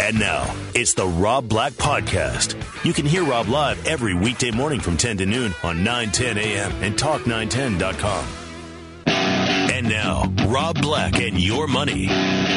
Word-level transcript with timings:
And 0.00 0.18
now, 0.18 0.54
it's 0.74 0.94
the 0.94 1.06
Rob 1.06 1.48
Black 1.48 1.72
Podcast. 1.74 2.54
You 2.84 2.92
can 2.92 3.04
hear 3.04 3.24
Rob 3.24 3.48
live 3.48 3.86
every 3.86 4.14
weekday 4.14 4.50
morning 4.50 4.80
from 4.80 4.96
10 4.96 5.18
to 5.18 5.26
noon 5.26 5.52
on 5.62 5.84
910 5.84 6.38
a.m. 6.38 6.72
and 6.82 6.96
talk910.com. 6.96 8.24
And 9.06 9.88
now, 9.88 10.32
Rob 10.46 10.80
Black 10.80 11.20
and 11.20 11.38
your 11.38 11.66
money. 11.66 12.08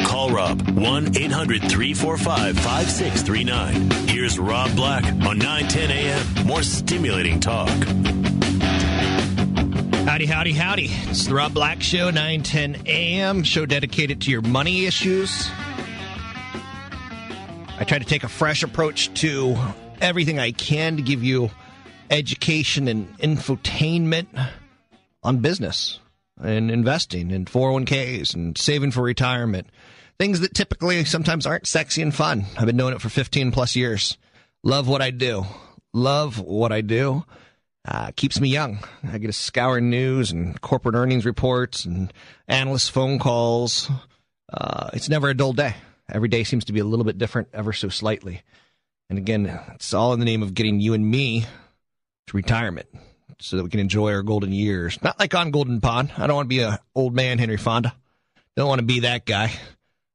Call 0.06 0.30
Rob 0.30 0.62
1 0.72 1.18
800 1.18 1.62
345 1.62 2.56
5639. 2.58 4.08
Here's 4.08 4.40
Rob 4.40 4.74
Black 4.76 5.04
on 5.04 5.38
910 5.38 5.92
a.m. 5.92 6.48
More 6.48 6.64
stimulating 6.64 7.40
talk. 7.40 7.70
Howdy, 10.08 10.26
howdy, 10.26 10.54
howdy. 10.54 10.88
It's 11.10 11.26
the 11.26 11.36
Rob 11.36 11.54
Black 11.54 11.82
Show, 11.82 12.12
910 12.12 12.88
a.m. 12.88 13.44
Show 13.44 13.66
dedicated 13.66 14.22
to 14.22 14.32
your 14.32 14.42
money 14.42 14.86
issues. 14.86 15.50
I 17.82 17.84
try 17.84 17.98
to 17.98 18.06
take 18.06 18.24
a 18.24 18.30
fresh 18.30 18.62
approach 18.62 19.12
to 19.22 19.58
everything 20.00 20.38
I 20.38 20.52
can 20.52 20.98
to 20.98 21.02
give 21.02 21.24
you 21.24 21.50
education 22.12 22.88
and 22.88 23.18
infotainment 23.18 24.28
on 25.24 25.40
business 25.40 26.00
and 26.40 26.70
investing 26.70 27.32
and 27.32 27.48
401ks 27.48 28.36
and 28.36 28.56
saving 28.56 28.92
for 28.92 29.02
retirement. 29.02 29.66
Things 30.20 30.42
that 30.42 30.54
typically 30.54 31.06
sometimes 31.06 31.48
aren't 31.48 31.66
sexy 31.66 32.04
and 32.04 32.14
fun. 32.14 32.46
I've 32.56 32.68
been 32.68 32.78
doing 32.78 32.94
it 32.94 33.02
for 33.02 33.10
15 33.10 33.52
plus 33.52 33.76
years. 33.76 34.16
Love 34.64 34.88
what 34.88 35.02
I 35.02 35.10
do. 35.10 35.48
Love 35.92 36.38
what 36.38 36.72
I 36.72 36.82
do. 36.82 37.26
Uh, 37.84 38.12
keeps 38.16 38.40
me 38.40 38.50
young. 38.50 38.78
I 39.12 39.18
get 39.18 39.26
to 39.26 39.34
scour 39.34 39.82
news 39.82 40.30
and 40.32 40.62
corporate 40.62 40.94
earnings 40.94 41.26
reports 41.26 41.86
and 41.86 42.14
analyst 42.48 42.92
phone 42.92 43.18
calls. 43.18 43.90
Uh, 44.54 44.92
it's 44.94 45.10
never 45.10 45.30
a 45.30 45.34
dull 45.34 45.54
day. 45.54 45.74
Every 46.12 46.30
day 46.30 46.44
seems 46.44 46.66
to 46.66 46.74
be 46.74 46.80
a 46.80 46.86
little 46.86 47.06
bit 47.06 47.18
different, 47.18 47.50
ever 47.54 47.74
so 47.74 47.90
slightly. 47.90 48.42
And 49.10 49.18
again, 49.18 49.46
it's 49.76 49.94
all 49.94 50.14
in 50.14 50.20
the 50.20 50.26
name 50.26 50.44
of 50.44 50.54
getting 50.54 50.80
you 50.80 50.94
and 50.94 51.10
me 51.10 51.46
to 52.28 52.38
retirement 52.38 52.88
so 53.40 53.58
that 53.58 53.64
we 53.64 53.70
can 53.70 53.80
enjoy 53.80 54.14
our 54.14 54.22
golden 54.22 54.52
years. 54.52 55.02
Not 55.02 55.20
like 55.20 55.34
on 55.34 55.52
Golden 55.52 55.82
Pond. 55.82 56.12
I 56.18 56.28
don't 56.28 56.36
want 56.36 56.46
to 56.46 56.56
be 56.56 56.62
an 56.62 56.78
old 56.96 57.14
man, 57.14 57.40
Henry 57.40 57.58
Fonda. 57.58 57.96
Don't 58.56 58.68
want 58.68 58.80
to 58.80 58.86
be 58.86 59.02
that 59.02 59.26
guy. 59.26 59.52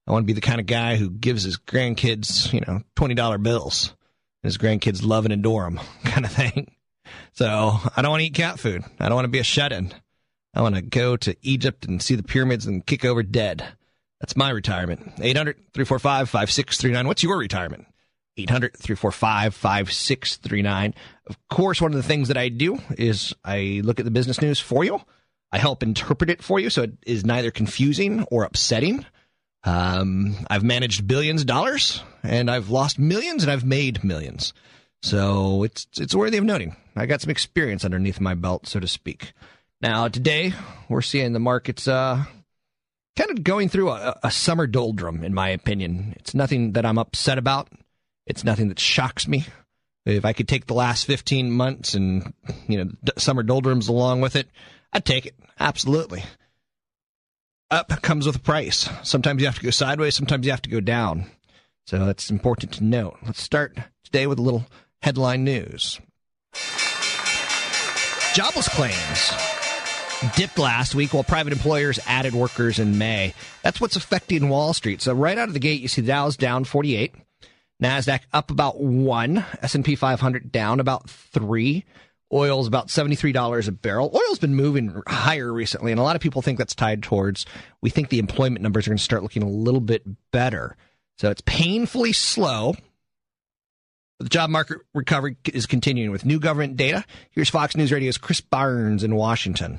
I 0.07 0.13
want 0.13 0.23
to 0.23 0.27
be 0.27 0.35
the 0.35 0.41
kind 0.41 0.61
of 0.61 0.67
guy 0.67 0.97
who 0.97 1.11
gives 1.11 1.43
his 1.43 1.57
grandkids, 1.57 2.53
you 2.53 2.61
know, 2.61 2.83
$20 2.95 3.43
bills. 3.43 3.95
And 4.43 4.49
his 4.49 4.59
grandkids 4.59 5.05
love 5.05 5.25
and 5.25 5.33
adore 5.33 5.67
him, 5.67 5.81
kind 6.05 6.25
of 6.25 6.33
thing. 6.33 6.73
So 7.33 7.47
I 7.97 8.03
don't 8.03 8.11
want 8.11 8.21
to 8.21 8.27
eat 8.27 8.35
cat 8.35 8.61
food. 8.61 8.85
I 9.01 9.09
don't 9.09 9.17
want 9.17 9.25
to 9.25 9.31
be 9.31 9.41
a 9.41 9.45
shut 9.45 9.73
in. 9.73 9.93
I 10.55 10.63
want 10.63 10.75
to 10.75 10.83
go 10.83 11.17
to 11.19 11.37
Egypt 11.43 11.85
and 11.85 12.01
see 12.01 12.15
the 12.15 12.23
pyramids 12.23 12.67
and 12.67 12.87
kick 12.87 13.05
over 13.05 13.23
dead. 13.23 13.67
That's 14.21 14.37
my 14.37 14.51
retirement. 14.51 15.13
800 15.21 15.57
345 15.75 16.29
5639. 16.31 17.07
What's 17.07 17.23
your 17.23 17.39
retirement? 17.39 17.87
800 18.37 18.77
345 18.77 19.55
5639. 19.55 20.95
Of 21.27 21.49
course, 21.49 21.81
one 21.81 21.93
of 21.93 21.97
the 21.97 22.03
things 22.03 22.29
that 22.29 22.37
I 22.37 22.49
do 22.49 22.79
is 22.99 23.35
I 23.45 23.81
look 23.85 23.99
at 23.99 24.05
the 24.05 24.11
business 24.11 24.41
news 24.41 24.61
for 24.61 24.85
you. 24.85 25.01
I 25.53 25.59
help 25.59 25.83
interpret 25.83 26.31
it 26.31 26.43
for 26.43 26.59
you 26.59 26.71
so 26.71 26.83
it 26.83 26.93
is 27.07 27.25
neither 27.25 27.51
confusing 27.51 28.25
or 28.25 28.45
upsetting. 28.45 29.07
Um, 29.65 30.37
I've 30.49 30.63
managed 30.63 31.07
billions 31.07 31.43
of 31.43 31.47
dollars 31.47 32.03
and 32.23 32.51
I've 32.51 32.69
lost 32.69 32.99
millions 32.99 33.43
and 33.43 33.51
I've 33.51 33.65
made 33.65 34.05
millions. 34.05 34.53
So 35.03 35.63
it's 35.63 35.87
it's 35.99 36.15
worthy 36.15 36.39
of 36.39 36.45
noting. 36.45 36.77
I 36.95 37.07
got 37.07 37.21
some 37.21 37.31
experience 37.31 37.85
underneath 37.85 38.21
my 38.21 38.35
belt, 38.35 38.67
so 38.67 38.81
to 38.81 38.89
speak. 38.89 39.33
Now 39.81 40.09
today 40.09 40.53
we're 40.89 41.03
seeing 41.03 41.33
the 41.33 41.39
markets 41.39 41.87
uh, 41.89 42.25
kind 43.17 43.31
of 43.31 43.43
going 43.43 43.69
through 43.69 43.91
a, 43.91 44.19
a 44.23 44.31
summer 44.31 44.67
doldrum, 44.67 45.25
in 45.25 45.35
my 45.35 45.49
opinion. 45.49 46.15
It's 46.17 46.35
nothing 46.35 46.73
that 46.73 46.87
I'm 46.87 46.99
upset 46.99 47.39
about. 47.39 47.69
It's 48.27 48.45
nothing 48.45 48.69
that 48.69 48.79
shocks 48.79 49.27
me. 49.27 49.47
If 50.05 50.25
I 50.25 50.33
could 50.33 50.47
take 50.47 50.67
the 50.67 50.75
last 50.75 51.05
15 51.07 51.51
months 51.51 51.95
and, 51.95 52.33
you 52.69 52.85
know, 52.85 52.91
summer 53.17 53.43
doldrums 53.43 53.89
along 53.89 54.21
with 54.21 54.37
it, 54.37 54.49
I'd 54.93 55.05
take 55.05 55.27
it. 55.27 55.35
Absolutely. 55.59 56.23
Up 57.71 57.89
comes 58.03 58.27
with 58.27 58.37
a 58.37 58.41
price. 58.41 58.89
Sometimes 59.03 59.41
you 59.41 59.47
have 59.47 59.59
to 59.59 59.65
go 59.65 59.71
sideways, 59.71 60.15
sometimes 60.15 60.47
you 60.47 60.53
have 60.53 60.63
to 60.63 60.71
go 60.71 60.81
down. 60.81 61.27
So 61.87 62.05
that's 62.05 62.31
important 62.31 62.73
to 62.75 62.85
note. 62.85 63.17
Let's 63.25 63.43
start 63.43 63.77
today 64.05 64.27
with 64.27 64.39
a 64.39 64.43
little 64.43 64.67
headline 65.03 65.43
news. 65.45 66.01
Jobless 68.35 68.69
claims 68.69 69.33
dipped 70.35 70.59
last 70.59 70.95
week 70.95 71.13
while 71.13 71.25
private 71.25 71.53
employers 71.53 71.99
added 72.07 72.35
workers 72.35 72.79
in 72.79 72.99
May. 72.99 73.35
That's 73.63 73.81
what's 73.81 73.97
affecting 73.97 74.49
Wall 74.49 74.73
Street. 74.73 75.03
So 75.03 75.13
right 75.13 75.37
out 75.37 75.49
of 75.49 75.55
the 75.55 75.61
gate, 75.61 75.81
you 75.81 75.89
see 75.89 76.03
Dow's 76.03 76.37
down 76.37 76.65
48, 76.65 77.15
Nasdaq 77.83 78.21
up 78.33 78.51
about 78.51 78.81
1, 78.81 79.45
S&P 79.63 79.95
500 79.97 80.51
down 80.51 80.81
about 80.81 81.09
3. 81.11 81.85
Oil's 82.33 82.67
about 82.67 82.89
$73 82.89 83.69
a 83.69 83.73
barrel. 83.73 84.11
Oil's 84.13 84.41
been 84.41 84.57
moving 84.57 85.01
higher 85.07 85.53
recently 85.53 85.93
and 85.93 86.01
a 86.01 86.03
lot 86.03 86.17
of 86.17 86.23
people 86.23 86.43
think 86.43 86.59
that's 86.59 86.75
tied 86.75 87.03
towards 87.03 87.47
we 87.81 87.91
think 87.91 88.09
the 88.09 88.19
employment 88.19 88.63
numbers 88.63 88.87
are 88.87 88.91
going 88.91 88.99
to 88.99 89.05
start 89.05 89.23
looking 89.23 89.45
a 89.45 89.49
little 89.49 89.81
bit 89.81 90.03
better. 90.33 90.77
So 91.19 91.31
it's 91.31 91.43
painfully 91.43 92.13
slow. 92.13 92.75
The 94.19 94.29
job 94.29 94.51
market 94.51 94.79
recovery 94.95 95.37
is 95.53 95.67
continuing 95.67 96.11
with 96.11 96.25
new 96.25 96.41
government 96.41 96.77
data. 96.77 97.05
Here's 97.31 97.51
Fox 97.51 97.77
News 97.77 97.93
Radio's 97.93 98.19
Chris 98.19 98.41
Barnes 98.41 99.05
in 99.05 99.15
Washington. 99.15 99.79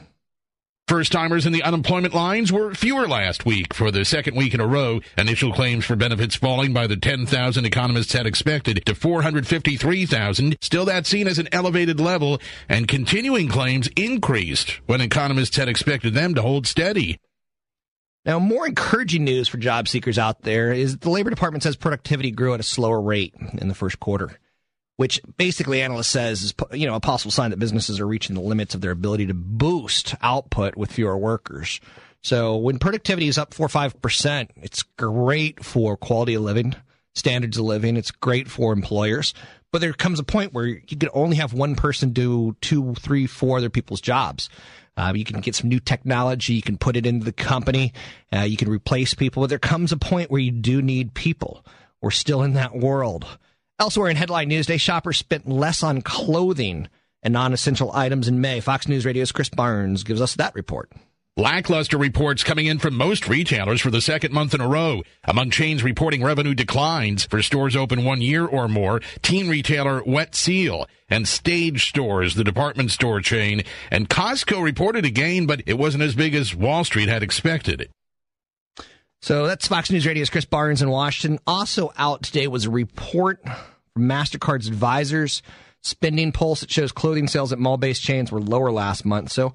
First 0.88 1.12
timers 1.12 1.46
in 1.46 1.52
the 1.52 1.64
unemployment 1.64 2.14
lines 2.14 2.50
were 2.50 2.74
fewer 2.74 3.10
last 3.10 3.46
week 3.46 3.74
for 3.74 3.92
the 3.92 4.06
second 4.06 4.38
week 4.38 4.54
in 4.54 4.62
a 4.62 4.66
row. 4.66 5.02
Initial 5.18 5.52
claims 5.52 5.84
for 5.84 5.98
benefits 5.98 6.38
falling 6.38 6.72
by 6.72 6.88
the 6.88 6.96
10,000 6.96 7.66
economists 7.66 8.14
had 8.14 8.26
expected 8.26 8.86
to 8.86 8.96
453,000. 8.96 10.56
Still, 10.62 10.86
that's 10.86 11.10
seen 11.10 11.28
as 11.28 11.40
an 11.40 11.50
elevated 11.52 12.00
level, 12.00 12.40
and 12.70 12.88
continuing 12.88 13.50
claims 13.50 13.90
increased 13.98 14.80
when 14.86 15.02
economists 15.02 15.58
had 15.58 15.68
expected 15.68 16.14
them 16.14 16.34
to 16.36 16.42
hold 16.42 16.66
steady. 16.66 17.20
Now, 18.24 18.40
more 18.40 18.66
encouraging 18.66 19.26
news 19.26 19.50
for 19.50 19.58
job 19.58 19.90
seekers 19.90 20.18
out 20.18 20.44
there 20.44 20.72
is 20.72 21.00
the 21.00 21.10
Labor 21.10 21.30
Department 21.30 21.64
says 21.64 21.76
productivity 21.76 22.32
grew 22.32 22.54
at 22.54 22.62
a 22.62 22.64
slower 22.64 23.02
rate 23.02 23.34
in 23.58 23.68
the 23.68 23.76
first 23.76 24.00
quarter 24.00 24.40
which 24.98 25.22
basically 25.38 25.82
analyst 25.82 26.12
says 26.12 26.44
is 26.44 26.54
you 26.74 26.86
know 26.86 26.96
a 26.96 27.00
possible 27.00 27.32
sign 27.32 27.52
that 27.52 27.60
businesses 27.60 28.00
are 28.00 28.08
reaching 28.08 28.36
the 28.36 28.42
limits 28.42 28.76
of 28.76 28.82
their 28.82 28.92
ability 28.92 29.28
to 29.28 29.34
boost 29.34 30.14
output 30.22 30.76
with 30.76 30.92
fewer 30.92 31.18
workers. 31.18 31.80
So 32.22 32.58
when 32.58 32.80
productivity 32.80 33.28
is 33.28 33.38
up 33.38 33.54
four 33.54 33.68
or 33.68 33.70
five 33.70 34.00
percent, 34.02 34.52
it's 34.58 34.84
great 34.84 35.64
for 35.64 35.96
quality 35.96 36.34
of 36.34 36.42
living, 36.42 36.76
standards 37.14 37.58
of 37.58 37.66
living. 37.66 37.96
It's 37.96 38.12
great 38.12 38.50
for 38.50 38.74
employers. 38.74 39.34
But 39.72 39.82
there 39.82 39.94
comes 39.94 40.20
a 40.20 40.24
point 40.24 40.54
where 40.54 40.66
you 40.66 40.82
can 40.82 41.10
only 41.14 41.38
have 41.38 41.54
one 41.54 41.76
person 41.76 42.12
do 42.12 42.56
two, 42.62 42.96
three, 42.96 43.28
four 43.28 43.58
other 43.58 43.70
people's 43.70 44.02
jobs. 44.02 44.50
Uh, 44.96 45.14
you 45.16 45.26
can 45.26 45.42
get 45.42 45.56
some 45.56 45.70
new 45.70 45.80
technology. 45.80 46.54
You 46.54 46.62
can 46.62 46.78
put 46.78 46.96
it 46.96 47.06
into 47.06 47.26
the 47.26 47.34
company. 47.34 47.94
Uh, 48.34 48.42
you 48.42 48.58
can 48.58 48.70
replace 48.70 49.14
people. 49.14 49.44
But 49.44 49.50
there 49.50 49.60
comes 49.60 49.92
a 49.92 49.98
point 49.98 50.32
where 50.32 50.42
you 50.42 50.52
do 50.52 50.82
need 50.82 51.14
people. 51.14 51.64
We're 52.02 52.12
still 52.12 52.42
in 52.42 52.54
that 52.54 52.76
world. 52.76 53.26
Elsewhere 53.80 54.10
in 54.10 54.18
headline 54.18 54.48
news 54.48 54.66
day, 54.66 54.78
shoppers 54.78 55.18
spent 55.18 55.48
less 55.48 55.84
on 55.84 56.02
clothing 56.02 56.88
and 57.22 57.32
non 57.32 57.54
essential 57.54 57.92
items 57.94 58.28
in 58.28 58.42
May. 58.42 58.60
Fox 58.60 58.88
News 58.88 59.06
Radio's 59.06 59.32
Chris 59.32 59.50
Barnes 59.50 60.04
gives 60.04 60.20
us 60.20 60.34
that 60.36 60.56
report. 60.56 60.92
Lackluster 61.36 62.00
reports 62.00 62.44
coming 62.44 62.66
in 62.66 62.80
from 62.80 62.96
most 62.96 63.28
retailers 63.28 63.80
for 63.80 63.92
the 63.92 64.02
second 64.02 64.34
month 64.34 64.56
in 64.56 64.62
a 64.62 64.68
row. 64.68 65.04
Among 65.26 65.52
chains 65.52 65.84
reporting 65.84 66.24
revenue 66.24 66.56
declines 66.56 67.26
for 67.26 67.44
stores 67.44 67.76
open 67.76 68.04
one 68.04 68.20
year 68.20 68.48
or 68.48 68.68
more, 68.68 69.00
teen 69.22 69.48
retailer 69.48 70.02
Wet 70.04 70.34
Seal 70.34 70.88
and 71.08 71.28
Stage 71.28 71.88
Stores, 71.88 72.34
the 72.34 72.44
department 72.44 72.90
store 72.90 73.22
chain, 73.22 73.62
and 73.92 74.10
Costco 74.10 74.64
reported 74.64 75.06
a 75.06 75.12
gain, 75.12 75.46
but 75.46 75.62
it 75.68 75.78
wasn't 75.78 76.02
as 76.02 76.16
big 76.16 76.34
as 76.34 76.56
Wall 76.56 76.84
Street 76.84 77.10
had 77.10 77.22
expected. 77.22 77.92
So 79.28 79.46
that's 79.46 79.68
Fox 79.68 79.92
News 79.92 80.08
Radio's 80.08 80.30
Chris 80.30 80.46
Barnes 80.46 80.82
in 80.82 80.90
Washington. 80.90 81.38
Also 81.46 81.92
out 81.98 82.24
today 82.24 82.48
was 82.48 82.64
a 82.64 82.70
report 82.70 83.44
from 83.44 84.04
MasterCard's 84.04 84.70
advisors 84.70 85.42
spending 85.82 86.32
pulse 86.32 86.62
that 86.62 86.72
shows 86.72 86.94
clothing 86.94 87.28
sales 87.28 87.52
at 87.52 87.60
mall 87.60 87.76
based 87.76 88.02
chains 88.02 88.32
were 88.32 88.40
lower 88.40 88.72
last 88.72 89.04
month. 89.04 89.34
So 89.34 89.48
a 89.48 89.54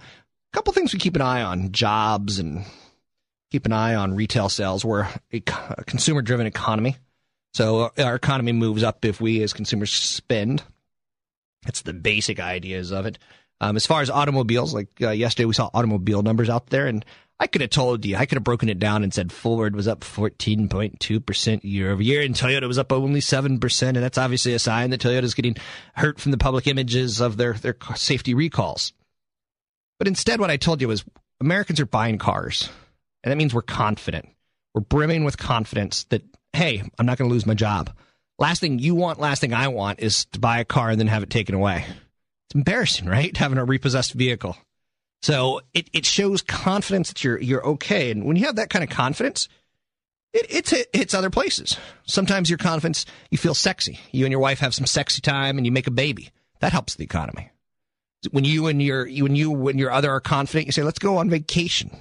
couple 0.52 0.74
things 0.74 0.92
we 0.92 0.98
keep 0.98 1.16
an 1.16 1.22
eye 1.22 1.40
on 1.40 1.72
jobs 1.72 2.38
and 2.38 2.66
keep 3.50 3.64
an 3.64 3.72
eye 3.72 3.94
on 3.94 4.14
retail 4.14 4.50
sales. 4.50 4.84
We're 4.84 5.08
a 5.32 5.40
consumer 5.40 6.20
driven 6.20 6.46
economy. 6.46 6.98
So 7.54 7.92
our 7.96 8.16
economy 8.16 8.52
moves 8.52 8.82
up 8.82 9.06
if 9.06 9.22
we 9.22 9.42
as 9.42 9.54
consumers 9.54 9.90
spend. 9.90 10.62
That's 11.64 11.80
the 11.80 11.94
basic 11.94 12.40
ideas 12.40 12.92
of 12.92 13.06
it. 13.06 13.19
Um, 13.62 13.76
as 13.76 13.86
far 13.86 14.02
as 14.02 14.10
automobiles, 14.10 14.74
like 14.74 14.88
uh, 15.00 15.12
yesterday 15.12 15.46
we 15.46 15.54
saw 15.54 15.70
automobile 15.72 16.20
numbers 16.20 16.50
out 16.50 16.66
there, 16.66 16.88
and 16.88 17.06
I 17.43 17.49
could 17.49 17.61
have 17.61 17.71
told 17.71 18.06
you, 18.06 18.15
I 18.15 18.25
could 18.25 18.37
have 18.37 18.44
broken 18.44 18.69
it 18.69 18.79
down 18.79 19.03
and 19.03 19.12
said 19.12 19.33
Ford 19.33 19.75
was 19.75 19.89
up 19.89 20.03
14.2% 20.03 21.61
year 21.65 21.91
over 21.91 22.00
year, 22.00 22.23
and 22.23 22.37
Toyota 22.37 22.69
was 22.69 22.79
up 22.79 22.93
only 22.93 23.19
7%. 23.19 23.83
And 23.83 23.97
that's 23.97 24.17
obviously 24.17 24.55
a 24.55 24.61
sign 24.61 24.91
that 24.91 25.00
Toyota 25.00 25.25
is 25.25 25.35
getting 25.35 25.56
hurt 25.97 26.21
from 26.21 26.31
the 26.31 26.39
public 26.39 26.69
images 26.69 27.21
of 27.21 27.39
their, 27.39 27.55
their 27.55 27.77
safety 27.97 28.33
recalls. 28.33 28.93
But 29.99 30.06
instead, 30.06 30.39
what 30.39 30.50
I 30.50 30.56
told 30.56 30.81
you 30.81 30.87
was 30.87 31.05
Americans 31.41 31.81
are 31.81 31.87
buying 31.87 32.17
cars, 32.17 32.71
and 33.25 33.33
that 33.33 33.37
means 33.37 33.53
we're 33.53 33.62
confident. 33.62 34.29
We're 34.73 34.83
brimming 34.83 35.25
with 35.25 35.37
confidence 35.37 36.05
that, 36.11 36.23
hey, 36.53 36.81
I'm 36.97 37.06
not 37.06 37.19
going 37.19 37.29
to 37.29 37.35
lose 37.35 37.44
my 37.44 37.55
job. 37.55 37.91
Last 38.39 38.61
thing 38.61 38.79
you 38.79 38.94
want, 38.94 39.19
last 39.19 39.41
thing 39.41 39.53
I 39.53 39.67
want 39.67 39.99
is 39.99 40.27
to 40.27 40.39
buy 40.39 40.61
a 40.61 40.65
car 40.65 40.91
and 40.91 41.00
then 41.00 41.09
have 41.09 41.25
it 41.25 41.31
taken 41.31 41.56
away. 41.56 41.87
It's 41.89 42.55
embarrassing, 42.55 43.06
right? 43.06 43.37
Having 43.37 43.59
a 43.59 43.65
repossessed 43.65 44.12
vehicle. 44.12 44.56
So 45.22 45.60
it, 45.72 45.88
it 45.92 46.04
shows 46.04 46.42
confidence 46.42 47.08
that 47.08 47.22
you're 47.22 47.40
you're 47.40 47.64
okay. 47.64 48.10
And 48.10 48.24
when 48.24 48.36
you 48.36 48.46
have 48.46 48.56
that 48.56 48.70
kind 48.70 48.82
of 48.82 48.90
confidence, 48.90 49.48
it, 50.32 50.46
it's 50.50 50.72
it 50.72 50.88
hits 50.92 51.14
other 51.14 51.30
places. 51.30 51.76
Sometimes 52.04 52.50
your 52.50 52.58
confidence, 52.58 53.06
you 53.30 53.38
feel 53.38 53.54
sexy. 53.54 54.00
You 54.10 54.24
and 54.24 54.32
your 54.32 54.40
wife 54.40 54.58
have 54.58 54.74
some 54.74 54.86
sexy 54.86 55.20
time, 55.20 55.58
and 55.58 55.66
you 55.66 55.72
make 55.72 55.86
a 55.86 55.92
baby. 55.92 56.30
That 56.60 56.72
helps 56.72 56.96
the 56.96 57.04
economy. 57.04 57.50
When 58.30 58.44
you 58.44 58.66
and 58.66 58.82
your 58.82 59.06
when 59.06 59.36
you 59.36 59.50
when 59.50 59.78
your 59.78 59.92
other 59.92 60.10
are 60.10 60.20
confident, 60.20 60.66
you 60.66 60.72
say, 60.72 60.82
"Let's 60.82 60.98
go 60.98 61.19
on 61.19 61.30
vacation," 61.30 61.96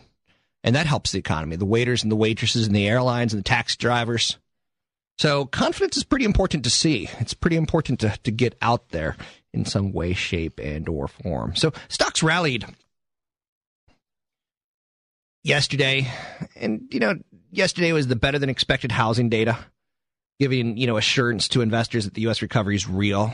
and 0.63 0.75
that 0.75 0.87
helps 0.87 1.11
the 1.11 1.19
economy. 1.19 1.55
The 1.55 1.65
waiters 1.65 2.03
and 2.03 2.11
the 2.11 2.15
waitresses 2.15 2.65
and 2.65 2.75
the 2.75 2.87
airlines 2.87 3.33
and 3.33 3.39
the 3.39 3.47
taxi 3.47 3.77
drivers. 3.77 4.37
So 5.19 5.45
confidence 5.45 5.97
is 5.97 6.03
pretty 6.03 6.25
important 6.25 6.63
to 6.63 6.71
see. 6.71 7.07
It's 7.19 7.35
pretty 7.35 7.55
important 7.55 7.99
to, 7.99 8.17
to 8.23 8.31
get 8.31 8.57
out 8.59 8.89
there 8.89 9.17
in 9.53 9.65
some 9.65 9.91
way, 9.91 10.13
shape, 10.13 10.59
and 10.59 10.89
or 10.89 11.07
form. 11.07 11.55
So 11.55 11.73
stocks 11.89 12.23
rallied 12.23 12.65
yesterday, 15.43 16.07
and 16.55 16.87
you 16.91 16.99
know, 16.99 17.15
yesterday 17.51 17.91
was 17.93 18.07
the 18.07 18.15
better 18.15 18.39
than 18.39 18.49
expected 18.49 18.91
housing 18.91 19.29
data, 19.29 19.57
giving 20.39 20.77
you 20.77 20.87
know 20.87 20.97
assurance 20.97 21.47
to 21.49 21.61
investors 21.61 22.05
that 22.05 22.13
the 22.13 22.21
U.S. 22.21 22.41
recovery 22.41 22.75
is 22.75 22.87
real. 22.87 23.33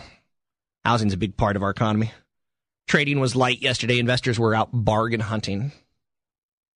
Housing 0.86 1.08
is 1.08 1.14
a 1.14 1.18
big 1.18 1.38
part 1.38 1.56
of 1.56 1.64
our 1.64 1.70
economy. 1.70 2.12
Trading 2.88 3.20
was 3.20 3.36
light 3.36 3.62
yesterday. 3.62 4.00
Investors 4.00 4.40
were 4.40 4.56
out 4.56 4.70
bargain 4.72 5.20
hunting. 5.20 5.74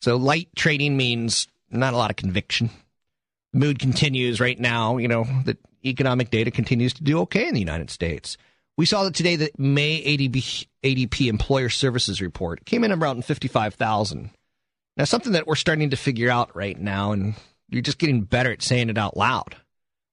So 0.02 0.18
light 0.18 0.50
trading 0.56 0.98
means 0.98 1.48
not 1.70 1.94
a 1.94 1.98
lot 1.98 2.10
of 2.10 2.18
conviction. 2.18 2.70
Mood 3.54 3.80
continues 3.80 4.40
right 4.40 4.60
now. 4.60 4.98
You 4.98 5.08
know, 5.08 5.24
the 5.46 5.58
economic 5.86 6.30
data 6.30 6.52
continues 6.52 6.94
to 6.94 7.04
do 7.04 7.20
okay 7.22 7.48
in 7.48 7.54
the 7.54 7.60
United 7.60 7.90
States. 7.90 8.38
We 8.78 8.86
saw 8.86 9.04
that 9.04 9.14
today 9.14 9.36
the 9.36 9.52
May 9.58 10.02
ADP, 10.04 10.68
ADP 10.84 11.28
employer 11.28 11.70
services 11.70 12.22
report 12.22 12.66
came 12.66 12.84
in 12.84 12.92
around 12.92 13.24
55,000. 13.26 14.32
Now, 15.02 15.06
something 15.06 15.34
that 15.34 15.48
we're 15.48 15.56
starting 15.56 15.90
to 15.90 15.98
figure 15.98 16.30
out 16.30 16.56
right 16.56 16.80
now, 16.80 17.12
and 17.12 17.34
you're 17.70 17.82
just 17.82 17.98
getting 17.98 18.22
better 18.22 18.52
at 18.52 18.62
saying 18.62 18.92
it 18.92 19.00
out 19.00 19.18
loud, 19.18 19.56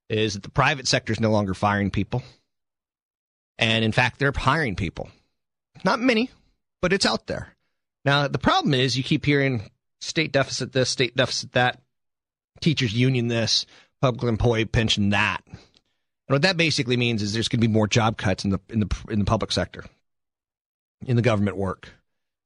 is 0.09 0.33
that 0.33 0.41
the 0.41 0.49
private 0.49 0.87
sector 0.87 1.13
is 1.13 1.19
no 1.19 1.29
longer 1.29 1.53
firing 1.53 1.91
people. 1.91 2.23
And 3.59 3.85
in 3.85 3.91
fact, 3.91 4.17
they're 4.17 4.33
hiring 4.35 4.75
people. 4.75 5.11
Not 5.85 5.99
many, 5.99 6.31
but 6.81 6.91
it's 6.91 7.05
out 7.05 7.27
there. 7.27 7.55
Now, 8.03 8.27
the 8.27 8.39
problem 8.39 8.73
is 8.73 8.97
you 8.97 9.03
keep 9.03 9.25
hearing 9.25 9.69
state 10.01 10.31
deficit 10.31 10.71
this, 10.71 10.89
state 10.89 11.15
deficit 11.15 11.51
that, 11.51 11.79
teachers 12.59 12.91
union 12.91 13.27
this, 13.27 13.67
public 14.01 14.27
employee 14.27 14.65
pension 14.65 15.11
that. 15.11 15.43
And 15.45 15.59
what 16.29 16.41
that 16.41 16.57
basically 16.57 16.97
means 16.97 17.21
is 17.21 17.31
there's 17.31 17.47
going 17.47 17.61
to 17.61 17.67
be 17.67 17.71
more 17.71 17.87
job 17.87 18.17
cuts 18.17 18.43
in 18.43 18.49
the 18.49 18.59
in 18.69 18.79
the 18.79 19.03
in 19.07 19.19
the 19.19 19.25
public 19.25 19.51
sector, 19.51 19.85
in 21.05 21.15
the 21.15 21.21
government 21.21 21.57
work. 21.57 21.91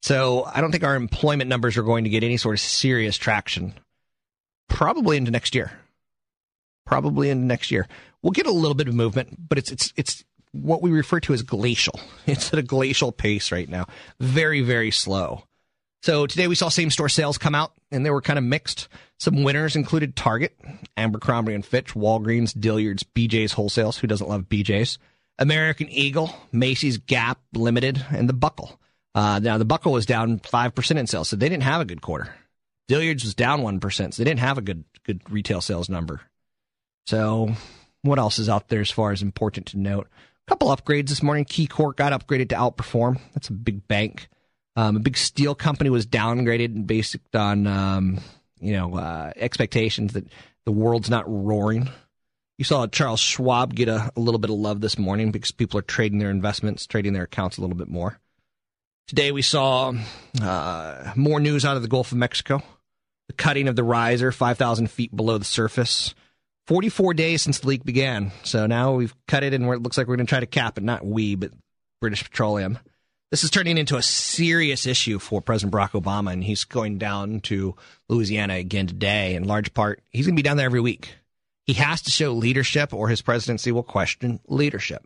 So 0.03 0.43
I 0.53 0.59
don't 0.59 0.71
think 0.71 0.83
our 0.83 0.95
employment 0.95 1.49
numbers 1.49 1.77
are 1.77 1.83
going 1.83 2.03
to 2.03 2.09
get 2.09 2.25
any 2.25 2.35
sort 2.35 2.55
of 2.55 2.59
serious 2.59 3.15
traction. 3.17 3.73
Probably 4.67 5.15
into 5.15 5.31
next 5.31 5.55
year. 5.55 5.71
Probably 6.85 7.29
into 7.29 7.45
next 7.45 7.71
year. 7.71 7.87
We'll 8.21 8.31
get 8.31 8.45
a 8.45 8.51
little 8.51 8.75
bit 8.75 8.89
of 8.89 8.95
movement, 8.95 9.47
but 9.47 9.57
it's 9.57 9.71
it's 9.71 9.93
it's 9.95 10.25
what 10.51 10.81
we 10.81 10.91
refer 10.91 11.21
to 11.21 11.33
as 11.33 11.41
glacial. 11.41 11.99
It's 12.27 12.51
at 12.51 12.59
a 12.59 12.63
glacial 12.63 13.13
pace 13.13 13.49
right 13.49 13.69
now. 13.69 13.87
Very, 14.19 14.59
very 14.59 14.91
slow. 14.91 15.45
So 16.01 16.27
today 16.27 16.47
we 16.49 16.55
saw 16.55 16.67
same 16.67 16.89
store 16.89 17.07
sales 17.07 17.37
come 17.37 17.55
out 17.55 17.71
and 17.89 18.05
they 18.05 18.11
were 18.11 18.21
kind 18.21 18.37
of 18.37 18.43
mixed. 18.43 18.89
Some 19.19 19.43
winners 19.43 19.77
included 19.77 20.17
Target, 20.17 20.57
Abercrombie 20.97 21.53
and 21.53 21.65
Fitch, 21.65 21.93
Walgreens, 21.93 22.59
Dillard's, 22.59 23.03
BJ's 23.03 23.53
Wholesales. 23.53 23.99
Who 23.99 24.07
doesn't 24.07 24.29
love 24.29 24.49
BJ's? 24.49 24.99
American 25.39 25.87
Eagle, 25.87 26.35
Macy's, 26.51 26.97
Gap, 26.97 27.39
Limited, 27.53 28.05
and 28.11 28.27
the 28.27 28.33
Buckle. 28.33 28.81
Uh, 29.15 29.39
now 29.39 29.57
the 29.57 29.65
buckle 29.65 29.91
was 29.91 30.05
down 30.05 30.39
five 30.39 30.73
percent 30.73 30.99
in 30.99 31.07
sales, 31.07 31.29
so 31.29 31.35
they 31.35 31.49
didn't 31.49 31.63
have 31.63 31.81
a 31.81 31.85
good 31.85 32.01
quarter. 32.01 32.33
Dillard's 32.87 33.23
was 33.23 33.35
down 33.35 33.61
one 33.61 33.79
percent, 33.79 34.13
so 34.13 34.23
they 34.23 34.29
didn't 34.29 34.41
have 34.41 34.57
a 34.57 34.61
good 34.61 34.83
good 35.03 35.21
retail 35.29 35.61
sales 35.61 35.89
number. 35.89 36.21
So 37.05 37.53
what 38.01 38.19
else 38.19 38.39
is 38.39 38.49
out 38.49 38.69
there 38.69 38.81
as 38.81 38.91
far 38.91 39.11
as 39.11 39.21
important 39.21 39.67
to 39.67 39.79
note? 39.79 40.07
A 40.47 40.49
couple 40.49 40.75
upgrades 40.75 41.09
this 41.09 41.23
morning. 41.23 41.45
KeyCorp 41.45 41.95
got 41.95 42.11
upgraded 42.11 42.49
to 42.49 42.55
outperform. 42.55 43.19
That's 43.33 43.49
a 43.49 43.53
big 43.53 43.87
bank. 43.87 44.27
Um, 44.75 44.97
a 44.97 44.99
big 44.99 45.17
steel 45.17 45.55
company 45.55 45.89
was 45.89 46.07
downgraded 46.07 46.87
based 46.87 47.17
on 47.33 47.67
um, 47.67 48.19
you 48.59 48.73
know 48.73 48.95
uh, 48.95 49.31
expectations 49.35 50.13
that 50.13 50.25
the 50.65 50.71
world's 50.71 51.09
not 51.09 51.25
roaring. 51.27 51.89
You 52.57 52.65
saw 52.65 52.87
Charles 52.87 53.19
Schwab 53.19 53.73
get 53.73 53.89
a, 53.89 54.11
a 54.15 54.19
little 54.19 54.39
bit 54.39 54.49
of 54.49 54.57
love 54.57 54.81
this 54.81 54.97
morning 54.97 55.31
because 55.31 55.51
people 55.51 55.79
are 55.79 55.83
trading 55.83 56.19
their 56.19 56.29
investments, 56.29 56.85
trading 56.85 57.13
their 57.13 57.23
accounts 57.23 57.57
a 57.57 57.61
little 57.61 57.75
bit 57.75 57.89
more. 57.89 58.19
Today 59.07 59.31
we 59.31 59.41
saw 59.41 59.93
uh, 60.41 61.11
more 61.15 61.39
news 61.39 61.65
out 61.65 61.75
of 61.75 61.81
the 61.81 61.89
Gulf 61.89 62.11
of 62.11 62.17
Mexico. 62.17 62.63
The 63.27 63.33
cutting 63.33 63.67
of 63.67 63.75
the 63.75 63.83
riser, 63.83 64.31
5,000 64.31 64.89
feet 64.89 65.15
below 65.15 65.37
the 65.37 65.45
surface. 65.45 66.15
44 66.67 67.13
days 67.13 67.41
since 67.41 67.59
the 67.59 67.67
leak 67.67 67.83
began. 67.83 68.31
So 68.43 68.65
now 68.65 68.93
we've 68.93 69.13
cut 69.27 69.43
it 69.43 69.53
and 69.53 69.65
it 69.65 69.81
looks 69.81 69.97
like 69.97 70.07
we're 70.07 70.15
going 70.15 70.25
to 70.25 70.29
try 70.29 70.39
to 70.39 70.45
cap 70.45 70.77
it. 70.77 70.83
Not 70.83 71.05
we, 71.05 71.35
but 71.35 71.51
British 71.99 72.23
Petroleum. 72.23 72.79
This 73.29 73.43
is 73.43 73.49
turning 73.49 73.77
into 73.77 73.97
a 73.97 74.01
serious 74.01 74.85
issue 74.85 75.19
for 75.19 75.41
President 75.41 75.73
Barack 75.73 75.99
Obama, 75.99 76.31
and 76.31 76.43
he's 76.43 76.63
going 76.65 76.99
down 76.99 77.41
to 77.41 77.75
Louisiana 78.07 78.55
again 78.55 78.87
today. 78.87 79.35
In 79.35 79.45
large 79.45 79.73
part, 79.73 80.01
he's 80.11 80.25
going 80.27 80.35
to 80.35 80.39
be 80.39 80.47
down 80.47 80.57
there 80.57 80.67
every 80.67 80.79
week. 80.79 81.15
He 81.65 81.73
has 81.73 82.03
to 82.03 82.11
show 82.11 82.31
leadership, 82.31 82.93
or 82.93 83.09
his 83.09 83.23
presidency 83.23 83.71
will 83.71 83.83
question 83.83 84.39
leadership. 84.47 85.03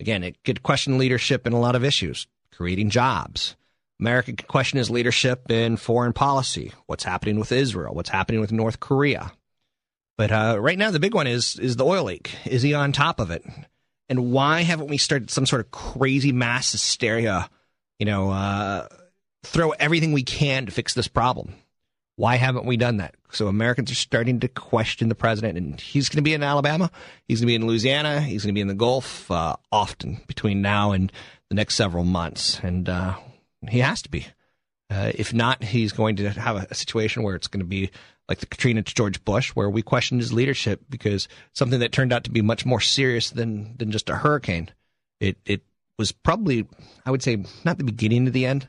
Again, 0.00 0.24
it 0.24 0.42
could 0.44 0.62
question 0.62 0.96
leadership 0.96 1.46
in 1.46 1.52
a 1.52 1.60
lot 1.60 1.76
of 1.76 1.84
issues 1.84 2.26
creating 2.56 2.90
jobs. 2.90 3.56
America 4.00 4.32
could 4.32 4.48
question 4.48 4.78
his 4.78 4.90
leadership 4.90 5.50
in 5.50 5.76
foreign 5.76 6.12
policy, 6.12 6.72
what's 6.86 7.04
happening 7.04 7.38
with 7.38 7.52
Israel, 7.52 7.94
what's 7.94 8.10
happening 8.10 8.40
with 8.40 8.50
North 8.50 8.80
Korea. 8.80 9.32
But 10.18 10.32
uh, 10.32 10.58
right 10.60 10.78
now, 10.78 10.90
the 10.90 11.00
big 11.00 11.14
one 11.14 11.26
is 11.26 11.58
is 11.58 11.76
the 11.76 11.84
oil 11.84 12.04
leak. 12.04 12.34
Is 12.44 12.62
he 12.62 12.74
on 12.74 12.92
top 12.92 13.20
of 13.20 13.30
it? 13.30 13.44
And 14.08 14.32
why 14.32 14.62
haven't 14.62 14.90
we 14.90 14.98
started 14.98 15.30
some 15.30 15.46
sort 15.46 15.60
of 15.60 15.70
crazy 15.70 16.32
mass 16.32 16.72
hysteria? 16.72 17.48
You 17.98 18.06
know, 18.06 18.30
uh, 18.30 18.88
throw 19.44 19.70
everything 19.70 20.12
we 20.12 20.22
can 20.22 20.66
to 20.66 20.72
fix 20.72 20.94
this 20.94 21.08
problem. 21.08 21.54
Why 22.16 22.36
haven't 22.36 22.66
we 22.66 22.76
done 22.76 22.98
that? 22.98 23.14
So 23.30 23.48
Americans 23.48 23.90
are 23.90 23.96
starting 23.96 24.40
to 24.40 24.48
question 24.48 25.08
the 25.08 25.14
president, 25.14 25.56
and 25.56 25.80
he's 25.80 26.08
going 26.08 26.18
to 26.18 26.22
be 26.22 26.34
in 26.34 26.42
Alabama, 26.42 26.90
he's 27.26 27.40
going 27.40 27.46
to 27.46 27.52
be 27.52 27.54
in 27.54 27.66
Louisiana, 27.66 28.20
he's 28.20 28.42
going 28.42 28.52
to 28.52 28.56
be 28.56 28.60
in 28.60 28.68
the 28.68 28.74
Gulf 28.74 29.30
uh, 29.30 29.56
often 29.70 30.20
between 30.26 30.60
now 30.60 30.92
and 30.92 31.10
the 31.52 31.56
next 31.56 31.74
several 31.74 32.02
months, 32.02 32.58
and 32.62 32.88
uh, 32.88 33.14
he 33.68 33.80
has 33.80 34.00
to 34.00 34.10
be. 34.10 34.26
Uh, 34.88 35.12
if 35.14 35.34
not, 35.34 35.62
he's 35.62 35.92
going 35.92 36.16
to 36.16 36.30
have 36.30 36.56
a, 36.70 36.74
situation 36.74 37.22
where 37.22 37.34
it's 37.34 37.46
going 37.46 37.60
to 37.60 37.66
be 37.66 37.90
like 38.26 38.38
the 38.38 38.46
Katrina 38.46 38.80
to 38.80 38.94
George 38.94 39.22
Bush, 39.22 39.50
where 39.50 39.68
we 39.68 39.82
questioned 39.82 40.22
his 40.22 40.32
leadership 40.32 40.80
because 40.88 41.28
something 41.52 41.80
that 41.80 41.92
turned 41.92 42.10
out 42.10 42.24
to 42.24 42.30
be 42.30 42.40
much 42.40 42.64
more 42.64 42.80
serious 42.80 43.28
than 43.28 43.76
than 43.76 43.90
just 43.90 44.08
a 44.08 44.16
hurricane. 44.16 44.70
It 45.20 45.36
it 45.44 45.60
was 45.98 46.10
probably, 46.10 46.66
I 47.04 47.10
would 47.10 47.22
say, 47.22 47.44
not 47.66 47.76
the 47.76 47.84
beginning 47.84 48.26
of 48.26 48.32
the 48.32 48.46
end, 48.46 48.66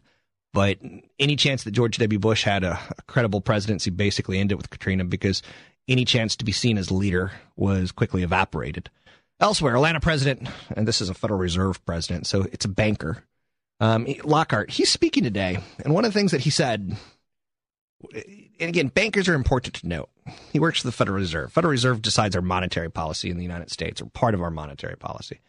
but 0.52 0.78
any 1.18 1.38
chance 1.38 1.63
that 1.63 1.72
George 1.72 1.98
W. 2.00 2.20
Bush 2.20 2.44
had 2.44 2.66
a, 2.66 2.78
a 2.98 3.02
credible 3.04 3.40
presidency 3.40 3.92
basically 3.92 4.40
ended 4.40 4.58
with 4.58 4.70
Katrina 4.70 5.06
because 5.06 5.42
any 5.88 6.04
chance 6.04 6.36
to 6.36 6.44
be 6.44 6.52
seen 6.52 6.78
as 6.78 6.92
leader 6.92 7.32
was 7.56 7.94
quickly 7.94 8.24
evaporated. 8.24 8.90
Elsewhere, 9.40 9.75
Atlanta 9.75 10.00
president, 10.00 10.48
and 10.75 10.88
this 10.88 11.02
is 11.02 11.10
a 11.10 11.13
Federal 11.13 11.40
Reserve 11.40 11.84
president, 11.86 12.28
so 12.28 12.44
it's 12.52 12.66
a 12.66 12.70
banker, 12.70 13.24
um, 13.84 14.08
Lockhart, 14.24 14.72
he's 14.72 14.90
speaking 14.90 15.24
today. 15.24 15.58
And 15.84 15.94
one 15.94 16.06
of 16.06 16.13
the 16.13 16.18
things 16.18 16.32
that 16.32 16.40
he 16.40 16.50
said, 16.50 16.96
and 18.13 18.70
again, 18.70 18.88
bankers 18.88 19.28
are 19.28 19.34
important 19.34 19.75
to 19.75 19.88
note. 19.88 20.10
He 20.54 20.60
works 20.60 20.82
for 20.82 20.88
the 20.88 20.94
Federal 20.94 21.18
Reserve. 21.18 21.52
Federal 21.52 21.72
Reserve 21.72 22.02
decides 22.02 22.36
our 22.36 22.42
monetary 22.42 22.90
policy 22.90 23.30
in 23.30 23.36
the 23.36 23.44
United 23.44 23.72
States, 23.72 24.02
or 24.02 24.06
part 24.06 24.36
of 24.36 24.42
our 24.42 24.52
monetary 24.52 24.96
policy, 24.96 25.42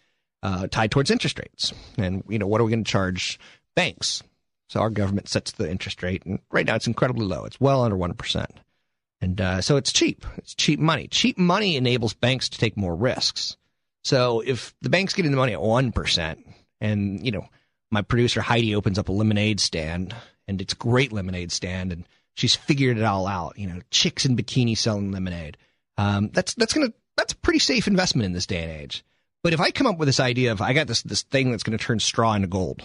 uh, 0.42 0.66
tied 0.66 0.90
towards 0.90 1.12
interest 1.12 1.38
rates. 1.38 1.72
And, 1.96 2.24
you 2.28 2.40
know, 2.40 2.48
what 2.48 2.60
are 2.60 2.64
we 2.64 2.72
going 2.72 2.82
to 2.82 2.90
charge 2.90 3.38
banks? 3.76 4.22
So 4.68 4.80
our 4.80 4.90
government 4.90 5.28
sets 5.28 5.52
the 5.52 5.70
interest 5.70 6.02
rate, 6.02 6.24
and 6.24 6.40
right 6.50 6.66
now 6.66 6.74
it's 6.74 6.88
incredibly 6.88 7.26
low. 7.26 7.44
It's 7.44 7.60
well 7.60 7.82
under 7.84 7.96
1%. 7.96 8.46
And 9.20 9.40
uh, 9.40 9.60
so 9.60 9.76
it's 9.76 9.92
cheap. 9.92 10.26
It's 10.38 10.56
cheap 10.56 10.80
money. 10.80 11.06
Cheap 11.06 11.38
money 11.38 11.76
enables 11.76 12.14
banks 12.14 12.48
to 12.48 12.58
take 12.58 12.76
more 12.76 12.96
risks. 12.96 13.56
So 14.04 14.40
if 14.40 14.74
the 14.82 14.90
bank's 14.90 15.14
getting 15.14 15.30
the 15.30 15.36
money 15.36 15.54
at 15.54 15.60
1%, 15.60 16.44
and, 16.80 17.24
you 17.24 17.32
know, 17.32 17.48
my 17.90 18.02
producer 18.02 18.40
Heidi 18.40 18.74
opens 18.74 18.98
up 18.98 19.08
a 19.08 19.12
lemonade 19.12 19.60
stand, 19.60 20.14
and 20.46 20.60
it's 20.60 20.74
a 20.74 20.76
great 20.76 21.12
lemonade 21.12 21.50
stand, 21.50 21.92
and 21.92 22.04
she's 22.34 22.54
figured 22.54 22.98
it 22.98 23.04
all 23.04 23.26
out, 23.26 23.58
you 23.58 23.66
know, 23.66 23.80
chicks 23.90 24.26
in 24.26 24.36
bikini 24.36 24.76
selling 24.76 25.10
lemonade. 25.10 25.56
Um, 25.96 26.30
that's, 26.32 26.54
that's 26.54 26.74
to, 26.74 26.92
that's 27.16 27.32
a 27.32 27.36
pretty 27.36 27.60
safe 27.60 27.86
investment 27.86 28.26
in 28.26 28.32
this 28.32 28.46
day 28.46 28.62
and 28.62 28.72
age. 28.72 29.04
But 29.42 29.52
if 29.52 29.60
I 29.60 29.70
come 29.70 29.86
up 29.86 29.98
with 29.98 30.08
this 30.08 30.20
idea 30.20 30.52
of 30.52 30.60
I 30.60 30.72
got 30.72 30.86
this, 30.86 31.02
this 31.02 31.22
thing 31.22 31.50
that's 31.50 31.62
going 31.62 31.76
to 31.76 31.82
turn 31.82 32.00
straw 32.00 32.34
into 32.34 32.48
gold, 32.48 32.82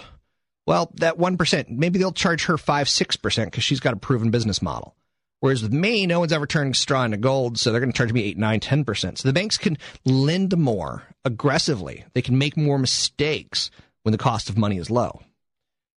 well, 0.66 0.92
that 0.96 1.18
1%, 1.18 1.70
maybe 1.70 2.00
they'll 2.00 2.12
charge 2.12 2.46
her 2.46 2.58
5, 2.58 2.88
6% 2.88 3.46
because 3.46 3.64
she's 3.64 3.80
got 3.80 3.94
a 3.94 3.98
proven 3.98 4.30
business 4.30 4.62
model. 4.62 4.96
Whereas 5.42 5.64
with 5.64 5.72
me, 5.72 6.06
no 6.06 6.20
one's 6.20 6.34
ever 6.34 6.46
turning 6.46 6.74
straw 6.74 7.04
into 7.04 7.18
gold, 7.18 7.58
so 7.58 7.72
they're 7.72 7.80
going 7.80 7.92
to 7.92 7.98
charge 7.98 8.12
me 8.12 8.24
8, 8.24 8.38
9, 8.38 8.60
10%. 8.60 9.18
So 9.18 9.28
the 9.28 9.34
banks 9.34 9.58
can 9.58 9.78
lend 10.04 10.58
more 10.58 11.04
aggressively. 11.24 12.04
They 12.14 12.22
can 12.22 12.38
make 12.38 12.58
more 12.58 12.78
mistakes 12.78 13.72
when 14.04 14.12
the 14.12 14.18
cost 14.18 14.50
of 14.50 14.58
money 14.58 14.78
is 14.78 14.90
low. 14.90 15.22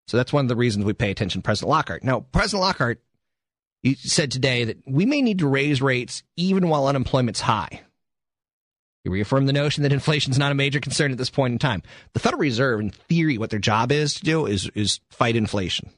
So 0.07 0.17
that's 0.17 0.33
one 0.33 0.45
of 0.45 0.49
the 0.49 0.57
reasons 0.57 0.85
we 0.85 0.93
pay 0.93 1.11
attention 1.11 1.43
to 1.43 1.45
President 1.45 1.71
Lockhart. 1.71 2.05
Now, 2.05 2.21
President 2.21 2.63
Lockhart 2.63 3.01
he 3.83 3.95
said 3.97 4.31
today 4.31 4.65
that 4.65 4.79
we 4.87 5.07
may 5.07 5.23
need 5.23 5.41
to 5.41 5.49
raise 5.49 5.83
rates 5.83 6.23
even 6.37 6.69
while 6.69 6.87
unemployment's 6.87 7.41
high. 7.41 7.83
He 9.03 9.11
reaffirmed 9.11 9.49
the 9.49 9.53
notion 9.53 9.83
that 9.83 9.93
inflation 9.93 10.31
is 10.31 10.39
not 10.39 10.53
a 10.53 10.57
major 10.57 10.79
concern 10.79 11.11
at 11.11 11.19
this 11.19 11.31
point 11.31 11.53
in 11.53 11.59
time. 11.59 11.83
The 12.13 12.21
Federal 12.21 12.41
Reserve, 12.41 12.79
in 12.79 12.91
theory, 12.91 13.37
what 13.37 13.51
their 13.51 13.59
job 13.59 13.91
is 13.91 14.15
to 14.15 14.23
do 14.23 14.47
is, 14.47 14.71
is 14.77 15.01
fight 15.11 15.35
inflation. 15.35 15.91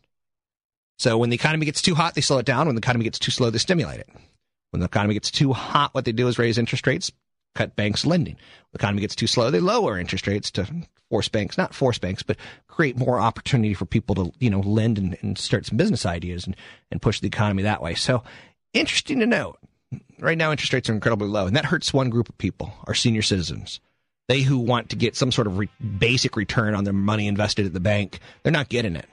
So 0.99 1.19
when 1.19 1.31
the 1.31 1.37
economy 1.37 1.67
gets 1.67 1.83
too 1.83 1.95
hot, 1.95 2.15
they 2.15 2.21
slow 2.21 2.39
it 2.39 2.47
down. 2.47 2.67
When 2.67 2.77
the 2.77 2.81
economy 2.81 3.05
gets 3.05 3.19
too 3.19 3.31
slow, 3.31 3.51
they 3.51 3.59
stimulate 3.59 4.01
it. 4.01 4.09
When 4.71 4.81
the 4.81 4.87
economy 4.87 5.15
gets 5.15 5.31
too 5.31 5.53
hot, 5.53 5.95
what 5.95 6.05
they 6.05 6.13
do 6.13 6.29
is 6.29 6.39
raise 6.39 6.59
interest 6.59 6.87
rates, 6.87 7.13
cut 7.55 7.77
banks 7.77 8.07
lending. 8.07 8.35
When 8.35 8.71
the 8.73 8.79
economy 8.79 9.01
gets 9.01 9.15
too 9.15 9.27
slow, 9.27 9.51
they 9.51 9.61
lower 9.61 9.99
interest 9.99 10.27
rates 10.27 10.51
to 10.53 10.67
force 11.11 11.29
banks, 11.29 11.59
not 11.59 11.75
force 11.75 11.99
banks, 11.99 12.23
but 12.23 12.37
create 12.69 12.97
more 12.97 13.21
opportunity 13.21 13.75
for 13.75 13.87
people 13.87 14.15
to, 14.17 14.33
you 14.39 14.51
know, 14.51 14.61
lend 14.61 14.99
and, 14.99 15.17
and 15.21 15.39
start 15.39 15.67
some 15.67 15.77
business 15.77 16.07
ideas 16.07 16.47
and, 16.47 16.57
and 16.91 17.03
push 17.03 17.21
the 17.21 17.29
economy 17.29 17.63
that 17.63 17.83
way. 17.83 17.95
So 17.95 18.23
interesting 18.73 19.21
to 19.21 19.27
note. 19.27 19.59
Right 20.19 20.39
now, 20.39 20.51
interest 20.51 20.73
rates 20.73 20.89
are 20.89 20.95
incredibly 20.95 21.29
low, 21.29 21.47
and 21.47 21.55
that 21.55 21.67
hurts 21.67 21.93
one 21.93 22.11
group 22.11 22.29
of 22.29 22.39
people, 22.39 22.73
our 22.87 22.95
senior 22.95 23.23
citizens. 23.23 23.79
They 24.27 24.41
who 24.41 24.59
want 24.59 24.89
to 24.91 24.97
get 24.97 25.17
some 25.17 25.31
sort 25.31 25.47
of 25.47 25.59
re- 25.59 25.69
basic 25.99 26.37
return 26.37 26.75
on 26.75 26.85
their 26.85 26.93
money 26.93 27.29
invested 27.29 27.67
at 27.67 27.75
the 27.75 27.81
bank, 27.81 28.19
they're 28.43 28.53
not 28.53 28.69
getting 28.69 28.97
it. 28.97 29.09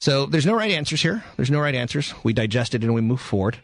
So 0.00 0.26
there's 0.26 0.46
no 0.46 0.54
right 0.54 0.70
answers 0.70 1.00
here. 1.02 1.24
There's 1.36 1.50
no 1.50 1.60
right 1.60 1.74
answers. 1.74 2.14
We 2.24 2.32
digest 2.32 2.74
it 2.74 2.82
and 2.82 2.94
we 2.94 3.00
move 3.00 3.20
forward. 3.20 3.58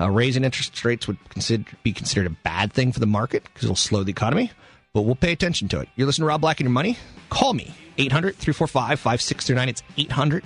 Uh, 0.00 0.10
raising 0.10 0.44
interest 0.44 0.84
rates 0.84 1.06
would 1.06 1.16
consider, 1.30 1.64
be 1.82 1.92
considered 1.92 2.26
a 2.26 2.36
bad 2.44 2.72
thing 2.72 2.92
for 2.92 3.00
the 3.00 3.06
market 3.06 3.44
because 3.44 3.64
it'll 3.64 3.76
slow 3.76 4.02
the 4.02 4.10
economy, 4.10 4.50
but 4.92 5.02
we'll 5.02 5.14
pay 5.14 5.32
attention 5.32 5.68
to 5.68 5.80
it. 5.80 5.88
You're 5.96 6.06
listening 6.06 6.24
to 6.24 6.28
Rob 6.28 6.40
Black 6.42 6.60
and 6.60 6.66
Your 6.66 6.72
Money? 6.72 6.98
Call 7.30 7.54
me, 7.54 7.72
800 7.96 8.36
345 8.36 9.00
5639. 9.00 9.68
It's 9.70 9.82
800 9.96 10.42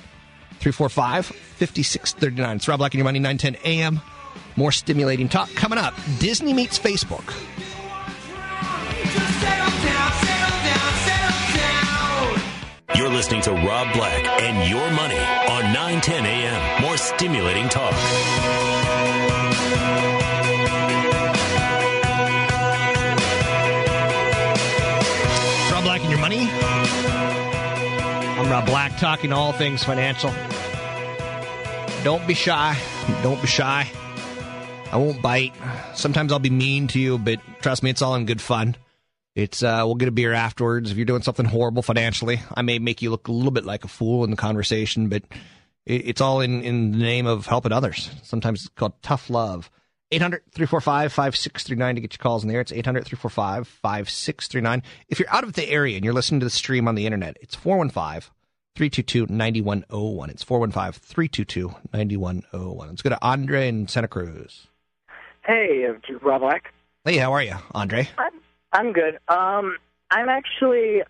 345 0.61 1.27
5639. 1.27 2.57
It's 2.57 2.69
Rob 2.69 2.79
Black 2.79 2.95
and 2.95 2.99
Your 2.99 3.05
Money, 3.05 3.19
910 3.19 3.57
a.m. 3.65 4.01
More 4.57 4.71
stimulating 4.71 5.29
talk 5.29 5.51
coming 5.55 5.79
up. 5.79 5.95
Disney 6.21 6.53
meets 6.53 6.79
Facebook. 6.79 7.25
You're 12.97 13.09
listening 13.09 13.41
to 13.43 13.53
Rob 13.53 13.93
Black 13.95 14.27
and 14.43 14.69
Your 14.69 14.91
Money 14.91 15.17
on 15.17 15.73
910 15.73 16.27
a.m. 16.27 16.83
More 16.83 16.97
stimulating 16.97 17.69
talk. 17.69 17.93
Rob 25.71 25.85
Black 25.85 26.01
and 26.01 26.11
Your 26.11 26.19
Money. 26.19 26.49
I'm 28.39 28.51
Rob 28.51 28.67
Black, 28.67 28.99
talking 28.99 29.33
all 29.33 29.53
things 29.53 29.85
financial. 29.85 30.33
Don't 32.03 32.27
be 32.27 32.35
shy. 32.35 32.77
Don't 33.23 33.41
be 33.41 33.47
shy. 33.47 33.89
I 34.91 34.97
won't 34.97 35.23
bite. 35.23 35.53
Sometimes 35.95 36.33
I'll 36.33 36.41
be 36.41 36.51
mean 36.51 36.89
to 36.89 36.99
you, 36.99 37.19
but 37.19 37.39
trust 37.61 37.83
me, 37.83 37.91
it's 37.91 38.03
all 38.03 38.17
in 38.17 38.27
good 38.27 38.41
fun. 38.41 38.77
It's 39.41 39.63
uh, 39.63 39.83
we'll 39.85 39.95
get 39.95 40.09
a 40.09 40.13
beer 40.13 40.33
afterwards. 40.33 40.91
If 40.91 40.97
you're 40.97 41.07
doing 41.07 41.23
something 41.23 41.47
horrible 41.47 41.83
financially, 41.83 42.41
I 42.55 42.63
may 42.63 42.79
make 42.79 43.03
you 43.03 43.11
look 43.11 43.29
a 43.29 43.33
little 43.33 43.51
bit 43.51 43.65
like 43.65 43.85
a 43.85 43.89
fool 43.89 44.25
in 44.25 44.31
the 44.31 44.37
conversation, 44.37 45.09
but 45.09 45.23
it, 45.87 46.09
it's 46.09 46.21
all 46.21 46.41
in 46.41 46.63
in 46.63 46.93
the 46.93 46.99
name 46.99 47.27
of 47.27 47.47
helping 47.47 47.73
others. 47.73 48.11
Sometimes 48.23 48.61
it's 48.61 48.69
called 48.71 49.01
tough 49.03 49.31
love. 49.31 49.71
800 50.13 50.43
345 50.53 51.13
5639 51.13 51.95
to 51.95 52.01
get 52.01 52.15
your 52.15 52.19
calls 52.19 52.43
in 52.43 52.49
there. 52.49 52.61
It's 52.61 52.73
800 52.73 53.05
345 53.05 53.69
5639. 53.69 54.83
If 55.09 55.21
you're 55.21 55.31
out 55.31 55.45
of 55.45 55.53
the 55.53 55.69
area 55.69 55.97
and 55.97 56.05
you're 56.05 56.15
listening 56.15 56.41
to 56.41 56.47
the 56.47 56.51
stream 56.51 56.89
on 56.89 56.97
the 56.97 57.07
internet, 57.07 57.37
it's 57.41 57.55
415 57.55 58.31
322 58.77 59.33
9101. 59.33 60.31
It's 60.31 60.43
415 60.43 61.01
322 61.01 61.75
9101. 61.93 62.89
Let's 62.89 63.03
go 63.03 63.11
to 63.11 63.19
Andre 63.23 63.69
in 63.69 63.89
Santa 63.89 64.09
Cruz. 64.09 64.67
Hey, 65.45 65.87
uh, 65.87 66.19
Rob 66.23 66.43
Black. 66.43 66.75
Hey, 67.05 67.17
how 67.17 67.33
are 67.33 67.43
you, 67.43 67.55
Andre? 67.73 68.09
I'm 68.19 68.40
I'm 68.73 68.93
good. 68.93 69.19
Um, 69.29 69.77
I'm 70.11 70.29
actually 70.29 71.03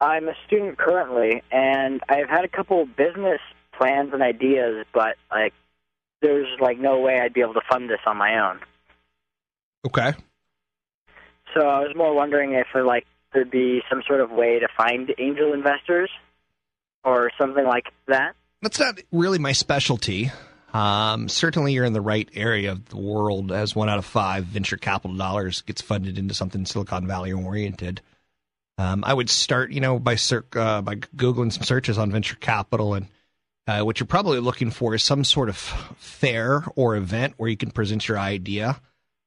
I'm 0.00 0.28
a 0.28 0.34
student 0.46 0.78
currently, 0.78 1.42
and 1.50 2.00
I've 2.08 2.28
had 2.28 2.44
a 2.44 2.48
couple 2.48 2.84
business 2.86 3.40
plans 3.78 4.10
and 4.12 4.22
ideas, 4.22 4.86
but 4.92 5.16
like 5.30 5.52
there's 6.20 6.48
like 6.60 6.78
no 6.78 7.00
way 7.00 7.20
I'd 7.20 7.32
be 7.32 7.40
able 7.40 7.54
to 7.54 7.62
fund 7.68 7.88
this 7.88 8.00
on 8.06 8.16
my 8.16 8.50
own. 8.50 8.60
Okay. 9.86 10.14
So 11.54 11.66
I 11.66 11.80
was 11.80 11.94
more 11.96 12.14
wondering 12.14 12.52
if 12.52 12.66
uh, 12.74 12.84
like 12.84 13.06
there'd 13.32 13.50
be 13.50 13.80
some 13.88 14.02
sort 14.06 14.20
of 14.20 14.30
way 14.30 14.58
to 14.58 14.68
find 14.76 15.12
angel 15.18 15.52
investors 15.52 16.10
or 17.04 17.30
something 17.38 17.64
like 17.64 17.86
that. 18.08 18.34
That's 18.62 18.80
not 18.80 18.98
really 19.12 19.38
my 19.38 19.52
specialty. 19.52 20.32
Um, 20.76 21.30
certainly, 21.30 21.72
you're 21.72 21.86
in 21.86 21.94
the 21.94 22.02
right 22.02 22.28
area 22.34 22.72
of 22.72 22.86
the 22.90 22.98
world, 22.98 23.50
as 23.50 23.74
one 23.74 23.88
out 23.88 23.96
of 23.96 24.04
five 24.04 24.44
venture 24.44 24.76
capital 24.76 25.16
dollars 25.16 25.62
gets 25.62 25.80
funded 25.80 26.18
into 26.18 26.34
something 26.34 26.66
Silicon 26.66 27.06
Valley 27.06 27.32
oriented. 27.32 28.02
Um, 28.76 29.02
I 29.02 29.14
would 29.14 29.30
start, 29.30 29.70
you 29.70 29.80
know, 29.80 29.98
by 29.98 30.16
uh, 30.32 30.82
by 30.82 30.96
googling 31.16 31.50
some 31.50 31.62
searches 31.62 31.96
on 31.96 32.10
venture 32.10 32.36
capital, 32.36 32.92
and 32.92 33.06
uh, 33.66 33.84
what 33.84 33.98
you're 33.98 34.06
probably 34.06 34.38
looking 34.38 34.70
for 34.70 34.94
is 34.94 35.02
some 35.02 35.24
sort 35.24 35.48
of 35.48 35.56
fair 35.56 36.62
or 36.74 36.94
event 36.94 37.32
where 37.38 37.48
you 37.48 37.56
can 37.56 37.70
present 37.70 38.06
your 38.06 38.18
idea, 38.18 38.78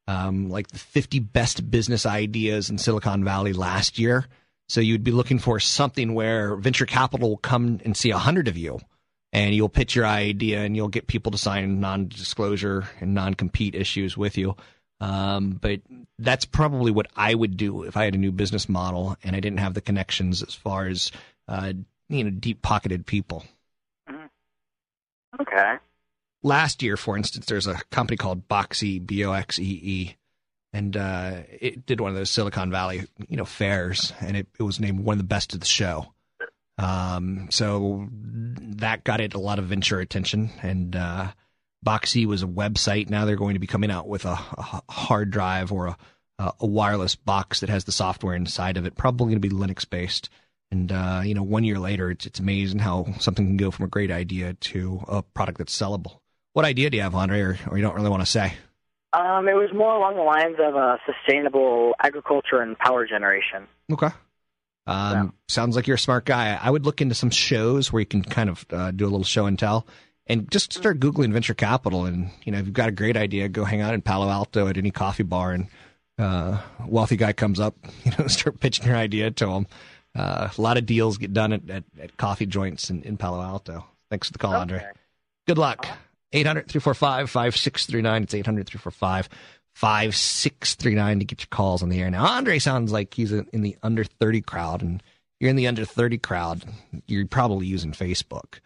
um, 0.08 0.52
like 0.52 0.68
the 0.68 0.78
50 0.78 1.18
best 1.18 1.72
business 1.72 2.06
ideas 2.06 2.70
in 2.70 2.78
Silicon 2.78 3.24
Valley 3.24 3.54
last 3.54 3.98
year. 3.98 4.28
So 4.68 4.82
you'd 4.82 5.04
be 5.04 5.10
looking 5.10 5.40
for 5.40 5.60
something 5.60 6.14
where 6.14 6.56
venture 6.56 6.86
capital 6.86 7.30
will 7.30 7.38
come 7.38 7.80
and 7.84 7.98
see 7.98 8.12
a 8.12 8.20
hundred 8.20 8.48
of 8.48 8.56
you 8.56 8.82
and 9.32 9.54
you'll 9.54 9.70
pitch 9.70 9.96
your 9.96 10.06
idea 10.06 10.62
and 10.62 10.76
you'll 10.76 10.88
get 10.88 11.08
people 11.08 11.32
to 11.32 11.38
sign 11.38 11.80
non-disclosure 11.80 12.88
and 13.00 13.14
non-compete 13.14 13.76
issues 13.76 14.18
with 14.18 14.38
you. 14.38 14.56
Um, 15.02 15.52
but 15.62 15.82
that's 16.18 16.46
probably 16.46 16.92
what 16.92 17.08
I 17.16 17.34
would 17.34 17.56
do 17.56 17.84
if 17.84 17.96
I 17.96 18.06
had 18.06 18.16
a 18.16 18.18
new 18.20 18.32
business 18.32 18.68
model 18.68 19.16
and 19.24 19.36
I 19.36 19.40
didn't 19.40 19.60
have 19.60 19.74
the 19.74 19.82
connections 19.82 20.44
as 20.44 20.54
far 20.54 20.88
as 20.88 21.12
uh, 21.48 21.74
you 22.10 22.24
know 22.24 22.30
deep-pocketed 22.32 23.06
people. 23.06 23.46
Okay. 25.40 25.76
Last 26.42 26.82
year, 26.82 26.98
for 26.98 27.18
instance, 27.18 27.46
there's 27.46 27.68
a 27.68 27.80
company 27.92 28.18
called 28.18 28.48
Boxee 28.48 29.06
B 29.06 29.26
O 29.26 29.32
X 29.32 29.60
E 29.60 29.80
E, 29.84 30.16
and 30.74 30.96
uh, 30.98 31.42
it 31.60 31.86
did 31.86 32.02
one 32.02 32.10
of 32.10 32.18
those 32.18 32.30
Silicon 32.30 32.72
Valley 32.72 33.06
you 33.28 33.38
know 33.38 33.46
fairs, 33.46 34.14
and 34.22 34.36
it, 34.38 34.48
it 34.60 34.64
was 34.64 34.80
named 34.80 35.02
one 35.02 35.14
of 35.14 35.20
the 35.20 35.24
best 35.24 35.54
of 35.54 35.60
the 35.60 35.66
show. 35.66 36.14
Um, 36.80 37.48
so 37.52 38.08
that 38.12 39.04
got 39.04 39.20
it 39.20 39.34
a 39.34 39.40
lot 39.40 39.60
of 39.60 39.66
venture 39.66 40.00
attention. 40.00 40.50
And 40.62 40.96
uh, 40.96 41.28
Boxee 41.86 42.26
was 42.26 42.42
a 42.42 42.48
website. 42.48 43.10
Now 43.10 43.26
they're 43.26 43.36
going 43.36 43.56
to 43.56 43.60
be 43.60 43.68
coming 43.68 43.92
out 43.92 44.08
with 44.08 44.26
a, 44.26 44.40
a 44.58 44.82
hard 44.90 45.30
drive 45.30 45.72
or 45.74 45.88
a, 45.88 45.98
a, 46.60 46.66
wireless 46.66 47.16
box 47.16 47.60
that 47.60 47.70
has 47.70 47.84
the 47.84 47.92
software 47.92 48.34
inside 48.34 48.78
of 48.78 48.86
it. 48.86 48.96
Probably 48.96 49.26
going 49.26 49.42
to 49.42 49.48
be 49.48 49.54
Linux 49.54 49.90
based. 49.90 50.30
And 50.72 50.92
uh, 50.92 51.22
you 51.26 51.34
know, 51.34 51.44
one 51.44 51.64
year 51.64 51.80
later, 51.80 52.12
it's 52.12 52.26
it's 52.26 52.40
amazing 52.40 52.80
how 52.80 53.08
something 53.20 53.46
can 53.46 53.58
go 53.58 53.72
from 53.72 53.86
a 53.86 53.90
great 53.90 54.12
idea 54.12 54.54
to 54.54 55.04
a 55.08 55.22
product 55.22 55.58
that's 55.58 55.78
sellable. 55.78 56.20
What 56.54 56.64
idea 56.64 56.90
do 56.90 56.98
you 56.98 57.04
have, 57.04 57.16
Andre, 57.16 57.42
or, 57.42 57.58
or 57.70 57.78
you 57.78 57.84
don't 57.84 57.96
really 57.96 58.10
want 58.10 58.22
to 58.22 58.28
say? 58.28 58.54
Um, 59.12 59.48
it 59.48 59.54
was 59.54 59.72
more 59.74 59.96
along 59.96 60.16
the 60.16 60.22
lines 60.22 60.58
of 60.60 60.76
uh, 60.76 60.98
sustainable 61.06 61.96
agriculture 62.00 62.62
and 62.62 62.78
power 62.78 63.08
generation. 63.08 63.68
Okay. 63.92 64.10
Um. 64.88 65.34
Sounds 65.48 65.76
like 65.76 65.88
you're 65.88 65.96
a 65.96 66.00
smart 66.00 66.26
guy. 66.26 66.58
I 66.62 66.70
would 66.70 66.86
look 66.86 67.02
into 67.02 67.16
some 67.16 67.30
shows 67.30 67.92
where 67.94 68.00
you 68.00 68.06
can 68.06 68.24
kind 68.24 68.50
of 68.50 68.66
uh, 68.72 68.92
do 68.92 69.06
a 69.06 69.10
little 69.10 69.24
show 69.24 69.46
and 69.46 69.58
tell, 69.58 69.86
and 70.26 70.50
just 70.50 70.74
start 70.74 71.00
googling 71.00 71.32
venture 71.32 71.54
capital. 71.54 72.06
And 72.06 72.32
you 72.44 72.52
know, 72.52 72.60
if 72.60 72.66
you've 72.66 72.74
got 72.74 72.90
a 72.90 72.94
great 72.94 73.18
idea, 73.18 73.50
go 73.50 73.66
hang 73.66 73.82
out 73.82 73.94
in 73.94 74.02
Palo 74.02 74.30
Alto 74.30 74.68
at 74.68 74.78
any 74.78 74.92
coffee 74.92 75.24
bar, 75.24 75.52
and 75.52 75.68
uh, 76.18 76.62
wealthy 76.86 77.18
guy 77.18 77.34
comes 77.34 77.60
up, 77.60 77.76
you 78.04 78.12
know, 78.18 78.28
start 78.28 78.60
pitching 78.60 78.86
your 78.86 78.96
idea 78.96 79.32
to 79.32 79.50
him. 79.50 79.68
Uh, 80.16 80.50
a 80.56 80.62
lot 80.62 80.78
of 80.78 80.86
deals 80.86 81.18
get 81.18 81.34
done 81.34 81.54
at, 81.54 81.70
at, 81.70 81.84
at 82.02 82.18
coffee 82.18 82.48
joints 82.48 82.90
in, 82.90 83.04
in, 83.04 83.16
Palo 83.16 83.42
Alto. 83.42 83.86
Thanks 84.10 84.28
for 84.28 84.34
the 84.34 84.40
call, 84.40 84.54
okay. 84.54 84.62
Andre. 84.62 84.86
Good 85.48 85.60
luck. 85.60 85.88
800 86.32 86.68
345 86.68 87.30
5639. 87.30 88.24
It's 88.24 88.34
800 88.34 88.68
345 88.68 89.30
5639 89.80 91.20
to 91.20 91.26
get 91.26 91.40
your 91.40 91.48
calls 91.52 91.82
on 91.82 91.88
the 91.88 92.02
air. 92.02 92.12
Now, 92.12 92.26
Andre 92.26 92.60
sounds 92.60 92.92
like 92.92 93.14
he's 93.14 93.32
in 93.32 93.62
the 93.62 93.78
under 93.82 94.04
30 94.04 94.42
crowd, 94.42 94.82
and 94.82 95.02
you're 95.40 95.50
in 95.50 95.56
the 95.56 95.68
under 95.68 95.86
30 95.86 96.18
crowd. 96.18 96.66
You're 97.08 97.26
probably 97.26 97.66
using 97.66 97.94
Facebook. 97.94 98.60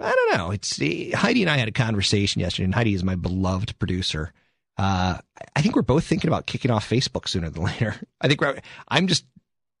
I 0.00 0.12
don't 0.12 0.36
know. 0.36 0.50
It's 0.50 0.76
Heidi 1.14 1.42
and 1.42 1.50
I 1.50 1.56
had 1.56 1.68
a 1.68 1.72
conversation 1.72 2.40
yesterday, 2.40 2.64
and 2.64 2.74
Heidi 2.74 2.94
is 2.94 3.04
my 3.04 3.14
beloved 3.14 3.78
producer. 3.78 4.32
Uh, 4.76 5.18
I 5.54 5.62
think 5.62 5.76
we're 5.76 5.82
both 5.82 6.04
thinking 6.04 6.26
about 6.26 6.46
kicking 6.46 6.72
off 6.72 6.90
Facebook 6.90 7.28
sooner 7.28 7.48
than 7.48 7.62
later. 7.66 7.94
I 8.20 8.26
think 8.26 8.40
I'm 8.88 9.06
just, 9.06 9.24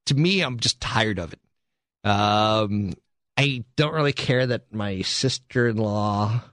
to 0.06 0.14
me, 0.14 0.40
I'm 0.40 0.60
just 0.60 0.80
tired 0.80 1.18
of 1.18 1.32
it. 1.32 1.40
Um, 2.08 2.92
I 3.36 3.64
don't 3.74 3.92
really 3.92 4.12
care 4.12 4.46
that 4.46 4.72
my 4.72 5.02
sister 5.02 5.66
in 5.66 5.78
law 5.78 6.44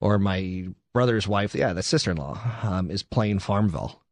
or 0.00 0.20
my 0.20 0.68
brother's 0.92 1.28
wife, 1.28 1.54
yeah, 1.54 1.72
the 1.72 1.82
sister 1.82 2.10
in 2.10 2.16
law, 2.16 2.40
um, 2.62 2.90
is 2.90 3.02
playing 3.02 3.38
Farmville. 3.38 4.02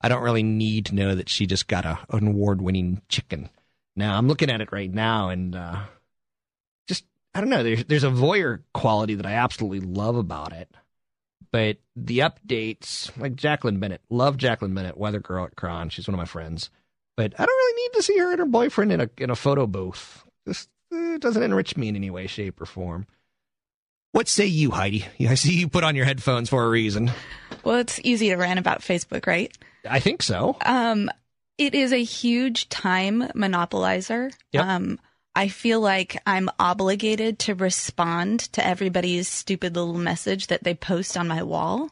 I 0.00 0.08
don't 0.08 0.22
really 0.22 0.42
need 0.42 0.86
to 0.86 0.94
know 0.94 1.14
that 1.14 1.28
she 1.28 1.46
just 1.46 1.68
got 1.68 1.84
a, 1.84 1.98
an 2.10 2.26
award 2.26 2.60
winning 2.60 3.02
chicken. 3.08 3.50
Now, 3.94 4.16
I'm 4.16 4.28
looking 4.28 4.50
at 4.50 4.60
it 4.60 4.72
right 4.72 4.92
now 4.92 5.28
and 5.28 5.54
uh, 5.54 5.82
just, 6.88 7.04
I 7.34 7.40
don't 7.40 7.50
know, 7.50 7.62
there's, 7.62 7.84
there's 7.84 8.04
a 8.04 8.10
voyeur 8.10 8.62
quality 8.74 9.14
that 9.14 9.26
I 9.26 9.34
absolutely 9.34 9.80
love 9.80 10.16
about 10.16 10.52
it. 10.52 10.68
But 11.52 11.76
the 11.94 12.20
updates, 12.20 13.16
like 13.20 13.36
Jacqueline 13.36 13.78
Bennett, 13.78 14.00
love 14.08 14.38
Jacqueline 14.38 14.74
Bennett, 14.74 14.96
weather 14.96 15.20
girl 15.20 15.44
at 15.44 15.54
KRON. 15.54 15.90
She's 15.90 16.08
one 16.08 16.14
of 16.14 16.18
my 16.18 16.24
friends. 16.24 16.70
But 17.16 17.34
I 17.38 17.44
don't 17.44 17.56
really 17.56 17.82
need 17.82 17.92
to 17.94 18.02
see 18.02 18.18
her 18.18 18.30
and 18.30 18.38
her 18.38 18.46
boyfriend 18.46 18.90
in 18.90 19.00
a 19.02 19.10
in 19.18 19.28
a 19.28 19.36
photo 19.36 19.66
booth. 19.66 20.24
This 20.46 20.68
it 20.90 21.20
doesn't 21.20 21.42
enrich 21.42 21.76
me 21.76 21.88
in 21.88 21.96
any 21.96 22.10
way, 22.10 22.26
shape, 22.26 22.60
or 22.60 22.66
form. 22.66 23.06
What 24.12 24.28
say 24.28 24.46
you, 24.46 24.70
Heidi? 24.70 25.06
I 25.28 25.34
see 25.34 25.58
you 25.58 25.68
put 25.68 25.84
on 25.84 25.96
your 25.96 26.04
headphones 26.04 26.48
for 26.48 26.64
a 26.64 26.68
reason. 26.68 27.10
Well, 27.64 27.76
it's 27.76 28.00
easy 28.04 28.28
to 28.28 28.36
rant 28.36 28.58
about 28.58 28.80
Facebook, 28.80 29.26
right? 29.26 29.56
I 29.88 30.00
think 30.00 30.22
so. 30.22 30.56
Um, 30.64 31.10
it 31.58 31.74
is 31.74 31.92
a 31.92 32.02
huge 32.02 32.68
time 32.68 33.22
monopolizer. 33.34 34.32
Yep. 34.52 34.64
Um, 34.64 35.00
I 35.34 35.48
feel 35.48 35.80
like 35.80 36.20
I'm 36.26 36.50
obligated 36.58 37.38
to 37.40 37.54
respond 37.54 38.40
to 38.52 38.64
everybody's 38.66 39.28
stupid 39.28 39.76
little 39.76 39.94
message 39.94 40.48
that 40.48 40.62
they 40.62 40.74
post 40.74 41.16
on 41.16 41.26
my 41.26 41.42
wall. 41.42 41.90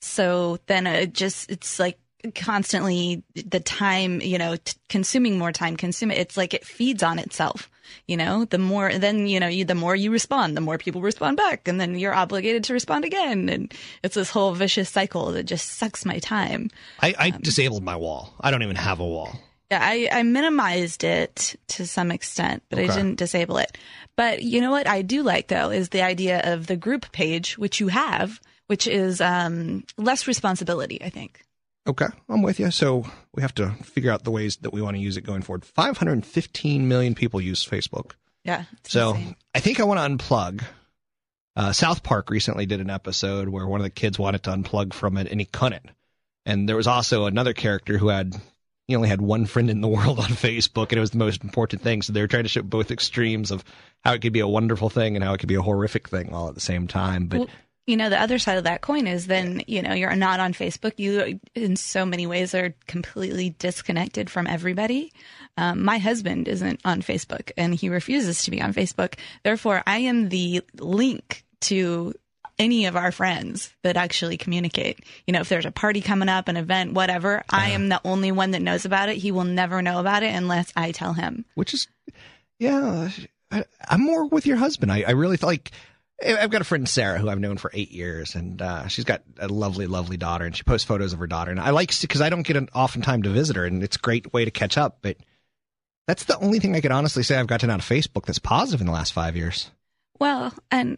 So 0.00 0.58
then 0.66 0.86
it 0.86 1.12
just, 1.12 1.50
it's 1.50 1.80
like 1.80 1.98
constantly 2.34 3.22
the 3.34 3.60
time, 3.60 4.20
you 4.20 4.38
know, 4.38 4.56
t- 4.56 4.74
consuming 4.88 5.38
more 5.38 5.52
time, 5.52 5.76
consume 5.76 6.10
it. 6.10 6.18
It's 6.18 6.36
like 6.36 6.54
it 6.54 6.64
feeds 6.64 7.02
on 7.02 7.18
itself. 7.18 7.70
You 8.06 8.16
know, 8.16 8.44
the 8.44 8.58
more, 8.58 8.92
then, 8.92 9.28
you 9.28 9.38
know, 9.38 9.46
you, 9.46 9.64
the 9.64 9.74
more 9.74 9.94
you 9.94 10.10
respond, 10.10 10.56
the 10.56 10.60
more 10.60 10.76
people 10.76 11.00
respond 11.00 11.36
back. 11.36 11.68
And 11.68 11.80
then 11.80 11.96
you're 11.96 12.14
obligated 12.14 12.64
to 12.64 12.72
respond 12.72 13.04
again. 13.04 13.48
And 13.48 13.72
it's 14.02 14.16
this 14.16 14.30
whole 14.30 14.54
vicious 14.54 14.90
cycle 14.90 15.32
that 15.32 15.44
just 15.44 15.72
sucks 15.72 16.04
my 16.04 16.18
time. 16.18 16.70
I, 17.00 17.14
I 17.16 17.28
um, 17.30 17.40
disabled 17.42 17.84
my 17.84 17.94
wall. 17.94 18.34
I 18.40 18.50
don't 18.50 18.62
even 18.62 18.76
have 18.76 18.98
a 18.98 19.06
wall. 19.06 19.38
Yeah, 19.70 19.80
I, 19.82 20.08
I 20.12 20.22
minimized 20.22 21.02
it 21.02 21.56
to 21.68 21.86
some 21.86 22.12
extent, 22.12 22.62
but 22.68 22.78
okay. 22.78 22.88
I 22.88 22.94
didn't 22.94 23.16
disable 23.16 23.58
it. 23.58 23.76
But 24.14 24.42
you 24.42 24.60
know 24.60 24.70
what 24.70 24.86
I 24.86 25.02
do 25.02 25.22
like 25.22 25.48
though 25.48 25.70
is 25.70 25.88
the 25.88 26.02
idea 26.02 26.40
of 26.44 26.66
the 26.66 26.76
group 26.76 27.10
page, 27.12 27.58
which 27.58 27.80
you 27.80 27.88
have, 27.88 28.40
which 28.68 28.86
is 28.86 29.20
um, 29.20 29.84
less 29.96 30.26
responsibility, 30.26 31.02
I 31.02 31.10
think. 31.10 31.42
Okay, 31.86 32.06
I'm 32.28 32.42
with 32.42 32.58
you. 32.58 32.70
So 32.70 33.04
we 33.34 33.42
have 33.42 33.54
to 33.56 33.70
figure 33.84 34.10
out 34.10 34.24
the 34.24 34.30
ways 34.30 34.56
that 34.58 34.72
we 34.72 34.82
want 34.82 34.96
to 34.96 35.02
use 35.02 35.16
it 35.16 35.22
going 35.22 35.42
forward. 35.42 35.64
515 35.64 36.88
million 36.88 37.14
people 37.14 37.40
use 37.40 37.64
Facebook. 37.66 38.12
Yeah. 38.44 38.64
So 38.84 39.10
insane. 39.10 39.36
I 39.54 39.60
think 39.60 39.80
I 39.80 39.84
want 39.84 40.00
to 40.00 40.24
unplug. 40.24 40.64
Uh, 41.54 41.72
South 41.72 42.02
Park 42.02 42.30
recently 42.30 42.66
did 42.66 42.80
an 42.80 42.90
episode 42.90 43.48
where 43.48 43.66
one 43.66 43.80
of 43.80 43.84
the 43.84 43.90
kids 43.90 44.18
wanted 44.18 44.42
to 44.44 44.50
unplug 44.50 44.92
from 44.92 45.16
it 45.16 45.28
and 45.30 45.40
he 45.40 45.46
couldn't. 45.46 45.88
And 46.44 46.68
there 46.68 46.76
was 46.76 46.86
also 46.86 47.26
another 47.26 47.54
character 47.54 47.98
who 47.98 48.08
had 48.08 48.36
he 48.86 48.94
only 48.94 49.08
had 49.08 49.20
one 49.20 49.46
friend 49.46 49.68
in 49.68 49.80
the 49.80 49.88
world 49.96 50.18
on 50.18 50.26
Facebook, 50.26 50.90
and 50.90 50.98
it 50.98 51.00
was 51.00 51.10
the 51.10 51.18
most 51.18 51.42
important 51.42 51.82
thing. 51.82 52.02
So 52.02 52.12
they 52.12 52.20
were 52.20 52.28
trying 52.28 52.44
to 52.44 52.48
show 52.48 52.62
both 52.62 52.90
extremes 52.90 53.50
of 53.50 53.64
how 54.04 54.12
it 54.12 54.20
could 54.20 54.32
be 54.32 54.40
a 54.40 54.48
wonderful 54.48 54.90
thing 54.90 55.16
and 55.16 55.24
how 55.24 55.34
it 55.34 55.38
could 55.38 55.48
be 55.48 55.56
a 55.56 55.62
horrific 55.62 56.08
thing 56.08 56.32
all 56.32 56.48
at 56.48 56.54
the 56.54 56.60
same 56.60 56.86
time. 56.86 57.26
But 57.26 57.38
well, 57.40 57.48
you 57.86 57.96
know, 57.96 58.10
the 58.10 58.20
other 58.20 58.38
side 58.38 58.58
of 58.58 58.64
that 58.64 58.80
coin 58.80 59.06
is 59.06 59.26
then 59.26 59.62
you 59.66 59.80
know 59.80 59.94
you're 59.94 60.16
not 60.16 60.40
on 60.40 60.52
Facebook. 60.52 60.94
You, 60.96 61.40
in 61.54 61.76
so 61.76 62.04
many 62.04 62.26
ways, 62.26 62.54
are 62.54 62.74
completely 62.86 63.50
disconnected 63.50 64.28
from 64.28 64.46
everybody. 64.46 65.12
Um, 65.56 65.84
my 65.84 65.98
husband 65.98 66.48
isn't 66.48 66.80
on 66.84 67.00
Facebook, 67.02 67.52
and 67.56 67.74
he 67.74 67.88
refuses 67.88 68.42
to 68.42 68.50
be 68.50 68.60
on 68.60 68.74
Facebook. 68.74 69.14
Therefore, 69.44 69.82
I 69.86 69.98
am 69.98 70.28
the 70.28 70.62
link 70.78 71.44
to 71.62 72.12
any 72.58 72.86
of 72.86 72.96
our 72.96 73.12
friends 73.12 73.72
that 73.82 73.96
actually 73.96 74.36
communicate. 74.36 75.00
You 75.26 75.32
know, 75.32 75.40
if 75.40 75.48
there's 75.48 75.66
a 75.66 75.70
party 75.70 76.00
coming 76.00 76.28
up, 76.28 76.48
an 76.48 76.56
event, 76.56 76.94
whatever, 76.94 77.44
I 77.48 77.70
am 77.70 77.88
the 77.88 78.00
only 78.04 78.32
one 78.32 78.52
that 78.52 78.62
knows 78.62 78.84
about 78.84 79.08
it. 79.08 79.16
He 79.16 79.30
will 79.30 79.44
never 79.44 79.82
know 79.82 80.00
about 80.00 80.22
it 80.22 80.34
unless 80.34 80.72
I 80.74 80.92
tell 80.92 81.12
him. 81.12 81.44
Which 81.54 81.74
is, 81.74 81.86
yeah, 82.58 83.10
I, 83.50 83.64
am 83.88 84.02
more 84.02 84.26
with 84.26 84.46
your 84.46 84.56
husband. 84.56 84.90
I, 84.90 85.04
I 85.06 85.12
really 85.12 85.36
feel 85.36 85.48
like. 85.48 85.70
I've 86.24 86.50
got 86.50 86.62
a 86.62 86.64
friend 86.64 86.88
Sarah 86.88 87.18
who 87.18 87.28
I've 87.28 87.40
known 87.40 87.58
for 87.58 87.70
eight 87.74 87.90
years, 87.90 88.34
and 88.34 88.60
uh, 88.62 88.86
she's 88.88 89.04
got 89.04 89.22
a 89.38 89.48
lovely, 89.48 89.86
lovely 89.86 90.16
daughter, 90.16 90.46
and 90.46 90.56
she 90.56 90.62
posts 90.62 90.86
photos 90.86 91.12
of 91.12 91.18
her 91.18 91.26
daughter. 91.26 91.50
And 91.50 91.60
I 91.60 91.70
like 91.70 91.98
because 92.00 92.22
I 92.22 92.30
don't 92.30 92.42
get 92.42 92.56
an 92.56 92.68
often 92.74 93.02
time 93.02 93.22
to 93.22 93.28
visit 93.28 93.56
her, 93.56 93.66
and 93.66 93.82
it's 93.82 93.96
a 93.96 94.00
great 94.00 94.32
way 94.32 94.44
to 94.44 94.50
catch 94.50 94.78
up. 94.78 94.98
But 95.02 95.18
that's 96.06 96.24
the 96.24 96.38
only 96.38 96.58
thing 96.58 96.74
I 96.74 96.80
could 96.80 96.92
honestly 96.92 97.22
say 97.22 97.36
I've 97.36 97.46
gotten 97.46 97.68
out 97.68 97.80
of 97.80 97.84
Facebook 97.84 98.24
that's 98.24 98.38
positive 98.38 98.80
in 98.80 98.86
the 98.86 98.92
last 98.92 99.12
five 99.12 99.36
years. 99.36 99.70
Well, 100.18 100.54
and 100.70 100.96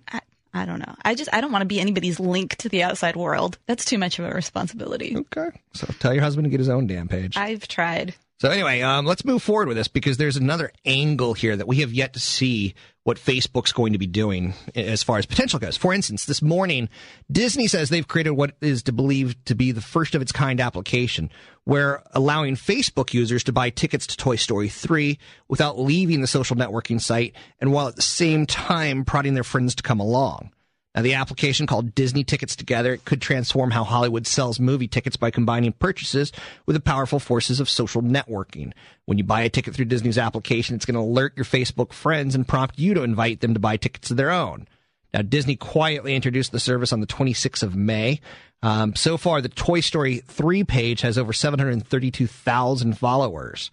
I 0.54 0.66
don't 0.66 0.78
know. 0.78 0.94
I 1.04 1.14
just 1.14 1.30
I 1.32 1.40
don't 1.40 1.52
want 1.52 1.62
to 1.62 1.66
be 1.66 1.80
anybody's 1.80 2.20
link 2.20 2.56
to 2.56 2.68
the 2.68 2.82
outside 2.82 3.16
world. 3.16 3.58
That's 3.66 3.84
too 3.84 3.98
much 3.98 4.18
of 4.18 4.24
a 4.24 4.30
responsibility. 4.30 5.16
Okay. 5.16 5.50
So 5.74 5.86
tell 5.98 6.14
your 6.14 6.22
husband 6.22 6.44
to 6.46 6.50
get 6.50 6.60
his 6.60 6.68
own 6.68 6.86
damn 6.86 7.08
page. 7.08 7.36
I've 7.36 7.66
tried. 7.68 8.14
So 8.40 8.50
anyway, 8.50 8.82
um, 8.82 9.04
let's 9.04 9.24
move 9.24 9.42
forward 9.42 9.66
with 9.66 9.76
this 9.76 9.88
because 9.88 10.16
there's 10.16 10.36
another 10.36 10.70
angle 10.84 11.34
here 11.34 11.56
that 11.56 11.66
we 11.66 11.80
have 11.80 11.92
yet 11.92 12.12
to 12.12 12.20
see 12.20 12.74
what 13.08 13.16
Facebook's 13.16 13.72
going 13.72 13.94
to 13.94 13.98
be 13.98 14.06
doing 14.06 14.52
as 14.74 15.02
far 15.02 15.16
as 15.16 15.24
potential 15.24 15.58
goes. 15.58 15.78
For 15.78 15.94
instance, 15.94 16.26
this 16.26 16.42
morning, 16.42 16.90
Disney 17.32 17.66
says 17.66 17.88
they've 17.88 18.06
created 18.06 18.32
what 18.32 18.54
is 18.60 18.82
to 18.82 18.92
believe 18.92 19.42
to 19.46 19.54
be 19.54 19.72
the 19.72 19.80
first 19.80 20.14
of 20.14 20.20
its 20.20 20.30
kind 20.30 20.60
application 20.60 21.30
where 21.64 22.02
allowing 22.12 22.54
Facebook 22.54 23.14
users 23.14 23.42
to 23.44 23.52
buy 23.52 23.70
tickets 23.70 24.06
to 24.08 24.16
Toy 24.18 24.36
Story 24.36 24.68
3 24.68 25.18
without 25.48 25.80
leaving 25.80 26.20
the 26.20 26.26
social 26.26 26.54
networking 26.54 27.00
site 27.00 27.34
and 27.62 27.72
while 27.72 27.88
at 27.88 27.96
the 27.96 28.02
same 28.02 28.44
time 28.44 29.06
prodding 29.06 29.32
their 29.32 29.42
friends 29.42 29.74
to 29.76 29.82
come 29.82 30.00
along. 30.00 30.50
Now, 30.94 31.02
the 31.02 31.14
application 31.14 31.66
called 31.66 31.94
Disney 31.94 32.24
Tickets 32.24 32.56
Together 32.56 32.96
could 32.96 33.20
transform 33.20 33.70
how 33.70 33.84
Hollywood 33.84 34.26
sells 34.26 34.58
movie 34.58 34.88
tickets 34.88 35.16
by 35.16 35.30
combining 35.30 35.72
purchases 35.72 36.32
with 36.66 36.74
the 36.74 36.80
powerful 36.80 37.20
forces 37.20 37.60
of 37.60 37.68
social 37.68 38.02
networking. 38.02 38.72
When 39.04 39.18
you 39.18 39.24
buy 39.24 39.42
a 39.42 39.50
ticket 39.50 39.74
through 39.74 39.84
Disney's 39.84 40.18
application, 40.18 40.74
it's 40.74 40.86
going 40.86 40.94
to 40.94 41.00
alert 41.00 41.34
your 41.36 41.44
Facebook 41.44 41.92
friends 41.92 42.34
and 42.34 42.48
prompt 42.48 42.78
you 42.78 42.94
to 42.94 43.02
invite 43.02 43.40
them 43.40 43.54
to 43.54 43.60
buy 43.60 43.76
tickets 43.76 44.10
of 44.10 44.16
their 44.16 44.30
own. 44.30 44.66
Now, 45.12 45.22
Disney 45.22 45.56
quietly 45.56 46.14
introduced 46.14 46.52
the 46.52 46.60
service 46.60 46.92
on 46.92 47.00
the 47.00 47.06
26th 47.06 47.62
of 47.62 47.76
May. 47.76 48.20
Um, 48.62 48.96
so 48.96 49.16
far, 49.16 49.40
the 49.40 49.48
Toy 49.48 49.80
Story 49.80 50.18
3 50.18 50.64
page 50.64 51.02
has 51.02 51.16
over 51.16 51.32
732,000 51.32 52.98
followers. 52.98 53.70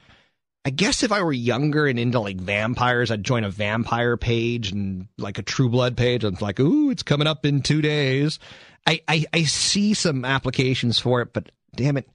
I 0.65 0.71
guess 0.71 1.03
if 1.03 1.11
I 1.11 1.21
were 1.21 1.31
younger 1.31 1.85
and 1.85 1.99
into 1.99 2.19
like 2.19 2.37
vampires, 2.37 3.11
I'd 3.11 3.23
join 3.23 3.43
a 3.43 3.51
vampire 3.51 4.17
page 4.17 4.71
and 4.71 5.07
like 5.15 5.37
a 5.37 5.43
True 5.43 5.69
Blood 5.69 5.95
page. 5.95 6.23
I'm 6.23 6.35
like, 6.41 6.59
ooh, 6.59 6.89
it's 6.89 7.03
coming 7.03 7.27
up 7.27 7.45
in 7.45 7.61
two 7.61 7.83
days. 7.83 8.39
I, 8.87 9.01
I, 9.07 9.25
I 9.31 9.43
see 9.43 9.93
some 9.93 10.25
applications 10.25 10.97
for 10.97 11.21
it, 11.21 11.33
but 11.33 11.51
damn 11.75 11.97
it, 11.97 12.09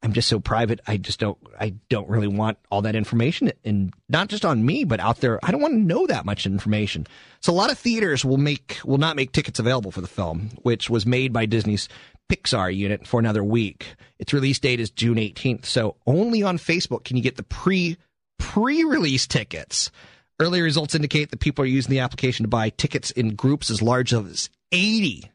I'm 0.00 0.12
just 0.12 0.28
so 0.28 0.38
private. 0.38 0.80
I 0.86 0.96
just 0.96 1.18
don't, 1.18 1.38
I 1.58 1.74
don't 1.88 2.08
really 2.08 2.28
want 2.28 2.58
all 2.70 2.82
that 2.82 2.94
information 2.94 3.50
and 3.64 3.92
not 4.08 4.28
just 4.28 4.44
on 4.44 4.64
me, 4.64 4.84
but 4.84 5.00
out 5.00 5.20
there. 5.20 5.40
I 5.44 5.50
don't 5.50 5.60
want 5.60 5.74
to 5.74 5.78
know 5.78 6.06
that 6.06 6.24
much 6.24 6.46
information. 6.46 7.04
So 7.40 7.52
a 7.52 7.54
lot 7.54 7.72
of 7.72 7.78
theaters 7.78 8.24
will 8.24 8.36
make, 8.36 8.78
will 8.84 8.98
not 8.98 9.16
make 9.16 9.32
tickets 9.32 9.58
available 9.58 9.90
for 9.90 10.00
the 10.00 10.06
film, 10.06 10.50
which 10.62 10.88
was 10.88 11.04
made 11.04 11.32
by 11.32 11.46
Disney's 11.46 11.88
Pixar 12.28 12.74
unit 12.74 13.06
for 13.06 13.20
another 13.20 13.42
week. 13.42 13.94
Its 14.18 14.32
release 14.32 14.58
date 14.58 14.80
is 14.80 14.90
June 14.90 15.16
18th. 15.16 15.64
So 15.64 15.96
only 16.06 16.42
on 16.42 16.58
Facebook 16.58 17.04
can 17.04 17.16
you 17.16 17.22
get 17.22 17.36
the 17.36 17.42
pre 17.42 17.96
pre 18.38 18.84
release 18.84 19.26
tickets. 19.26 19.90
Early 20.40 20.60
results 20.60 20.94
indicate 20.94 21.30
that 21.30 21.40
people 21.40 21.64
are 21.64 21.68
using 21.68 21.90
the 21.90 21.98
application 21.98 22.44
to 22.44 22.48
buy 22.48 22.70
tickets 22.70 23.10
in 23.10 23.34
groups 23.34 23.70
as 23.70 23.82
large 23.82 24.14
as 24.14 24.50
80. 24.70 25.30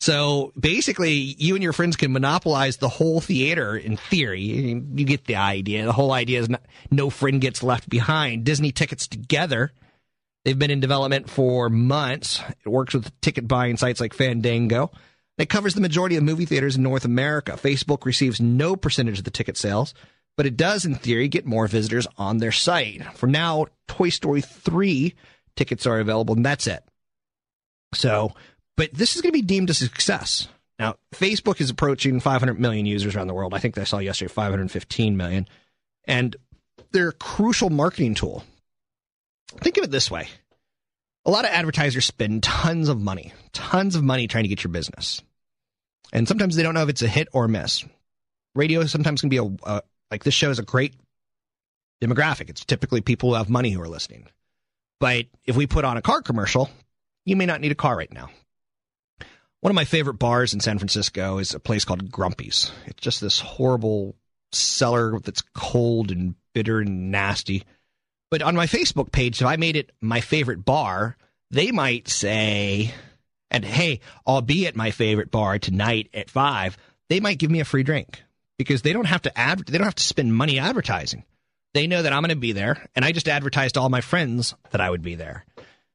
So 0.00 0.52
basically, 0.58 1.12
you 1.12 1.54
and 1.56 1.62
your 1.62 1.74
friends 1.74 1.96
can 1.96 2.12
monopolize 2.12 2.78
the 2.78 2.88
whole 2.88 3.20
theater 3.20 3.76
in 3.76 3.96
theory. 3.98 4.40
You 4.40 5.04
get 5.04 5.26
the 5.26 5.36
idea. 5.36 5.84
The 5.84 5.92
whole 5.92 6.12
idea 6.12 6.40
is 6.40 6.48
not, 6.48 6.62
no 6.90 7.10
friend 7.10 7.40
gets 7.40 7.62
left 7.62 7.88
behind. 7.88 8.44
Disney 8.44 8.72
tickets 8.72 9.06
together. 9.06 9.72
They've 10.44 10.58
been 10.58 10.70
in 10.70 10.80
development 10.80 11.28
for 11.28 11.68
months. 11.68 12.40
It 12.64 12.68
works 12.68 12.94
with 12.94 13.20
ticket 13.20 13.46
buying 13.46 13.76
sites 13.76 14.00
like 14.00 14.14
Fandango. 14.14 14.90
It 15.40 15.48
covers 15.48 15.74
the 15.74 15.80
majority 15.80 16.16
of 16.16 16.22
movie 16.22 16.44
theaters 16.44 16.76
in 16.76 16.82
North 16.82 17.06
America. 17.06 17.52
Facebook 17.52 18.04
receives 18.04 18.40
no 18.40 18.76
percentage 18.76 19.18
of 19.18 19.24
the 19.24 19.30
ticket 19.30 19.56
sales, 19.56 19.94
but 20.36 20.44
it 20.44 20.56
does, 20.56 20.84
in 20.84 20.94
theory, 20.94 21.28
get 21.28 21.46
more 21.46 21.66
visitors 21.66 22.06
on 22.18 22.38
their 22.38 22.52
site. 22.52 23.02
For 23.16 23.26
now, 23.26 23.66
Toy 23.88 24.10
Story 24.10 24.42
3 24.42 25.14
tickets 25.56 25.86
are 25.86 25.98
available, 25.98 26.34
and 26.34 26.44
that's 26.44 26.66
it. 26.66 26.84
So 27.94 28.34
But 28.76 28.92
this 28.92 29.16
is 29.16 29.22
going 29.22 29.32
to 29.32 29.38
be 29.38 29.42
deemed 29.42 29.70
a 29.70 29.74
success. 29.74 30.48
Now, 30.78 30.96
Facebook 31.14 31.60
is 31.60 31.70
approaching 31.70 32.20
500 32.20 32.60
million 32.60 32.84
users 32.86 33.16
around 33.16 33.26
the 33.26 33.34
world. 33.34 33.54
I 33.54 33.58
think 33.58 33.76
I 33.78 33.84
saw 33.84 33.98
yesterday 33.98 34.32
515 34.32 35.16
million. 35.16 35.48
And 36.04 36.36
they're 36.92 37.08
a 37.08 37.12
crucial 37.12 37.70
marketing 37.70 38.14
tool. 38.14 38.44
Think 39.58 39.78
of 39.78 39.84
it 39.84 39.90
this 39.90 40.10
way 40.10 40.28
a 41.24 41.30
lot 41.30 41.44
of 41.44 41.50
advertisers 41.50 42.06
spend 42.06 42.42
tons 42.42 42.88
of 42.88 43.00
money, 43.00 43.32
tons 43.52 43.94
of 43.94 44.02
money 44.02 44.26
trying 44.26 44.44
to 44.44 44.48
get 44.48 44.64
your 44.64 44.72
business. 44.72 45.22
And 46.12 46.26
sometimes 46.26 46.56
they 46.56 46.62
don't 46.62 46.74
know 46.74 46.82
if 46.82 46.88
it's 46.88 47.02
a 47.02 47.08
hit 47.08 47.28
or 47.32 47.48
miss. 47.48 47.84
Radio 48.54 48.84
sometimes 48.86 49.20
can 49.20 49.28
be 49.28 49.36
a, 49.38 49.44
a 49.44 49.82
like 50.10 50.24
this 50.24 50.34
show 50.34 50.50
is 50.50 50.58
a 50.58 50.64
great 50.64 50.94
demographic. 52.02 52.50
It's 52.50 52.64
typically 52.64 53.00
people 53.00 53.30
who 53.30 53.36
have 53.36 53.48
money 53.48 53.70
who 53.70 53.80
are 53.80 53.88
listening. 53.88 54.26
But 54.98 55.26
if 55.46 55.56
we 55.56 55.66
put 55.66 55.84
on 55.84 55.96
a 55.96 56.02
car 56.02 56.20
commercial, 56.20 56.68
you 57.24 57.36
may 57.36 57.46
not 57.46 57.60
need 57.60 57.72
a 57.72 57.76
car 57.76 57.96
right 57.96 58.12
now. 58.12 58.30
One 59.60 59.70
of 59.70 59.76
my 59.76 59.84
favorite 59.84 60.14
bars 60.14 60.54
in 60.54 60.60
San 60.60 60.78
Francisco 60.78 61.38
is 61.38 61.54
a 61.54 61.60
place 61.60 61.84
called 61.84 62.10
Grumpy's. 62.10 62.72
It's 62.86 63.00
just 63.00 63.20
this 63.20 63.40
horrible 63.40 64.16
cellar 64.52 65.18
that's 65.20 65.42
cold 65.54 66.10
and 66.10 66.34
bitter 66.54 66.80
and 66.80 67.10
nasty. 67.10 67.64
But 68.30 68.42
on 68.42 68.56
my 68.56 68.66
Facebook 68.66 69.12
page, 69.12 69.40
if 69.40 69.46
I 69.46 69.56
made 69.56 69.76
it 69.76 69.92
my 70.00 70.20
favorite 70.20 70.64
bar, 70.64 71.16
they 71.50 71.72
might 71.72 72.08
say, 72.08 72.92
and 73.50 73.64
hey, 73.64 74.00
I'll 74.26 74.42
be 74.42 74.66
at 74.66 74.76
my 74.76 74.90
favorite 74.90 75.30
bar 75.30 75.58
tonight 75.58 76.08
at 76.14 76.30
five. 76.30 76.76
They 77.08 77.20
might 77.20 77.38
give 77.38 77.50
me 77.50 77.60
a 77.60 77.64
free 77.64 77.82
drink 77.82 78.22
because 78.58 78.82
they 78.82 78.92
don't 78.92 79.06
have 79.06 79.22
to 79.22 79.38
ad- 79.38 79.66
they 79.66 79.78
don't 79.78 79.86
have 79.86 79.94
to 79.96 80.04
spend 80.04 80.34
money 80.34 80.58
advertising. 80.58 81.24
They 81.72 81.86
know 81.86 82.02
that 82.02 82.12
I'm 82.12 82.22
going 82.22 82.30
to 82.30 82.36
be 82.36 82.52
there, 82.52 82.88
and 82.96 83.04
I 83.04 83.12
just 83.12 83.28
advertised 83.28 83.74
to 83.74 83.80
all 83.80 83.88
my 83.88 84.00
friends 84.00 84.54
that 84.70 84.80
I 84.80 84.90
would 84.90 85.02
be 85.02 85.14
there. 85.14 85.44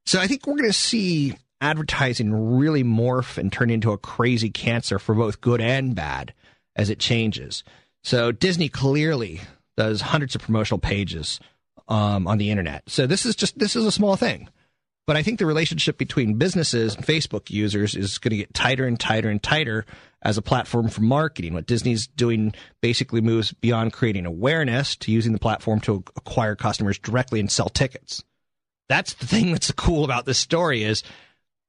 So 0.05 0.19
I 0.19 0.27
think 0.27 0.45
we're 0.45 0.57
going 0.57 0.69
to 0.69 0.73
see 0.73 1.35
advertising 1.61 2.57
really 2.57 2.83
morph 2.83 3.37
and 3.37 3.51
turn 3.51 3.69
into 3.69 3.91
a 3.91 3.97
crazy 3.97 4.49
cancer 4.49 4.99
for 4.99 5.15
both 5.15 5.41
good 5.41 5.61
and 5.61 5.95
bad 5.95 6.33
as 6.75 6.89
it 6.89 6.99
changes. 6.99 7.63
So 8.03 8.31
Disney 8.31 8.69
clearly 8.69 9.41
does 9.77 10.01
hundreds 10.01 10.35
of 10.35 10.41
promotional 10.41 10.79
pages 10.79 11.39
um, 11.87 12.27
on 12.27 12.37
the 12.37 12.51
internet. 12.51 12.83
So 12.87 13.07
this 13.07 13.25
is 13.25 13.35
just 13.35 13.57
this 13.57 13.75
is 13.75 13.85
a 13.85 13.91
small 13.91 14.15
thing. 14.15 14.49
But 15.07 15.17
I 15.17 15.23
think 15.23 15.37
the 15.37 15.45
relationship 15.45 15.97
between 15.97 16.37
businesses 16.37 16.95
and 16.95 17.05
Facebook 17.05 17.51
users 17.51 17.95
is 17.95 18.17
going 18.17 18.31
to 18.31 18.37
get 18.37 18.53
tighter 18.53 18.87
and 18.87 18.99
tighter 18.99 19.29
and 19.29 19.41
tighter 19.41 19.85
as 20.23 20.37
a 20.37 20.41
platform 20.41 20.89
for 20.89 21.01
marketing. 21.01 21.53
What 21.53 21.67
Disney's 21.67 22.07
doing 22.07 22.53
basically 22.81 23.21
moves 23.21 23.53
beyond 23.53 23.93
creating 23.93 24.25
awareness 24.25 24.95
to 24.97 25.11
using 25.11 25.31
the 25.31 25.39
platform 25.39 25.79
to 25.81 26.03
acquire 26.15 26.55
customers 26.55 26.97
directly 26.97 27.39
and 27.39 27.51
sell 27.51 27.69
tickets. 27.69 28.23
That's 28.89 29.13
the 29.13 29.27
thing 29.27 29.51
that's 29.51 29.71
cool 29.71 30.03
about 30.03 30.25
this 30.25 30.39
story 30.39 30.83
is 30.83 31.03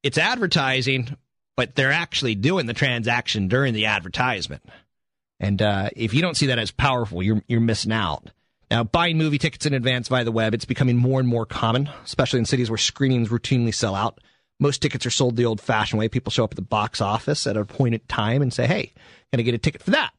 it's 0.03 0.19
advertising, 0.19 1.17
but 1.57 1.75
they're 1.75 1.93
actually 1.93 2.35
doing 2.35 2.65
the 2.65 2.75
transaction 2.75 3.49
during 3.49 3.75
the 3.75 3.87
advertisement. 3.87 4.63
And 5.39 5.61
uh, 5.61 5.91
if 5.95 6.15
you 6.15 6.23
don't 6.23 6.37
see 6.37 6.47
that 6.47 6.59
as 6.59 6.71
powerful, 6.71 7.23
you're 7.23 7.43
you're 7.47 7.61
missing 7.61 7.93
out. 7.93 8.31
Now, 8.71 8.83
buying 8.85 9.17
movie 9.17 9.39
tickets 9.39 9.67
in 9.67 9.75
advance 9.75 10.09
via 10.09 10.25
the 10.25 10.33
web, 10.33 10.55
it's 10.55 10.65
becoming 10.65 10.97
more 10.97 11.21
and 11.21 11.29
more 11.29 11.47
common, 11.47 11.89
especially 12.05 12.41
in 12.41 12.47
cities 12.47 12.71
where 12.71 12.79
screenings 12.79 13.29
routinely 13.29 13.75
sell 13.75 13.95
out. 13.95 14.21
Most 14.59 14.83
tickets 14.83 15.07
are 15.07 15.11
sold 15.11 15.37
the 15.37 15.45
old 15.45 15.61
fashioned 15.61 15.99
way. 15.99 16.09
People 16.09 16.33
show 16.33 16.45
up 16.45 16.53
at 16.53 16.57
the 16.57 16.63
box 16.63 17.01
office 17.01 17.47
at 17.47 17.57
a 17.57 17.61
appointed 17.61 18.09
time 18.09 18.43
and 18.43 18.53
say, 18.53 18.67
hey, 18.67 18.93
can 19.31 19.41
I 19.41 19.43
get 19.43 19.55
a 19.55 19.59
ticket 19.59 19.83
for 19.83 19.93
that? 19.93 20.13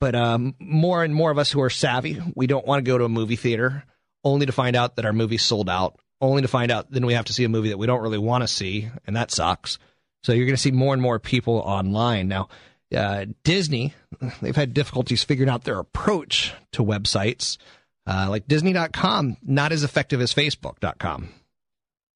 But 0.00 0.14
um, 0.14 0.54
more 0.58 1.04
and 1.04 1.14
more 1.14 1.30
of 1.30 1.38
us 1.38 1.50
who 1.50 1.60
are 1.60 1.70
savvy, 1.70 2.20
we 2.34 2.46
don't 2.46 2.66
want 2.66 2.84
to 2.84 2.90
go 2.90 2.98
to 2.98 3.04
a 3.04 3.08
movie 3.08 3.36
theater 3.36 3.84
only 4.24 4.46
to 4.46 4.52
find 4.52 4.74
out 4.74 4.96
that 4.96 5.04
our 5.04 5.12
movie's 5.12 5.42
sold 5.42 5.68
out, 5.68 5.98
only 6.20 6.42
to 6.42 6.48
find 6.48 6.72
out 6.72 6.90
then 6.90 7.06
we 7.06 7.14
have 7.14 7.26
to 7.26 7.32
see 7.32 7.44
a 7.44 7.48
movie 7.48 7.68
that 7.68 7.78
we 7.78 7.86
don't 7.86 8.02
really 8.02 8.18
want 8.18 8.42
to 8.42 8.48
see, 8.48 8.88
and 9.06 9.16
that 9.16 9.30
sucks. 9.30 9.78
So 10.22 10.32
you're 10.32 10.46
going 10.46 10.56
to 10.56 10.62
see 10.62 10.70
more 10.70 10.94
and 10.94 11.02
more 11.02 11.18
people 11.18 11.58
online. 11.58 12.28
Now, 12.28 12.48
uh, 12.96 13.26
Disney, 13.44 13.94
they've 14.40 14.56
had 14.56 14.72
difficulties 14.72 15.22
figuring 15.22 15.50
out 15.50 15.64
their 15.64 15.78
approach 15.78 16.54
to 16.72 16.82
websites. 16.82 17.58
Uh, 18.06 18.26
like 18.28 18.46
Disney.com, 18.46 19.36
not 19.42 19.72
as 19.72 19.82
effective 19.82 20.20
as 20.20 20.34
Facebook.com. 20.34 21.28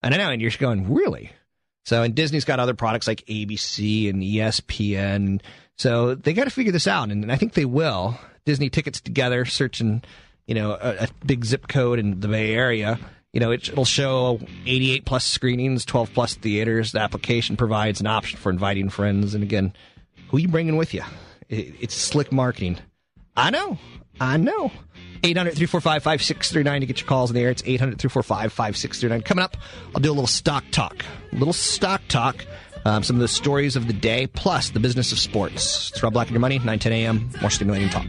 And 0.02 0.14
I 0.14 0.18
know, 0.18 0.30
and 0.30 0.40
you're 0.40 0.50
going, 0.58 0.92
really? 0.92 1.32
So, 1.84 2.02
and 2.02 2.14
Disney's 2.14 2.44
got 2.44 2.60
other 2.60 2.74
products 2.74 3.06
like 3.06 3.24
ABC 3.26 4.10
and 4.10 4.22
ESPN. 4.22 5.40
So 5.76 6.14
they 6.14 6.34
got 6.34 6.44
to 6.44 6.50
figure 6.50 6.72
this 6.72 6.86
out, 6.86 7.10
and 7.10 7.32
I 7.32 7.36
think 7.36 7.54
they 7.54 7.64
will. 7.64 8.18
Disney 8.44 8.68
tickets 8.68 9.00
together, 9.00 9.44
searching, 9.44 10.02
you 10.46 10.54
know, 10.54 10.72
a, 10.72 11.04
a 11.04 11.08
big 11.24 11.44
zip 11.44 11.68
code 11.68 11.98
in 11.98 12.20
the 12.20 12.28
Bay 12.28 12.54
Area. 12.54 12.98
You 13.32 13.40
know, 13.40 13.50
it, 13.50 13.68
it'll 13.68 13.84
show 13.84 14.40
88 14.66 15.04
plus 15.04 15.24
screenings, 15.24 15.84
12 15.84 16.12
plus 16.12 16.34
theaters. 16.34 16.92
The 16.92 17.00
application 17.00 17.56
provides 17.56 18.00
an 18.00 18.06
option 18.06 18.38
for 18.38 18.50
inviting 18.50 18.88
friends. 18.88 19.34
And 19.34 19.42
again, 19.42 19.72
who 20.28 20.38
you 20.38 20.48
bringing 20.48 20.76
with 20.76 20.94
you? 20.94 21.02
It, 21.48 21.74
it's 21.80 21.94
slick 21.94 22.32
marketing. 22.32 22.78
I 23.36 23.50
know. 23.50 23.78
I 24.20 24.36
know. 24.36 24.72
800 25.22 25.54
345 25.54 26.02
5639 26.02 26.80
to 26.80 26.86
get 26.86 27.00
your 27.00 27.08
calls 27.08 27.30
in 27.30 27.34
the 27.34 27.42
air. 27.42 27.50
It's 27.50 27.62
800 27.64 27.98
345 27.98 28.52
5639. 28.52 29.22
Coming 29.22 29.44
up, 29.44 29.56
I'll 29.94 30.00
do 30.00 30.10
a 30.10 30.12
little 30.12 30.26
stock 30.26 30.64
talk. 30.70 31.04
A 31.32 31.36
little 31.36 31.52
stock 31.52 32.02
talk. 32.08 32.44
Um, 32.84 33.02
some 33.02 33.16
of 33.16 33.20
the 33.20 33.28
stories 33.28 33.76
of 33.76 33.86
the 33.86 33.92
day, 33.92 34.26
plus 34.28 34.70
the 34.70 34.80
business 34.80 35.12
of 35.12 35.18
sports. 35.18 35.90
It's 35.90 36.02
Rob 36.02 36.12
Black 36.12 36.28
and 36.28 36.34
Your 36.34 36.40
Money, 36.40 36.58
9 36.58 36.78
10 36.78 36.92
a.m. 36.92 37.30
More 37.40 37.50
stimulating 37.50 37.90
talk. 37.90 38.06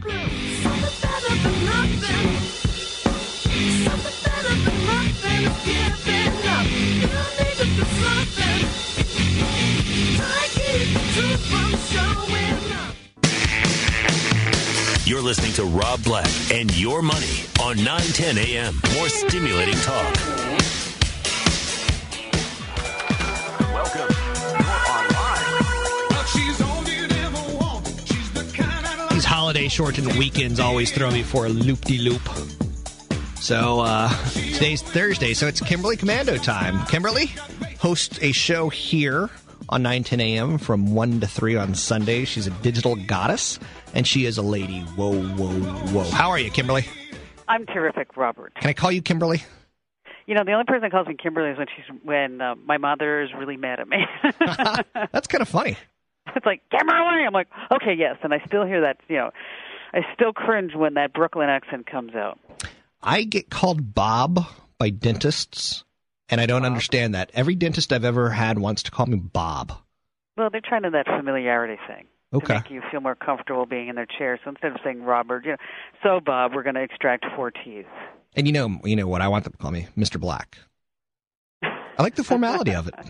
You're 11.92 12.49
listening 15.30 15.52
to 15.52 15.62
Rob 15.62 16.02
Black 16.02 16.28
and 16.52 16.76
Your 16.76 17.02
Money 17.02 17.44
on 17.62 17.76
910 17.76 18.36
a.m. 18.36 18.74
More 18.96 19.08
stimulating 19.08 19.76
talk. 19.76 20.16
Welcome. 23.72 24.08
These 29.14 29.24
holiday 29.24 29.68
shortened 29.68 30.18
weekends 30.18 30.58
always 30.58 30.90
throw 30.90 31.12
me 31.12 31.22
for 31.22 31.46
a 31.46 31.48
loop 31.48 31.82
de 31.82 31.98
loop. 31.98 32.28
So 33.36 33.82
uh, 33.82 34.12
today's 34.32 34.82
Thursday, 34.82 35.34
so 35.34 35.46
it's 35.46 35.60
Kimberly 35.60 35.96
Komando 35.96 36.42
time. 36.42 36.84
Kimberly 36.86 37.26
hosts 37.78 38.18
a 38.20 38.32
show 38.32 38.68
here 38.68 39.30
on 39.68 39.84
9 39.84 40.02
10 40.02 40.20
a.m. 40.20 40.58
from 40.58 40.94
1 40.94 41.20
to 41.20 41.28
3 41.28 41.56
on 41.56 41.74
Sunday. 41.76 42.24
She's 42.24 42.48
a 42.48 42.50
digital 42.50 42.96
goddess, 42.96 43.60
and 43.94 44.06
she 44.06 44.24
is 44.24 44.38
a 44.38 44.42
lady. 44.42 44.80
Whoa, 44.80 45.22
whoa, 45.22 45.48
whoa. 45.50 46.10
How 46.10 46.30
are 46.30 46.38
you, 46.38 46.50
Kimberly? 46.50 46.86
I'm 47.48 47.66
terrific, 47.66 48.16
Robert. 48.16 48.54
Can 48.54 48.70
I 48.70 48.72
call 48.72 48.92
you 48.92 49.02
Kimberly? 49.02 49.42
You 50.26 50.34
know, 50.34 50.44
the 50.44 50.52
only 50.52 50.64
person 50.64 50.82
that 50.82 50.92
calls 50.92 51.08
me 51.08 51.16
Kimberly 51.20 51.50
is 51.50 51.58
when 51.58 51.66
she's 51.74 51.84
when 52.04 52.40
uh, 52.40 52.54
my 52.64 52.78
mother 52.78 53.22
is 53.22 53.30
really 53.36 53.56
mad 53.56 53.80
at 53.80 53.88
me. 53.88 53.98
That's 55.12 55.26
kind 55.26 55.42
of 55.42 55.48
funny. 55.48 55.76
it's 56.36 56.46
like 56.46 56.62
Kimberly. 56.70 57.24
I'm 57.26 57.32
like, 57.32 57.48
okay, 57.72 57.94
yes, 57.98 58.16
and 58.22 58.32
I 58.32 58.40
still 58.46 58.64
hear 58.64 58.82
that. 58.82 58.98
You 59.08 59.16
know, 59.16 59.30
I 59.92 60.00
still 60.14 60.32
cringe 60.32 60.74
when 60.74 60.94
that 60.94 61.12
Brooklyn 61.12 61.48
accent 61.48 61.86
comes 61.86 62.14
out. 62.14 62.38
I 63.02 63.24
get 63.24 63.50
called 63.50 63.94
Bob 63.94 64.46
by 64.78 64.90
dentists, 64.90 65.84
and 66.28 66.40
I 66.40 66.46
don't 66.46 66.64
understand 66.64 67.14
that. 67.14 67.30
Every 67.34 67.56
dentist 67.56 67.92
I've 67.92 68.04
ever 68.04 68.30
had 68.30 68.58
wants 68.58 68.84
to 68.84 68.90
call 68.90 69.06
me 69.06 69.16
Bob. 69.16 69.72
Well, 70.36 70.50
they're 70.50 70.60
trying 70.60 70.82
to 70.82 70.90
that 70.90 71.06
familiarity 71.06 71.80
thing 71.88 72.06
Okay. 72.32 72.54
to 72.54 72.60
make 72.60 72.70
you 72.70 72.82
feel 72.90 73.00
more 73.00 73.14
comfortable 73.16 73.66
being 73.66 73.88
in 73.88 73.96
their 73.96 74.06
chair. 74.06 74.38
So 74.44 74.50
instead 74.50 74.72
of 74.72 74.78
saying 74.84 75.02
Robert, 75.02 75.44
you 75.44 75.52
know, 75.52 75.56
so 76.02 76.20
Bob, 76.24 76.54
we're 76.54 76.62
going 76.62 76.76
to 76.76 76.82
extract 76.82 77.24
four 77.34 77.50
teeth. 77.50 77.86
And 78.36 78.46
you 78.46 78.52
know, 78.52 78.78
you 78.84 78.94
know 78.94 79.08
what 79.08 79.20
I 79.20 79.28
want 79.28 79.44
them 79.44 79.52
to 79.52 79.58
call 79.58 79.72
me, 79.72 79.88
Mr. 79.98 80.20
Black. 80.20 80.58
I 81.62 82.02
like 82.02 82.14
the 82.14 82.24
formality 82.24 82.74
of 82.74 82.88
it. 82.88 82.94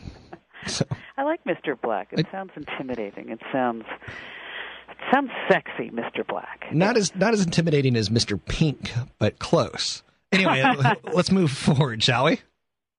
So, 0.67 0.85
I 1.17 1.23
like 1.23 1.43
Mr. 1.45 1.81
Black. 1.81 2.09
It 2.13 2.27
sounds 2.31 2.51
intimidating. 2.55 3.31
It 3.31 3.41
sounds 3.51 3.85
it 4.91 4.97
sounds 5.11 5.31
sexy, 5.49 5.89
Mr. 5.89 6.25
Black. 6.27 6.67
not 6.71 6.99
as 6.99 7.17
not 7.17 7.33
as 7.33 7.43
intimidating 7.43 7.97
as 7.97 8.11
Mr. 8.11 8.39
Pink, 8.45 8.93
but 9.19 9.39
close. 9.39 10.03
Anyway, 10.33 10.63
let's 11.15 11.31
move 11.33 11.51
forward, 11.51 12.03
shall 12.03 12.27
we? 12.27 12.41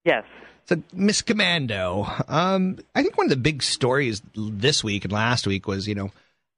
Yes. 0.04 0.24
So, 0.66 0.82
Miss 0.92 1.22
Komando, 1.22 2.28
um, 2.30 2.78
I 2.94 3.02
think 3.02 3.16
one 3.18 3.26
of 3.26 3.30
the 3.30 3.36
big 3.36 3.62
stories 3.62 4.22
this 4.34 4.82
week 4.84 5.04
and 5.04 5.12
last 5.12 5.46
week 5.46 5.66
was, 5.66 5.88
you 5.88 5.94
know, 5.94 6.10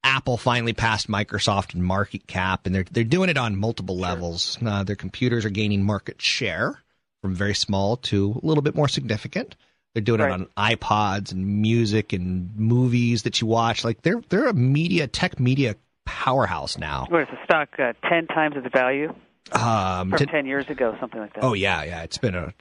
Apple 0.03 0.37
finally 0.37 0.73
passed 0.73 1.07
Microsoft 1.09 1.73
in 1.73 1.81
market 1.81 2.27
cap, 2.27 2.65
and 2.67 2.75
they're 2.75 2.85
they're 2.91 3.03
doing 3.03 3.29
it 3.29 3.37
on 3.37 3.55
multiple 3.57 3.97
levels. 3.97 4.57
Uh, 4.63 4.83
their 4.83 4.95
computers 4.95 5.43
are 5.45 5.49
gaining 5.49 5.83
market 5.83 6.21
share 6.21 6.79
from 7.23 7.33
very 7.33 7.55
small 7.55 7.97
to 7.97 8.39
a 8.41 8.45
little 8.45 8.61
bit 8.61 8.75
more 8.75 8.87
significant. 8.87 9.55
They're 9.95 10.03
doing 10.03 10.19
Right. 10.21 10.29
it 10.39 10.47
on 10.57 10.75
iPods 10.77 11.31
and 11.31 11.61
music 11.61 12.13
and 12.13 12.55
movies 12.55 13.23
that 13.23 13.41
you 13.41 13.47
watch. 13.47 13.83
Like 13.83 14.03
they're 14.03 14.21
they're 14.29 14.47
a 14.47 14.53
media 14.53 15.07
tech 15.07 15.39
media 15.39 15.75
powerhouse 16.05 16.77
now. 16.77 17.07
What 17.09 17.21
is 17.23 17.27
the 17.31 17.43
stock 17.43 17.69
uh, 17.79 17.93
ten 18.07 18.27
times 18.27 18.55
its 18.57 18.67
value 18.71 19.13
Um, 19.53 20.11
from 20.11 20.27
ten 20.27 20.45
years 20.45 20.69
ago, 20.69 20.95
something 20.99 21.19
like 21.19 21.33
that? 21.33 21.43
Oh 21.43 21.53
yeah, 21.53 21.81
yeah. 21.83 22.03
It's 22.03 22.19
been 22.19 22.35
a 22.35 22.53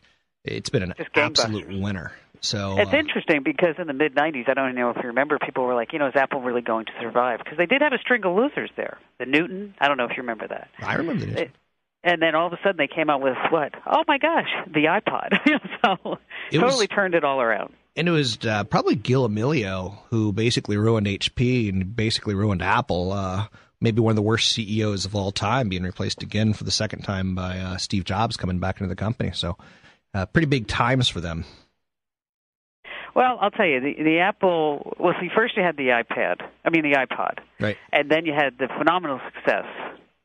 it's 0.45 0.71
been 0.71 0.83
an 0.83 0.95
absolute 1.15 1.69
winner. 1.81 2.13
So 2.41 2.77
It's 2.79 2.93
uh, 2.93 2.97
interesting 2.97 3.43
because 3.43 3.77
in 3.79 3.87
the 3.87 3.95
mid 3.95 4.15
90s, 4.15 4.49
I 4.49 4.55
don't 4.55 4.75
know 4.75 4.91
if 4.91 4.97
you 4.97 5.09
remember, 5.09 5.39
people 5.39 5.65
were 5.65 5.75
like, 5.75 5.93
you 5.95 5.99
know, 5.99 6.09
is 6.09 6.15
Apple 6.15 6.43
really 6.43 6.61
going 6.61 6.85
to 6.87 6.93
survive? 7.01 7.39
Because 7.43 7.57
they 7.57 7.65
did 7.67 7.81
have 7.81 7.93
a 7.95 7.99
string 7.99 8.23
of 8.27 8.37
losers 8.37 8.71
there. 8.77 8.99
The 9.19 9.25
Newton, 9.25 9.75
I 9.81 9.89
don't 9.89 9.97
know 9.97 10.05
if 10.05 10.11
you 10.11 10.23
remember 10.23 10.47
that. 10.49 10.69
I 10.81 10.95
remember. 10.97 11.27
It- 11.27 11.51
and 12.07 12.21
then 12.21 12.35
all 12.35 12.47
of 12.47 12.53
a 12.53 12.59
sudden 12.63 12.77
they 12.77 12.87
came 12.87 13.09
out 13.09 13.23
with 13.23 13.37
what? 13.49 13.73
Oh 13.87 14.05
my 14.07 14.19
gosh, 14.19 14.49
the 14.67 14.85
iPod. 14.85 15.39
so 16.05 16.19
It 16.53 16.59
was- 16.59 16.71
totally 16.73 16.87
turned 16.87 17.15
it 17.15 17.25
all 17.25 17.41
around. 17.41 17.73
And 17.97 18.09
it 18.09 18.11
was 18.11 18.45
uh, 18.45 18.65
probably 18.65 18.97
Gil 18.97 19.27
Amelio 19.27 19.97
who 20.11 20.33
basically 20.33 20.77
ruined 20.77 21.07
HP 21.07 21.71
and 21.71 21.97
basically 21.97 22.35
ruined 22.35 22.61
Apple. 22.61 23.13
Uh, 23.13 23.47
maybe 23.81 24.01
one 24.01 24.11
of 24.11 24.17
the 24.17 24.23
worst 24.23 24.51
CEOs 24.53 25.07
of 25.07 25.15
all 25.15 25.31
time, 25.33 25.69
being 25.71 25.85
replaced 25.85 26.23
again 26.23 26.53
for 26.53 26.65
the 26.65 26.71
second 26.73 27.03
time 27.03 27.35
by 27.35 27.59
uh, 27.59 27.77
Steve 27.79 28.05
Jobs 28.05 28.37
coming 28.37 28.59
back 28.59 28.81
into 28.81 28.89
the 28.89 28.97
company. 28.97 29.31
So, 29.33 29.57
uh, 30.15 30.27
pretty 30.27 30.47
big 30.47 30.67
times 30.67 31.09
for 31.09 31.21
them. 31.21 31.45
Well, 33.15 33.39
I'll 33.41 33.51
tell 33.51 33.67
you, 33.67 33.81
the, 33.81 34.03
the 34.03 34.19
Apple. 34.21 34.97
Well, 34.99 35.15
see, 35.21 35.29
first 35.35 35.57
you 35.57 35.63
had 35.63 35.77
the 35.77 35.89
iPad. 35.89 36.41
I 36.65 36.71
mean, 36.71 36.83
the 36.83 36.97
iPod, 36.97 37.39
Right. 37.61 37.77
and 37.93 38.11
then 38.11 38.27
you 38.27 38.33
had 38.33 38.59
the 38.59 38.69
phenomenal 38.77 39.21
success 39.33 39.67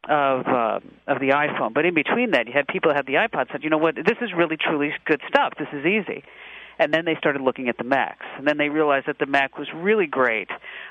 of 0.08 0.47
uh, 0.47 0.80
of 1.08 1.19
the 1.19 1.30
iPhone. 1.30 1.73
But 1.73 1.86
in 1.86 1.93
between 1.93 2.32
that, 2.32 2.47
you 2.47 2.54
had 2.54 2.67
people 2.67 2.89
that 2.89 2.95
had 2.97 3.06
the 3.06 3.13
iPod 3.13 3.52
said, 3.52 3.63
you 3.63 3.69
know 3.69 3.78
what, 3.78 3.95
this 3.95 4.17
is 4.21 4.32
really 4.36 4.58
truly 4.58 4.91
good 5.06 5.21
stuff. 5.28 5.54
This 5.60 5.67
is 5.71 5.86
easy. 5.86 6.23
And 6.80 6.93
then 6.93 7.04
they 7.04 7.15
started 7.19 7.41
looking 7.41 7.67
at 7.67 7.78
the 7.78 7.84
Macs, 7.84 8.25
and 8.38 8.47
then 8.47 8.58
they 8.58 8.69
realized 8.69 9.08
that 9.08 9.19
the 9.19 9.25
Mac 9.25 9.58
was 9.58 9.67
really 9.75 10.08
great. 10.08 10.47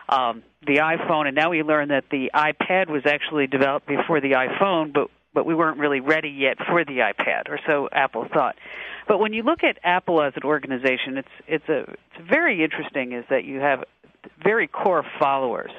Um, 0.08 0.42
the 0.66 0.76
iPhone, 0.76 1.26
and 1.26 1.34
now 1.34 1.48
we 1.50 1.62
learn 1.62 1.88
that 1.88 2.04
the 2.10 2.30
iPad 2.34 2.90
was 2.90 3.06
actually 3.06 3.46
developed 3.46 3.86
before 3.88 4.20
the 4.20 4.32
iPhone, 4.32 4.92
but 4.92 5.08
but 5.34 5.46
we 5.46 5.54
weren't 5.54 5.78
really 5.78 6.00
ready 6.00 6.30
yet 6.30 6.56
for 6.58 6.84
the 6.84 6.98
iPad, 6.98 7.48
or 7.48 7.58
so 7.66 7.88
Apple 7.92 8.26
thought. 8.32 8.56
But 9.06 9.18
when 9.18 9.32
you 9.32 9.42
look 9.42 9.62
at 9.62 9.78
Apple 9.84 10.22
as 10.22 10.32
an 10.36 10.42
organization, 10.44 11.16
it's 11.16 11.28
it's 11.46 11.68
a 11.68 11.80
it's 11.80 12.28
very 12.28 12.62
interesting 12.62 13.12
is 13.12 13.24
that 13.30 13.44
you 13.44 13.60
have 13.60 13.84
very 14.42 14.66
core 14.66 15.04
followers. 15.18 15.70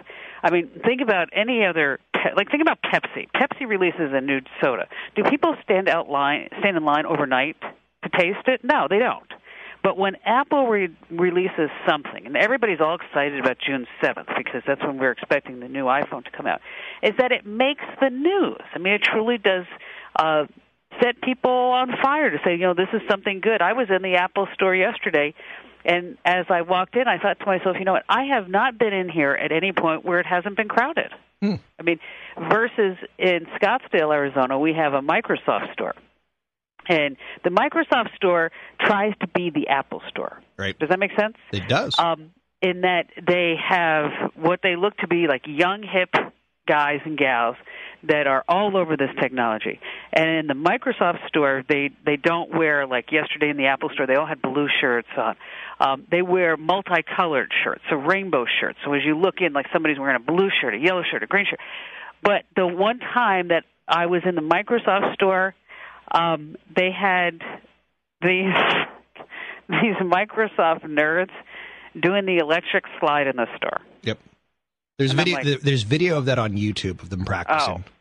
I 0.42 0.52
mean, 0.52 0.70
think 0.86 1.02
about 1.02 1.30
any 1.34 1.66
other 1.66 2.00
like 2.36 2.50
think 2.50 2.62
about 2.62 2.80
Pepsi. 2.82 3.28
Pepsi 3.36 3.68
releases 3.68 4.12
a 4.14 4.22
new 4.22 4.42
soda. 4.62 4.88
Do 5.16 5.24
people 5.24 5.56
stand 5.64 5.90
out 5.90 6.10
line 6.10 6.50
stand 6.60 6.78
in 6.78 6.84
line 6.86 7.06
overnight 7.06 7.58
to 8.04 8.10
taste 8.10 8.48
it? 8.48 8.62
No, 8.64 8.88
they 8.90 9.00
don't. 9.00 9.32
But 9.89 9.97
when 9.97 10.17
Apple 10.23 10.67
re- 10.67 10.95
releases 11.10 11.71
something, 11.88 12.28
and 12.28 12.38
everybody's 12.38 12.80
all 12.80 12.93
excited 12.93 13.39
about 13.39 13.58
June 13.58 13.88
7th 14.04 14.38
because 14.38 14.62
that's 14.67 14.84
when 14.84 14.99
we're 14.99 15.10
expecting 15.10 15.62
the 15.62 15.67
new 15.67 15.86
iPhone 15.86 16.23
to 16.25 16.30
come 16.30 16.45
out, 16.45 16.62
is 17.02 17.15
that 17.17 17.32
it 17.32 17.43
makes 17.43 17.84
the 17.99 18.12
news. 18.12 18.62
I 18.75 18.78
mean, 18.78 18.93
it 18.93 19.02
truly 19.02 19.39
does 19.39 19.65
uh, 20.15 20.45
set 21.02 21.19
people 21.23 21.49
on 21.49 21.89
fire 22.04 22.30
to 22.30 22.38
say, 22.45 22.52
you 22.52 22.67
know, 22.67 22.75
this 22.75 22.89
is 22.93 23.02
something 23.10 23.39
good. 23.41 23.63
I 23.63 23.73
was 23.73 23.88
in 23.89 24.04
the 24.04 24.17
Apple 24.17 24.47
store 24.54 24.75
yesterday, 24.75 25.34
and 25.84 26.19
as 26.23 26.45
I 26.49 26.62
walked 26.62 26.95
in, 26.95 27.08
I 27.08 27.17
thought 27.17 27.39
to 27.39 27.47
myself, 27.47 27.78
you 27.80 27.86
know 27.86 27.93
what? 27.93 28.06
I 28.08 28.25
have 28.25 28.47
not 28.47 28.78
been 28.78 28.93
in 28.93 29.10
here 29.10 29.32
at 29.32 29.52
any 29.52 29.71
point 29.71 30.06
where 30.06 30.19
it 30.19 30.28
hasn't 30.28 30.56
been 30.56 30.67
crowded. 30.67 31.12
Hmm. 31.41 31.56
I 31.80 31.82
mean, 31.82 31.99
versus 32.38 32.95
in 33.17 33.47
Scottsdale, 33.60 34.13
Arizona, 34.13 34.60
we 34.60 34.71
have 34.73 34.93
a 34.93 35.02
Microsoft 35.02 35.73
store. 35.73 35.95
And 36.89 37.15
the 37.43 37.52
Microsoft 37.52 38.15
store 38.15 38.52
tries 38.82 39.13
to 39.21 39.28
be 39.28 39.52
the 39.52 39.67
Apple 39.69 40.02
store. 40.10 40.41
Right. 40.58 40.78
Does 40.78 40.89
that 40.89 40.99
make 40.99 41.12
sense? 41.17 41.36
It 41.54 41.69
does. 41.69 41.97
Um, 41.97 42.32
in 42.62 42.82
that 42.82 43.06
they 43.25 43.56
have 43.58 44.32
what 44.36 44.60
they 44.62 44.75
look 44.75 44.97
to 44.97 45.08
be 45.08 45.28
like 45.28 45.43
young, 45.45 45.84
hip 45.84 46.10
guys 46.67 46.99
and 47.06 47.17
gals 47.17 47.56
that 48.04 48.28
are 48.28 48.43
all 48.47 48.78
over 48.78 48.95
this 48.95 49.10
technology. 49.19 49.80
And 50.13 50.30
in 50.30 50.47
the 50.47 50.54
Microsoft 50.54 51.28
store, 51.28 51.63
they 51.67 51.91
they 52.06 52.15
don't 52.15 52.54
wear 52.56 52.86
like 52.88 53.12
yesterday 53.12 53.49
in 53.49 53.58
the 53.58 53.67
Apple 53.67 53.89
store. 53.93 54.08
They 54.08 54.15
all 54.15 54.28
had 54.28 54.41
blue 54.41 54.67
shirts 54.82 55.08
on. 55.17 55.36
Um, 55.80 56.08
they 56.12 56.21
wear 56.21 56.58
multicolored 56.58 57.52
shirts, 57.63 57.82
so 57.89 57.95
rainbow 57.95 58.45
shirts. 58.60 58.80
So 58.84 58.93
as 58.93 59.02
you 59.06 59.17
look 59.17 59.36
in, 59.39 59.54
like 59.54 59.67
somebody's 59.71 59.99
wearing 59.99 60.17
a 60.17 60.32
blue 60.32 60.49
shirt, 60.62 60.73
a 60.73 60.78
yellow 60.78 61.04
shirt, 61.10 61.23
a 61.23 61.28
green 61.28 61.45
shirt. 61.49 61.60
But 62.21 62.43
the 62.56 62.67
one 62.67 62.99
time 62.99 63.49
that 63.49 63.63
I 63.88 64.08
was 64.08 64.21
in 64.25 64.36
the 64.36 64.41
Microsoft 64.41 65.13
store, 65.13 65.56
um, 66.12 66.56
they 66.76 66.91
had 66.91 67.41
these 68.22 68.54
these 69.69 69.95
Microsoft 70.02 70.84
nerds 70.86 71.32
doing 72.00 72.26
the 72.26 72.38
electric 72.38 72.86
slide 73.00 73.28
in 73.28 73.36
the 73.36 73.48
store. 73.58 73.82
Yep. 74.04 74.19
There's 74.98 75.12
And 75.12 75.19
video. 75.19 75.38
like- 75.38 75.62
there's 75.62 75.84
video 75.84 76.17
of 76.17 76.26
that 76.26 76.39
on 76.39 76.54
YouTube 76.54 77.02
of 77.02 77.10
them 77.10 77.26
practicing. 77.26 77.84
Oh. 77.88 77.91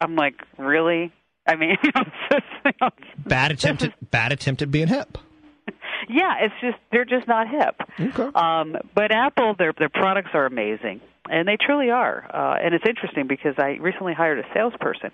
I'm 0.00 0.16
like, 0.16 0.34
really? 0.58 1.12
I 1.46 1.56
mean, 1.56 1.76
Bad 3.18 3.52
attempt. 3.52 3.82
At, 3.82 4.10
bad 4.10 4.32
attempt 4.32 4.62
at 4.62 4.70
being 4.70 4.88
hip. 4.88 5.18
yeah, 6.08 6.34
it's 6.40 6.54
just 6.60 6.76
they're 6.90 7.04
just 7.04 7.26
not 7.28 7.48
hip. 7.48 7.76
Okay. 8.00 8.30
Um, 8.34 8.76
but 8.94 9.12
Apple, 9.12 9.54
their 9.58 9.72
their 9.76 9.88
products 9.88 10.30
are 10.34 10.46
amazing, 10.46 11.00
and 11.30 11.46
they 11.46 11.56
truly 11.56 11.90
are. 11.90 12.24
Uh, 12.32 12.56
and 12.62 12.74
it's 12.74 12.84
interesting 12.88 13.26
because 13.28 13.54
I 13.58 13.78
recently 13.80 14.12
hired 14.14 14.38
a 14.38 14.44
salesperson, 14.54 15.10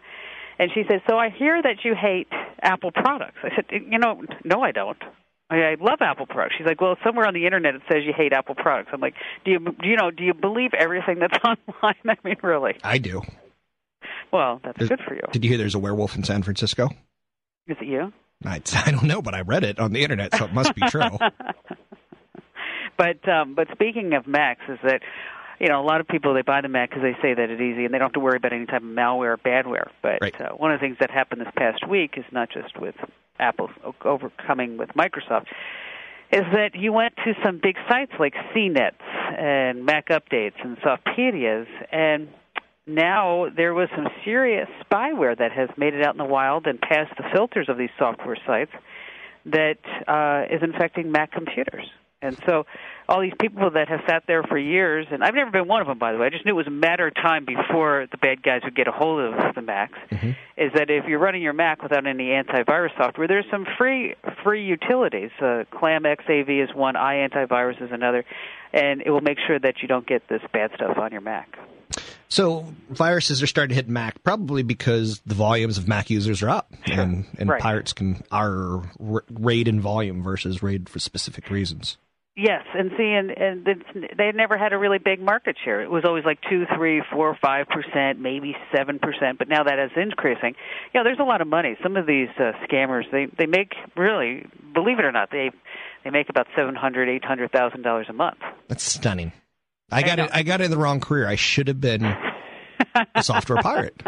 and 0.59 0.71
she 0.75 0.83
said, 0.89 1.03
"So 1.09 1.17
I 1.19 1.31
hear 1.31 1.61
that 1.63 1.85
you 1.85 1.95
hate 1.95 2.29
Apple 2.63 2.91
products." 2.93 3.39
I 3.43 3.51
said, 3.55 3.67
"You 3.71 3.99
know, 3.99 4.23
no, 4.45 4.63
I 4.63 4.73
don't. 4.73 4.99
I, 5.51 5.57
I 5.57 5.77
love 5.81 5.99
Apple 6.01 6.27
products." 6.27 6.57
She's 6.59 6.67
like, 6.67 6.81
"Well, 6.81 6.97
somewhere 7.05 7.27
on 7.27 7.35
the 7.35 7.45
internet 7.47 7.75
it 7.75 7.83
says 7.91 8.03
you 8.05 8.13
hate 8.17 8.33
Apple 8.33 8.55
products." 8.55 8.91
I'm 8.93 9.01
like, 9.01 9.15
"Do 9.45 9.51
you, 9.53 9.59
do 9.59 9.89
you 9.89 9.97
know, 9.97 10.11
do 10.11 10.25
you 10.25 10.35
believe 10.35 10.71
everything 10.79 11.19
that's 11.21 11.39
online?" 11.45 11.95
I 12.07 12.17
mean, 12.25 12.37
really? 12.43 12.75
I 12.85 12.99
do. 12.99 13.23
Well, 14.33 14.61
that's 14.63 14.79
There's- 14.79 14.89
good 14.89 15.01
for 15.07 15.15
you. 15.15 15.23
Did 15.33 15.45
you 15.45 15.51
hear 15.51 15.59
there's 15.59 15.75
a 15.75 15.79
werewolf 15.79 16.17
in 16.17 16.23
San 16.25 16.43
Francisco? 16.43 16.89
Is 17.67 17.77
it 17.81 17.87
you? 17.87 18.13
I, 18.45 18.61
I 18.87 18.91
don't 18.93 19.05
know, 19.05 19.21
but 19.21 19.35
I 19.35 19.41
read 19.41 19.65
it 19.65 19.79
on 19.81 19.93
the 19.93 20.03
internet, 20.03 20.35
so 20.35 20.45
it 20.45 20.53
must 20.53 20.75
be 20.75 20.83
true. 20.89 21.01
but 22.97 23.29
um, 23.29 23.55
but 23.55 23.69
speaking 23.73 24.13
of 24.15 24.27
Macs, 24.27 24.61
is 24.69 24.79
that 24.85 25.01
you 25.59 25.69
know 25.69 25.81
a 25.81 25.87
lot 25.87 26.01
of 26.01 26.09
people 26.09 26.35
they 26.35 26.43
buy 26.43 26.61
the 26.61 26.69
Mac 26.69 26.91
because 26.91 27.03
they 27.03 27.17
say 27.21 27.35
that 27.35 27.51
it's 27.51 27.61
easy 27.61 27.85
and 27.85 27.93
they 27.93 27.99
don't 27.99 28.07
have 28.07 28.13
to 28.15 28.21
worry 28.21 28.37
about 28.37 28.53
any 28.53 28.67
type 28.67 28.83
of 28.83 28.89
malware 28.89 29.35
or 29.35 29.37
badware. 29.39 29.89
But 30.03 30.19
Right. 30.21 30.41
uh, 30.41 30.51
one 30.53 30.73
of 30.73 30.81
the 30.81 30.87
things 30.87 30.99
that 31.01 31.11
happened 31.11 31.41
this 31.41 31.53
past 31.57 31.87
week 31.89 32.15
is 32.17 32.25
not 32.33 32.51
just 32.51 32.79
with 32.79 32.95
Apple 33.39 33.71
overcoming 34.05 34.77
with 34.77 34.91
Microsoft. 34.91 35.47
Is 36.31 36.45
that 36.53 36.75
you 36.75 36.93
went 36.93 37.17
to 37.25 37.35
some 37.43 37.59
big 37.63 37.77
sites 37.89 38.13
like 38.19 38.35
CNETs 38.55 39.39
and 39.39 39.87
Mac 39.87 40.09
Updates 40.09 40.63
and 40.63 40.77
Softpedias, 40.79 41.67
and 41.91 42.29
now 42.87 43.49
there 43.55 43.73
was 43.73 43.89
some 43.97 44.09
serious 44.25 44.69
spyware 44.85 45.37
that 45.39 45.53
has 45.53 45.71
made 45.79 45.95
it 45.95 46.03
out 46.03 46.15
in 46.15 46.19
the 46.19 46.25
wild 46.25 46.67
and 46.67 46.79
passed 46.81 47.17
the 47.17 47.25
filters 47.33 47.69
of 47.71 47.79
these 47.79 47.91
software 47.99 48.37
sites 48.47 48.73
that 49.47 49.79
uh, 50.07 50.55
is 50.55 50.63
infecting 50.63 51.11
Mac 51.11 51.33
computers. 51.33 51.85
And 52.21 52.37
so, 52.47 52.67
all 53.09 53.23
these 53.23 53.33
people 53.41 53.71
that 53.71 53.89
have 53.89 54.01
sat 54.07 54.25
there 54.27 54.43
for 54.43 54.59
years, 54.59 55.07
and 55.11 55.25
I've 55.25 55.35
never 55.35 55.51
been 55.51 55.67
one 55.67 55.81
of 55.81 55.87
them, 55.87 55.99
by 55.99 56.13
the 56.13 56.19
way. 56.19 56.27
I 56.27 56.31
just 56.31 56.45
knew 56.45 56.53
it 56.53 56.57
was 56.57 56.67
a 56.67 56.71
matter 56.71 57.07
of 57.07 57.15
time 57.15 57.47
before 57.47 58.07
the 58.11 58.19
bad 58.19 58.43
guys 58.43 58.61
would 58.65 58.77
get 58.77 58.87
a 58.87 58.93
hold 58.93 59.21
of 59.35 59.55
the 59.55 59.63
Macs. 59.63 59.99
Is 60.57 60.73
that 60.75 60.91
if 60.91 61.07
you're 61.07 61.19
running 61.19 61.41
your 61.41 61.55
Mac 61.55 61.83
without 61.83 62.07
any 62.07 62.27
antivirus 62.27 62.97
software, 62.99 63.27
there's 63.27 63.47
some 63.51 63.67
free 63.79 64.15
free 64.45 64.65
utilities. 64.65 65.31
Uh, 65.41 65.65
ClamXav 65.73 66.49
is 66.65 66.75
one, 66.75 66.95
iAntivirus 66.95 67.81
is 67.83 67.91
another, 67.93 68.25
and 68.73 69.01
it 69.01 69.11
will 69.11 69.23
make 69.23 69.39
sure 69.47 69.59
that 69.59 69.77
you 69.81 69.89
don't 69.89 70.07
get 70.07 70.29
this 70.29 70.43
bad 70.53 70.73
stuff 70.75 70.99
on 70.99 71.13
your 71.13 71.23
Mac. 71.23 71.59
So 72.29 72.67
viruses 72.91 73.43
are 73.43 73.47
starting 73.47 73.71
to 73.71 73.75
hit 73.77 73.89
Mac, 73.89 74.23
probably 74.23 74.63
because 74.63 75.21
the 75.21 75.35
volumes 75.35 75.79
of 75.79 75.89
Mac 75.89 76.11
users 76.11 76.43
are 76.43 76.51
up, 76.51 76.71
and 76.85 77.25
and 77.39 77.49
Right. 77.49 77.63
pirates 77.63 77.95
can 77.95 78.23
are 78.31 78.83
r- 79.01 79.25
raid 79.31 79.67
in 79.67 79.81
volume 79.81 80.23
versus 80.23 80.63
raid 80.63 80.91
for 80.91 80.99
specific 80.99 81.49
reasons. 81.49 81.97
Yes, 82.41 82.63
and 82.73 82.93
see, 82.97 83.13
and, 83.13 83.31
and 83.31 83.67
they 84.17 84.31
never 84.33 84.57
had 84.57 84.73
a 84.73 84.79
really 84.79 84.99
big 84.99 85.21
market 85.21 85.57
share. 85.65 85.83
It 85.83 85.91
was 85.91 86.05
always 86.07 86.25
like 86.25 86.39
two, 86.49 86.67
three, 86.77 87.03
four, 87.13 87.37
five 87.43 87.67
percent, 87.67 88.21
maybe 88.21 88.55
seven 88.73 89.01
percent. 89.01 89.39
But 89.39 89.49
now 89.49 89.65
that 89.65 89.81
is 89.81 89.91
increasing. 89.97 90.55
Know, 90.95 91.03
there's 91.03 91.19
a 91.19 91.25
lot 91.25 91.41
of 91.41 91.49
money. 91.49 91.77
Some 91.83 91.97
of 91.97 92.07
these 92.07 92.29
uh, 92.39 92.53
scammers, 92.65 93.11
they 93.11 93.27
they 93.37 93.47
make 93.47 93.73
really, 93.97 94.47
believe 94.73 95.01
it 95.01 95.05
or 95.05 95.11
not, 95.11 95.33
they 95.33 95.51
they 96.05 96.11
make 96.11 96.29
about 96.29 96.47
seven 96.55 96.77
hundred, 96.77 97.09
eight 97.09 97.25
hundred 97.25 97.51
thousand 97.51 97.83
dollars 97.83 98.07
a 98.09 98.13
month. 98.13 98.39
That's 98.69 98.85
stunning. 98.85 99.33
I 99.91 100.03
got 100.03 100.19
know. 100.19 100.27
it. 100.27 100.31
I 100.33 100.45
got 100.45 100.61
in 100.61 100.71
the 100.71 100.79
wrong 100.79 101.01
career. 101.01 101.27
I 101.27 101.35
should 101.35 101.67
have 101.67 101.81
been 101.81 102.05
a 102.05 103.21
software 103.25 103.61
pirate. 103.61 104.01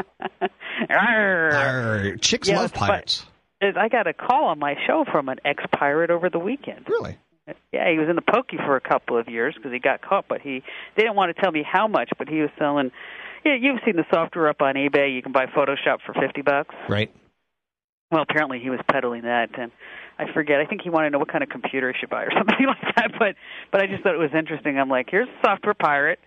Arr. 0.89 1.51
Arr, 1.53 2.17
chicks 2.19 2.47
Yes, 2.47 2.57
love 2.57 2.75
pirates. 2.75 3.27
I 3.61 3.89
got 3.89 4.07
a 4.07 4.13
call 4.13 4.45
on 4.45 4.61
my 4.61 4.77
show 4.87 5.05
from 5.11 5.29
an 5.29 5.39
ex-pirate 5.45 6.11
over 6.11 6.31
the 6.31 6.39
weekend. 6.39 6.87
Really? 6.89 7.19
Yeah, 7.73 7.91
he 7.91 7.99
was 7.99 8.09
in 8.09 8.17
the 8.17 8.23
pokey 8.23 8.57
for 8.57 8.77
a 8.77 8.81
couple 8.81 9.19
of 9.19 9.29
years 9.29 9.55
because 9.55 9.73
he 9.73 9.79
got 9.79 10.03
caught, 10.03 10.27
but 10.29 10.41
he 10.41 10.63
they 10.97 11.03
didn't 11.03 11.17
want 11.17 11.35
to 11.35 11.41
tell 11.41 11.53
me 11.53 11.63
how 11.63 11.89
much. 11.89 12.11
But 12.19 12.29
he 12.29 12.41
was 12.41 12.51
selling. 12.59 12.91
Yeah, 13.45 13.55
you've 13.61 13.81
seen 13.85 13.97
the 13.97 14.05
software 14.13 14.49
up 14.49 14.61
on 14.61 14.75
eBay. 14.75 15.15
You 15.15 15.23
can 15.23 15.33
buy 15.33 15.47
Photoshop 15.47 15.99
for 16.05 16.15
fifty 16.15 16.43
bucks. 16.43 16.75
Right. 16.89 17.11
Well, 18.11 18.23
apparently 18.29 18.59
he 18.59 18.71
was 18.71 18.81
peddling 18.91 19.23
that, 19.23 19.51
and 19.59 19.71
I 20.19 20.33
forget. 20.33 20.61
I 20.61 20.67
think 20.67 20.83
he 20.83 20.91
wanted 20.91 21.11
to 21.11 21.13
know 21.13 21.19
what 21.21 21.31
kind 21.31 21.45
of 21.45 21.49
computer 21.49 21.93
he 21.93 21.99
should 21.99 22.11
buy 22.11 22.25
or 22.25 22.31
something 22.37 22.67
like 22.67 22.95
that. 22.97 23.13
But 23.19 23.37
but 23.71 23.83
I 23.83 23.87
just 23.87 24.03
thought 24.03 24.15
it 24.15 24.19
was 24.19 24.35
interesting. 24.37 24.79
I'm 24.79 24.89
like, 24.89 25.07
here's 25.11 25.29
a 25.29 25.47
software 25.47 25.75
pirate 25.75 26.19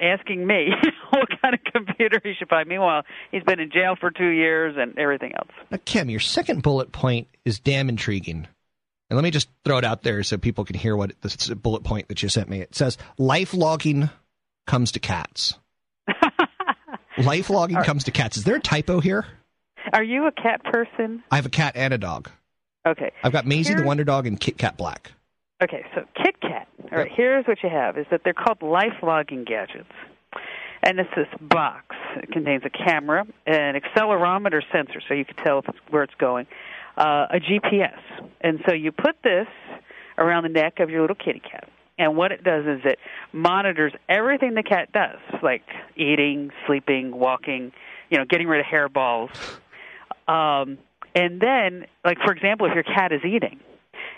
asking 0.00 0.46
me 0.46 0.68
what 1.10 1.28
kind 1.40 1.54
of 1.54 1.60
computer 1.72 2.20
he 2.22 2.34
should 2.38 2.48
buy. 2.48 2.64
Meanwhile, 2.64 3.04
he's 3.30 3.42
been 3.42 3.60
in 3.60 3.70
jail 3.70 3.96
for 3.98 4.10
two 4.10 4.28
years 4.28 4.76
and 4.78 4.98
everything 4.98 5.32
else. 5.34 5.50
Now, 5.70 5.78
Kim, 5.84 6.10
your 6.10 6.20
second 6.20 6.62
bullet 6.62 6.92
point 6.92 7.28
is 7.44 7.58
damn 7.58 7.88
intriguing. 7.88 8.48
And 9.12 9.16
let 9.18 9.24
me 9.24 9.30
just 9.30 9.50
throw 9.62 9.76
it 9.76 9.84
out 9.84 10.02
there 10.02 10.22
so 10.22 10.38
people 10.38 10.64
can 10.64 10.74
hear 10.74 10.96
what 10.96 11.12
this 11.20 11.50
bullet 11.50 11.84
point 11.84 12.08
that 12.08 12.22
you 12.22 12.30
sent 12.30 12.48
me. 12.48 12.62
It 12.62 12.74
says 12.74 12.96
life 13.18 13.52
logging 13.52 14.08
comes 14.66 14.92
to 14.92 15.00
cats. 15.00 15.58
life 17.18 17.50
logging 17.50 17.76
comes 17.82 18.04
to 18.04 18.10
cats. 18.10 18.38
Is 18.38 18.44
there 18.44 18.56
a 18.56 18.60
typo 18.60 19.00
here? 19.00 19.26
Are 19.92 20.02
you 20.02 20.28
a 20.28 20.32
cat 20.32 20.64
person? 20.64 21.22
I 21.30 21.36
have 21.36 21.44
a 21.44 21.50
cat 21.50 21.74
and 21.76 21.92
a 21.92 21.98
dog. 21.98 22.30
Okay. 22.88 23.12
I've 23.22 23.32
got 23.32 23.44
Maisie 23.44 23.74
the 23.74 23.82
Wonder 23.82 24.02
Dog 24.02 24.26
and 24.26 24.40
Kit 24.40 24.56
Kat 24.56 24.78
Black. 24.78 25.12
Okay, 25.62 25.84
so 25.94 26.06
Kit 26.16 26.40
Kat. 26.40 26.66
All 26.90 26.96
right, 26.96 27.12
here's 27.14 27.46
what 27.46 27.62
you 27.62 27.68
have: 27.68 27.98
is 27.98 28.06
that 28.10 28.22
they're 28.24 28.32
called 28.32 28.62
life 28.62 29.02
logging 29.02 29.44
gadgets, 29.44 29.92
and 30.82 30.98
it's 30.98 31.10
this 31.14 31.28
box. 31.38 31.94
It 32.16 32.32
contains 32.32 32.62
a 32.64 32.70
camera, 32.70 33.26
an 33.46 33.78
accelerometer 33.78 34.62
sensor, 34.72 35.02
so 35.06 35.12
you 35.12 35.26
can 35.26 35.36
tell 35.36 35.62
where 35.90 36.02
it's 36.02 36.14
going, 36.14 36.46
uh, 36.96 37.26
a 37.30 37.40
GPS, 37.40 37.98
and 38.40 38.60
so 38.66 38.74
you 38.74 38.92
put 38.92 39.16
this 39.22 39.46
around 40.18 40.44
the 40.44 40.48
neck 40.50 40.80
of 40.80 40.90
your 40.90 41.00
little 41.00 41.16
kitty 41.16 41.40
cat. 41.40 41.68
And 41.98 42.16
what 42.16 42.32
it 42.32 42.42
does 42.42 42.64
is 42.66 42.80
it 42.84 42.98
monitors 43.32 43.92
everything 44.08 44.54
the 44.54 44.62
cat 44.62 44.92
does, 44.92 45.18
like 45.42 45.62
eating, 45.96 46.50
sleeping, 46.66 47.16
walking, 47.16 47.72
you 48.10 48.18
know, 48.18 48.24
getting 48.24 48.48
rid 48.48 48.60
of 48.60 48.66
hairballs. 48.66 49.30
Um, 50.26 50.78
and 51.14 51.40
then, 51.40 51.86
like 52.04 52.18
for 52.24 52.32
example, 52.32 52.66
if 52.66 52.74
your 52.74 52.82
cat 52.82 53.12
is 53.12 53.20
eating, 53.24 53.60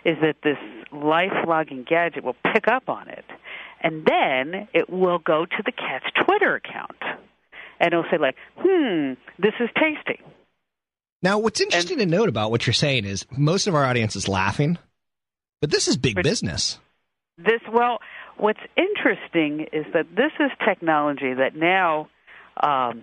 is 0.05 0.17
that 0.23 0.37
this 0.43 0.59
life 0.93 1.33
logging 1.47 1.85
gadget 1.89 2.23
will 2.25 2.37
pick 2.53 2.69
up 2.69 2.89
on 2.89 3.09
it, 3.09 3.25
and 3.81 4.07
then 4.07 4.69
it 4.73 4.89
will 4.89 5.19
go 5.19 5.45
to 5.45 5.63
the 5.65 5.73
cat's 5.73 6.07
Twitter 6.25 6.55
account, 6.55 7.03
and 7.81 7.93
it'll 7.93 8.05
say 8.11 8.19
like, 8.19 8.37
"Hmm, 8.59 9.15
this 9.39 9.55
is 9.59 9.69
tasty." 9.77 10.21
Now, 11.25 11.39
what's 11.39 11.63
interesting 11.63 12.03
and, 12.03 12.11
to 12.11 12.17
note 12.17 12.29
about 12.29 12.51
what 12.51 12.67
you're 12.67 12.75
saying 12.75 13.07
is 13.07 13.25
most 13.31 13.67
of 13.67 13.75
our 13.75 13.87
audience 13.87 14.15
is 14.15 14.29
laughing, 14.29 14.77
but 15.63 15.71
this 15.71 15.89
is 15.89 15.97
big 15.97 16.23
business. 16.23 16.79
This 17.39 17.63
well, 17.73 18.01
what's 18.37 18.61
interesting 18.77 19.67
is 19.73 19.87
that 19.95 20.05
this 20.15 20.33
is 20.39 20.51
technology 20.65 21.33
that 21.33 21.57
now. 21.57 22.09
Um, 22.63 23.03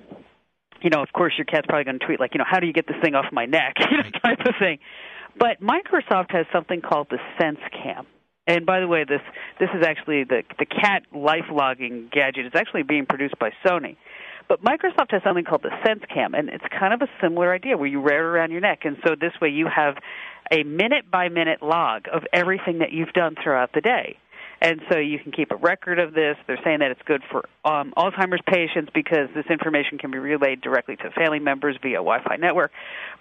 you 0.84 0.90
know, 0.90 1.04
of 1.04 1.10
course, 1.14 1.34
your 1.38 1.46
cat's 1.46 1.68
probably 1.68 1.84
going 1.84 2.00
to 2.00 2.06
tweet 2.06 2.20
like, 2.20 2.34
you 2.34 2.40
know, 2.40 2.46
how 2.50 2.60
do 2.60 2.66
you 2.66 2.74
get 2.74 2.88
this 2.88 2.96
thing 3.04 3.14
off 3.14 3.26
my 3.32 3.46
neck, 3.46 3.76
you 3.92 3.98
know, 3.98 4.04
type 4.24 4.40
of 4.40 4.56
thing. 4.58 4.80
But 5.38 5.62
Microsoft 5.62 6.32
has 6.32 6.48
something 6.52 6.82
called 6.82 7.08
the 7.12 7.20
Sense 7.40 7.60
Cam. 7.72 8.08
And 8.48 8.66
by 8.66 8.80
the 8.80 8.88
way, 8.88 9.04
this 9.08 9.22
this 9.60 9.70
is 9.76 9.84
actually 9.86 10.24
the 10.24 10.44
the 10.60 10.66
cat 10.66 11.04
life 11.14 11.46
logging 11.52 12.10
gadget. 12.12 12.46
It's 12.46 12.56
actually 12.56 12.84
being 12.84 13.06
produced 13.06 13.38
by 13.40 13.52
Sony. 13.66 13.98
But 14.52 14.62
Microsoft 14.62 15.12
has 15.12 15.24
something 15.24 15.46
called 15.46 15.64
the 15.64 15.72
Sense 15.88 16.02
Cam, 16.14 16.34
and 16.34 16.50
it's 16.50 16.66
kind 16.78 16.94
of 16.94 17.02
a 17.02 17.08
similar 17.22 17.54
idea 17.54 17.78
where 17.78 17.88
you 17.88 18.02
wear 18.02 18.18
it 18.18 18.36
around 18.36 18.52
your 18.52 18.60
neck, 18.60 18.80
and 18.84 18.98
so 19.08 19.16
this 19.16 19.32
way 19.42 19.48
you 19.48 19.66
have 19.74 19.96
a 20.52 20.64
minute 20.64 21.10
by 21.10 21.30
minute 21.30 21.64
log 21.64 22.08
of 22.12 22.24
everything 22.34 22.80
that 22.80 22.92
you've 22.92 23.14
done 23.14 23.38
throughout 23.42 23.72
the 23.74 23.80
day 23.80 24.18
and 24.62 24.82
so 24.92 24.98
you 24.98 25.18
can 25.20 25.32
keep 25.32 25.52
a 25.52 25.56
record 25.56 26.00
of 26.00 26.14
this. 26.14 26.36
They're 26.46 26.60
saying 26.66 26.80
that 26.80 26.92
it's 26.92 27.02
good 27.06 27.24
for 27.32 27.48
um, 27.66 27.94
Alzheimer's 27.98 28.42
patients 28.46 28.92
because 28.94 29.30
this 29.34 29.46
information 29.50 29.98
can 29.98 30.12
be 30.12 30.20
relayed 30.20 30.62
directly 30.62 30.98
to 30.98 31.10
family 31.12 31.40
members 31.40 31.78
via 31.82 31.96
Wi-Fi 31.96 32.36
network. 32.36 32.72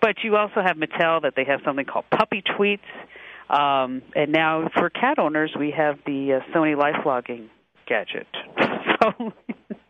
But 0.03 0.17
you 0.23 0.37
also 0.37 0.61
have 0.63 0.77
Mattel 0.77 1.23
that 1.23 1.35
they 1.37 1.45
have 1.45 1.61
something 1.65 1.87
called 1.87 2.05
Puppy 2.11 2.43
Tweets, 2.43 2.81
um, 3.49 4.03
and 4.15 4.33
now 4.33 4.69
for 4.75 4.91
cat 4.91 5.19
owners 5.19 5.53
we 5.59 5.71
have 5.71 5.97
the 6.05 6.41
uh, 6.43 6.53
Sony 6.53 6.77
Life 6.77 7.07
Logging 7.07 7.49
gadget. 7.87 8.27
so. 9.01 9.33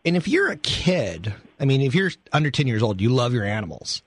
And 0.05 0.17
if 0.17 0.27
you're 0.27 0.51
a 0.51 0.57
kid, 0.57 1.33
I 1.59 1.65
mean, 1.65 1.81
if 1.81 1.95
you're 1.95 2.11
under 2.31 2.51
ten 2.51 2.67
years 2.67 2.83
old, 2.83 3.01
you 3.01 3.09
love 3.09 3.33
your 3.33 3.45
animals 3.45 4.01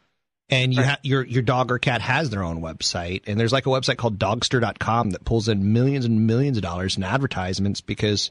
and 0.50 0.74
you 0.74 0.80
right. 0.80 0.90
ha- 0.90 0.98
your 1.02 1.24
your 1.24 1.42
dog 1.42 1.70
or 1.70 1.78
cat 1.78 2.00
has 2.00 2.30
their 2.30 2.42
own 2.42 2.60
website 2.60 3.22
and 3.26 3.38
there's 3.38 3.52
like 3.52 3.66
a 3.66 3.70
website 3.70 3.96
called 3.96 4.18
dogster.com 4.18 5.10
that 5.10 5.24
pulls 5.24 5.48
in 5.48 5.72
millions 5.72 6.04
and 6.04 6.26
millions 6.26 6.56
of 6.56 6.62
dollars 6.62 6.96
in 6.96 7.02
advertisements 7.02 7.80
because 7.80 8.30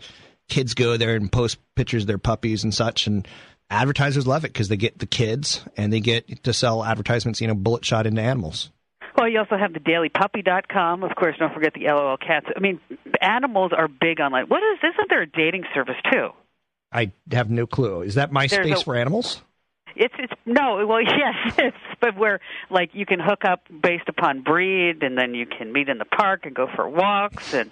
kids 0.49 0.73
go 0.73 0.97
there 0.97 1.15
and 1.15 1.32
post 1.32 1.58
pictures 1.76 2.04
of 2.04 2.08
their 2.08 2.17
puppies 2.17 2.63
and 2.63 2.73
such 2.73 3.08
and 3.08 3.28
advertisers 3.69 4.28
love 4.28 4.45
it 4.45 4.54
because 4.54 4.67
they 4.67 4.78
get 4.78 4.99
the 4.99 5.06
kids 5.06 5.63
and 5.76 5.91
they 5.91 5.99
get 5.99 6.43
to 6.43 6.54
sell 6.54 6.84
advertisements 6.84 7.41
you 7.41 7.47
know 7.47 7.56
bullet 7.56 7.84
shot 7.84 8.06
into 8.06 8.21
animals 8.21 8.69
well, 9.15 9.30
you 9.30 9.38
also 9.38 9.58
have 9.58 9.73
the 9.73 9.80
dailypuppy.com. 9.80 11.04
Of 11.04 11.15
course, 11.15 11.36
don't 11.38 11.54
forget 11.54 11.76
the 11.76 11.86
LOL 11.86 12.17
cats. 12.17 12.47
I 12.56 12.60
mean, 12.60 12.80
animals 13.21 13.71
are 13.71 13.88
big 13.88 14.19
online. 14.19 14.45
What 14.47 14.63
is? 14.63 14.80
Isn't 14.80 15.08
there 15.08 15.21
a 15.21 15.28
dating 15.28 15.65
service 15.76 15.97
too? 16.12 16.30
I 16.93 17.12
have 17.32 17.49
no 17.49 17.65
clue. 17.65 18.01
Is 18.01 18.15
that 18.15 18.32
MySpace 18.32 18.82
a, 18.82 18.84
for 18.84 18.95
animals? 18.95 19.41
It's 19.95 20.13
it's 20.17 20.34
no, 20.45 20.86
well 20.88 21.01
yes, 21.01 21.53
it's, 21.58 21.77
but 22.01 22.17
where 22.17 22.39
like 22.69 22.91
you 22.93 23.06
can 23.06 23.19
hook 23.19 23.45
up 23.45 23.62
based 23.82 24.08
upon 24.08 24.41
breed, 24.41 25.03
and 25.03 25.17
then 25.17 25.34
you 25.34 25.45
can 25.45 25.71
meet 25.71 25.89
in 25.89 25.97
the 25.97 26.06
park 26.06 26.45
and 26.45 26.56
go 26.56 26.67
for 26.75 26.88
walks, 26.88 27.53
and 27.53 27.71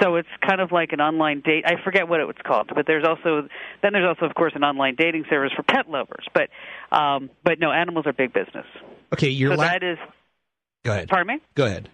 so 0.00 0.16
it's 0.16 0.28
kind 0.46 0.60
of 0.60 0.72
like 0.72 0.92
an 0.92 1.00
online 1.00 1.40
date. 1.40 1.64
I 1.66 1.82
forget 1.82 2.08
what 2.08 2.20
it 2.20 2.26
was 2.26 2.36
called, 2.44 2.70
but 2.74 2.86
there's 2.86 3.04
also 3.04 3.48
then 3.82 3.92
there's 3.92 4.06
also 4.06 4.26
of 4.26 4.34
course 4.34 4.52
an 4.54 4.64
online 4.64 4.94
dating 4.96 5.24
service 5.28 5.52
for 5.54 5.62
pet 5.62 5.90
lovers. 5.90 6.26
But 6.32 6.48
um, 6.96 7.30
but 7.44 7.58
no, 7.58 7.70
animals 7.70 8.06
are 8.06 8.12
big 8.12 8.32
business. 8.32 8.66
Okay, 9.12 9.30
your 9.30 9.52
so 9.52 9.58
la- 9.58 9.64
that 9.64 9.82
is. 9.82 9.98
Go 10.84 10.92
ahead. 10.92 11.08
Pardon 11.08 11.36
me. 11.36 11.42
Go 11.54 11.66
ahead. 11.66 11.90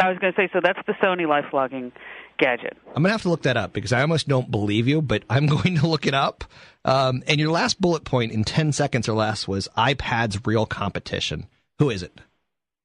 I 0.00 0.08
was 0.08 0.18
going 0.18 0.32
to 0.32 0.36
say 0.36 0.48
so. 0.52 0.60
That's 0.62 0.80
the 0.86 0.94
Sony 0.94 1.28
life 1.28 1.52
logging 1.52 1.92
gadget. 2.38 2.76
I'm 2.88 3.02
going 3.02 3.04
to 3.04 3.10
have 3.10 3.22
to 3.22 3.28
look 3.28 3.42
that 3.42 3.56
up 3.56 3.72
because 3.72 3.92
I 3.92 4.00
almost 4.00 4.28
don't 4.28 4.50
believe 4.50 4.88
you, 4.88 5.02
but 5.02 5.22
I'm 5.28 5.46
going 5.56 5.78
to 5.78 5.86
look 5.86 6.06
it 6.06 6.14
up. 6.14 6.44
Um, 6.84 7.22
and 7.26 7.40
your 7.40 7.50
last 7.50 7.80
bullet 7.80 8.04
point 8.04 8.32
in 8.32 8.44
10 8.44 8.72
seconds 8.72 9.08
or 9.08 9.14
less 9.14 9.48
was 9.48 9.68
iPad's 9.76 10.44
real 10.46 10.66
competition. 10.66 11.46
Who 11.78 11.90
is 11.90 12.02
it? 12.02 12.20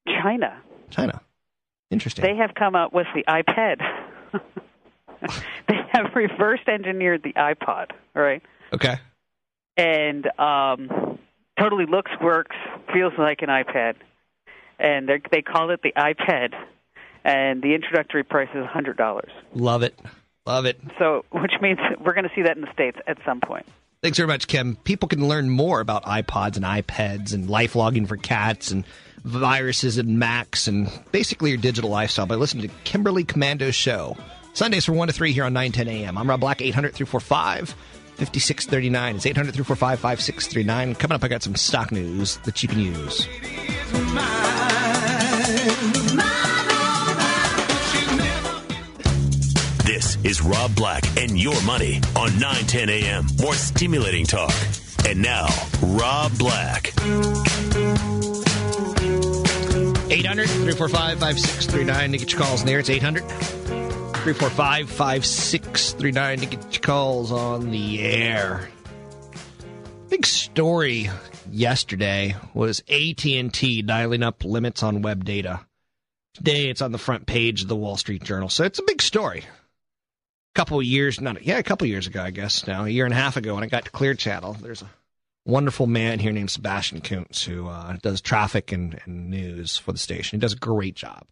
China. 0.07 0.61
China. 0.89 1.21
Interesting. 1.91 2.23
They 2.23 2.35
have 2.35 2.53
come 2.55 2.75
up 2.75 2.93
with 2.93 3.07
the 3.13 3.23
iPad. 3.27 3.79
they 5.67 5.75
have 5.91 6.13
reverse 6.15 6.61
engineered 6.67 7.23
the 7.23 7.33
iPod, 7.33 7.91
right? 8.13 8.41
Okay. 8.73 8.97
And 9.75 10.27
um, 10.39 11.19
totally 11.59 11.85
looks, 11.85 12.11
works, 12.21 12.55
feels 12.93 13.13
like 13.17 13.41
an 13.41 13.49
iPad. 13.49 13.95
And 14.79 15.09
they 15.31 15.41
call 15.41 15.71
it 15.71 15.81
the 15.81 15.93
iPad 15.97 16.53
and 17.29 17.61
the 17.61 17.75
introductory 17.75 18.23
price 18.23 18.49
is 18.55 18.65
hundred 18.65 18.97
dollars. 18.97 19.31
Love 19.53 19.83
it, 19.83 19.97
love 20.45 20.65
it. 20.65 20.79
So, 20.97 21.25
which 21.31 21.53
means 21.61 21.77
we're 21.99 22.13
going 22.13 22.27
to 22.27 22.33
see 22.35 22.41
that 22.41 22.55
in 22.55 22.61
the 22.61 22.73
states 22.73 22.97
at 23.07 23.17
some 23.23 23.39
point. 23.39 23.65
Thanks 24.01 24.17
very 24.17 24.27
much, 24.27 24.47
Kim. 24.47 24.77
People 24.77 25.07
can 25.07 25.27
learn 25.27 25.49
more 25.49 25.79
about 25.79 26.05
iPods 26.05 26.55
and 26.55 26.65
iPads 26.65 27.33
and 27.33 27.49
life 27.49 27.75
logging 27.75 28.05
for 28.05 28.17
cats 28.17 28.71
and 28.71 28.85
viruses 29.23 29.97
and 29.97 30.17
Macs 30.17 30.67
and 30.67 30.89
basically 31.11 31.49
your 31.51 31.59
digital 31.59 31.89
lifestyle 31.89 32.25
by 32.25 32.35
listening 32.35 32.67
to 32.67 32.73
Kimberly 32.85 33.25
Komando's 33.25 33.75
show. 33.75 34.17
Sundays 34.53 34.85
from 34.85 34.95
1 34.95 35.09
to 35.09 35.13
3 35.13 35.33
here 35.33 35.43
on 35.43 35.53
910 35.53 35.87
a.m. 36.03 36.17
I'm 36.17 36.29
Rob 36.29 36.39
Black, 36.39 36.61
800 36.61 36.93
345 36.93 37.69
5639. 38.15 39.15
It's 39.17 39.25
800 39.25 39.53
345 39.53 39.99
5639. 39.99 40.95
Coming 40.95 41.15
up, 41.15 41.23
I 41.23 41.27
got 41.27 41.43
some 41.43 41.55
stock 41.55 41.91
news 41.91 42.37
that 42.37 42.63
you 42.63 42.69
can 42.69 42.79
use. 42.79 43.27
Is 50.29 50.43
Rob 50.43 50.75
Black 50.75 51.03
and 51.17 51.39
your 51.39 51.59
money 51.63 51.99
on 52.15 52.29
910 52.37 52.89
a.m. 52.89 53.25
More 53.41 53.55
stimulating 53.55 54.27
talk. 54.27 54.53
And 55.07 55.23
now, 55.23 55.47
Rob 55.81 56.37
Black. 56.37 56.93
800 60.11 60.47
345 60.47 61.19
5639 61.19 62.11
to 62.11 62.17
get 62.19 62.31
your 62.31 62.41
calls 62.41 62.61
in 62.61 62.67
there. 62.67 62.77
It's 62.77 62.91
800 62.91 63.23
345 63.23 64.89
5639 64.91 66.39
to 66.39 66.45
get 66.45 66.73
your 66.73 66.81
calls 66.81 67.31
on 67.31 67.71
the 67.71 67.99
air. 67.99 68.69
Big 70.09 70.27
story 70.27 71.09
yesterday 71.49 72.35
was 72.53 72.81
AT&T 72.81 73.81
dialing 73.81 74.21
up 74.21 74.45
limits 74.45 74.83
on 74.83 75.01
web 75.01 75.25
data. 75.25 75.61
Today 76.35 76.69
it's 76.69 76.83
on 76.83 76.91
the 76.91 76.99
front 76.99 77.25
page 77.25 77.63
of 77.63 77.67
the 77.67 77.75
Wall 77.75 77.97
Street 77.97 78.23
Journal. 78.23 78.49
So 78.49 78.63
it's 78.63 78.77
a 78.77 78.83
big 78.83 79.01
story 79.01 79.45
couple 80.55 80.81
years, 80.81 81.21
not 81.21 81.43
yeah, 81.43 81.57
a 81.57 81.63
couple 81.63 81.87
years 81.87 82.07
ago, 82.07 82.21
I 82.21 82.31
guess 82.31 82.67
now, 82.67 82.85
a 82.85 82.89
year 82.89 83.05
and 83.05 83.13
a 83.13 83.17
half 83.17 83.37
ago, 83.37 83.55
when 83.55 83.63
I 83.63 83.67
got 83.67 83.85
to 83.85 83.91
Clear 83.91 84.13
Channel, 84.13 84.53
there's 84.53 84.81
a 84.81 84.89
wonderful 85.45 85.87
man 85.87 86.19
here 86.19 86.31
named 86.31 86.51
Sebastian 86.51 87.01
Kuntz 87.01 87.43
who 87.43 87.67
uh, 87.67 87.97
does 88.01 88.21
traffic 88.21 88.71
and, 88.71 88.99
and 89.05 89.29
news 89.29 89.77
for 89.77 89.91
the 89.91 89.97
station. 89.97 90.37
He 90.37 90.41
does 90.41 90.53
a 90.53 90.57
great 90.57 90.95
job. 90.95 91.23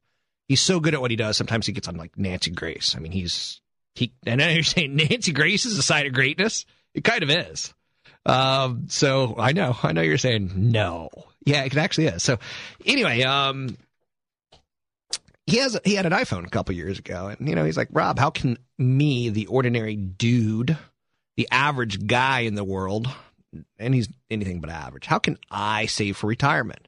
He's 0.48 0.62
so 0.62 0.80
good 0.80 0.94
at 0.94 1.02
what 1.02 1.12
he 1.12 1.18
does. 1.18 1.38
Sometimes 1.38 1.66
he 1.66 1.74
gets 1.74 1.88
on 1.88 1.98
like 1.98 2.18
Nancy 2.18 2.52
Grace. 2.52 2.96
I 2.96 3.00
mean, 3.00 3.12
he's 3.12 3.62
he. 3.96 4.14
And 4.26 4.42
I 4.42 4.62
saying 4.62 4.96
Nancy 5.10 5.34
Grace 5.34 5.66
is 5.66 5.78
a 5.78 5.84
sign 5.84 6.06
of 6.06 6.14
greatness. 6.14 6.66
It 6.94 7.04
kind 7.04 7.24
of 7.24 7.30
is. 7.30 7.74
Um, 8.26 8.88
so 8.90 9.36
I 9.38 9.54
know, 9.54 9.76
I 9.84 9.94
know 9.94 10.02
you're 10.02 10.18
saying 10.18 10.52
no. 10.56 11.10
Yeah, 11.46 11.64
it 11.64 11.76
actually 11.78 12.08
is. 12.08 12.24
So 12.24 12.40
anyway, 12.86 13.24
um, 13.24 13.78
he 15.48 15.58
has 15.58 15.80
he 15.84 15.96
had 15.96 16.06
an 16.06 16.12
iPhone 16.12 16.46
a 16.46 16.50
couple 16.50 16.76
years 16.76 17.00
ago, 17.00 17.28
and 17.28 17.50
you 17.50 17.56
know 17.56 17.66
he's 17.66 17.78
like, 17.78 17.90
Rob, 17.92 18.20
how 18.20 18.30
can 18.30 18.58
me, 18.78 19.30
the 19.30 19.48
ordinary 19.48 19.96
dude, 19.96 20.78
the 21.36 21.48
average 21.52 22.06
guy 22.06 22.42
in 22.42 22.56
the 22.56 22.64
world, 22.64 23.08
and 23.80 23.96
he's 23.96 24.10
anything 24.30 24.60
but 24.60 24.70
average, 24.70 25.06
how 25.06 25.20
can 25.20 25.38
I 25.50 25.86
save 25.88 26.18
for 26.18 26.28
retirement? 26.28 26.88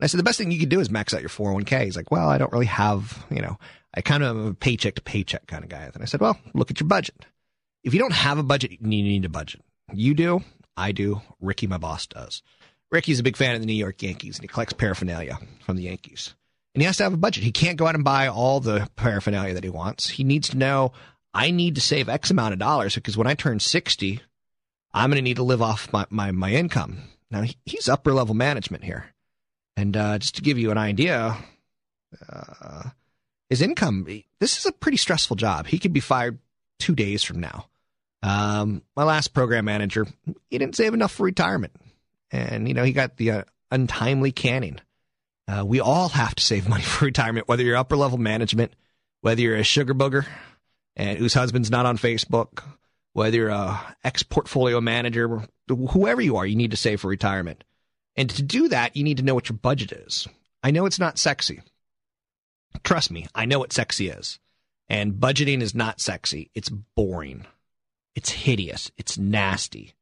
I 0.00 0.06
said, 0.06 0.18
the 0.18 0.24
best 0.24 0.38
thing 0.38 0.50
you 0.50 0.58
could 0.58 0.68
do 0.68 0.80
is 0.80 0.90
max 0.90 1.14
out 1.14 1.22
your 1.22 1.30
401k. 1.30 1.84
He's 1.84 1.96
like, 1.96 2.10
well, 2.10 2.28
I 2.28 2.36
don't 2.36 2.52
really 2.52 2.66
have, 2.66 3.24
you 3.30 3.40
know, 3.40 3.58
I 3.94 4.02
kind 4.02 4.22
of 4.22 4.36
am 4.36 4.46
a 4.48 4.54
paycheck 4.54 4.96
to 4.96 5.02
paycheck 5.02 5.46
kind 5.46 5.64
of 5.64 5.70
guy. 5.70 5.88
And 5.92 6.02
I 6.02 6.04
said, 6.04 6.20
well, 6.20 6.38
look 6.52 6.70
at 6.70 6.80
your 6.80 6.88
budget. 6.88 7.24
If 7.82 7.94
you 7.94 8.00
don't 8.00 8.12
have 8.12 8.38
a 8.38 8.42
budget, 8.42 8.72
you 8.72 8.78
need 8.80 9.24
a 9.24 9.30
budget. 9.30 9.62
You 9.92 10.14
do. 10.14 10.42
I 10.76 10.92
do. 10.92 11.22
Ricky, 11.40 11.66
my 11.66 11.78
boss, 11.78 12.06
does. 12.06 12.42
Ricky's 12.90 13.20
a 13.20 13.22
big 13.22 13.36
fan 13.36 13.54
of 13.54 13.60
the 13.60 13.66
New 13.66 13.72
York 13.72 14.02
Yankees 14.02 14.36
and 14.36 14.42
he 14.42 14.48
collects 14.48 14.74
paraphernalia 14.74 15.38
from 15.64 15.76
the 15.76 15.84
Yankees. 15.84 16.34
And 16.74 16.82
he 16.82 16.86
has 16.86 16.96
to 16.96 17.04
have 17.04 17.14
a 17.14 17.18
budget. 17.18 17.44
He 17.44 17.52
can't 17.52 17.78
go 17.78 17.86
out 17.86 17.94
and 17.94 18.04
buy 18.04 18.26
all 18.26 18.60
the 18.60 18.88
paraphernalia 18.96 19.54
that 19.54 19.64
he 19.64 19.70
wants. 19.70 20.08
He 20.08 20.24
needs 20.24 20.48
to 20.48 20.56
know 20.56 20.92
I 21.32 21.50
need 21.50 21.74
to 21.74 21.80
save 21.80 22.08
X 22.08 22.30
amount 22.30 22.52
of 22.52 22.58
dollars 22.58 22.94
because 22.94 23.16
when 23.16 23.26
I 23.26 23.34
turn 23.34 23.60
60, 23.60 24.20
I'm 24.92 25.10
going 25.10 25.16
to 25.16 25.22
need 25.22 25.36
to 25.36 25.42
live 25.42 25.62
off 25.62 25.92
my, 25.92 26.06
my, 26.10 26.30
my 26.30 26.52
income. 26.52 27.02
Now, 27.30 27.44
he's 27.64 27.88
upper 27.88 28.12
level 28.12 28.34
management 28.34 28.84
here. 28.84 29.06
And 29.76 29.96
uh, 29.96 30.18
just 30.18 30.36
to 30.36 30.42
give 30.42 30.58
you 30.58 30.70
an 30.70 30.78
idea, 30.78 31.36
uh, 32.28 32.90
his 33.50 33.60
income, 33.60 34.06
this 34.38 34.58
is 34.58 34.66
a 34.66 34.72
pretty 34.72 34.96
stressful 34.96 35.34
job. 35.34 35.66
He 35.66 35.80
could 35.80 35.92
be 35.92 36.00
fired 36.00 36.38
two 36.78 36.94
days 36.94 37.24
from 37.24 37.40
now. 37.40 37.66
Um, 38.22 38.82
my 38.96 39.02
last 39.02 39.34
program 39.34 39.64
manager, 39.64 40.06
he 40.48 40.58
didn't 40.58 40.76
save 40.76 40.94
enough 40.94 41.12
for 41.12 41.24
retirement. 41.24 41.72
And, 42.30 42.68
you 42.68 42.74
know, 42.74 42.84
he 42.84 42.92
got 42.92 43.16
the 43.16 43.30
uh, 43.32 43.42
untimely 43.72 44.30
canning. 44.30 44.80
Uh, 45.46 45.64
we 45.64 45.80
all 45.80 46.08
have 46.08 46.34
to 46.34 46.42
save 46.42 46.68
money 46.68 46.82
for 46.84 47.04
retirement, 47.04 47.48
whether 47.48 47.62
you're 47.62 47.76
upper 47.76 47.96
level 47.96 48.18
management, 48.18 48.74
whether 49.20 49.40
you're 49.40 49.56
a 49.56 49.64
sugar 49.64 49.94
booger 49.94 50.26
and 50.96 51.18
whose 51.18 51.34
husband's 51.34 51.70
not 51.70 51.86
on 51.86 51.98
Facebook, 51.98 52.62
whether 53.12 53.36
you're 53.36 53.48
a 53.48 53.96
ex 54.04 54.22
portfolio 54.22 54.80
manager, 54.80 55.46
whoever 55.68 56.20
you 56.20 56.36
are, 56.36 56.46
you 56.46 56.56
need 56.56 56.70
to 56.70 56.76
save 56.76 57.00
for 57.00 57.08
retirement. 57.08 57.64
And 58.16 58.30
to 58.30 58.42
do 58.42 58.68
that, 58.68 58.96
you 58.96 59.02
need 59.02 59.16
to 59.16 59.22
know 59.24 59.34
what 59.34 59.48
your 59.48 59.58
budget 59.58 59.92
is. 59.92 60.28
I 60.62 60.70
know 60.70 60.86
it's 60.86 61.00
not 61.00 61.18
sexy. 61.18 61.62
Trust 62.82 63.10
me, 63.10 63.26
I 63.34 63.44
know 63.44 63.58
what 63.58 63.72
sexy 63.72 64.08
is. 64.08 64.38
And 64.88 65.14
budgeting 65.14 65.62
is 65.62 65.74
not 65.74 66.00
sexy. 66.00 66.50
It's 66.54 66.68
boring. 66.68 67.46
It's 68.14 68.30
hideous. 68.30 68.90
It's 68.96 69.18
nasty. 69.18 69.94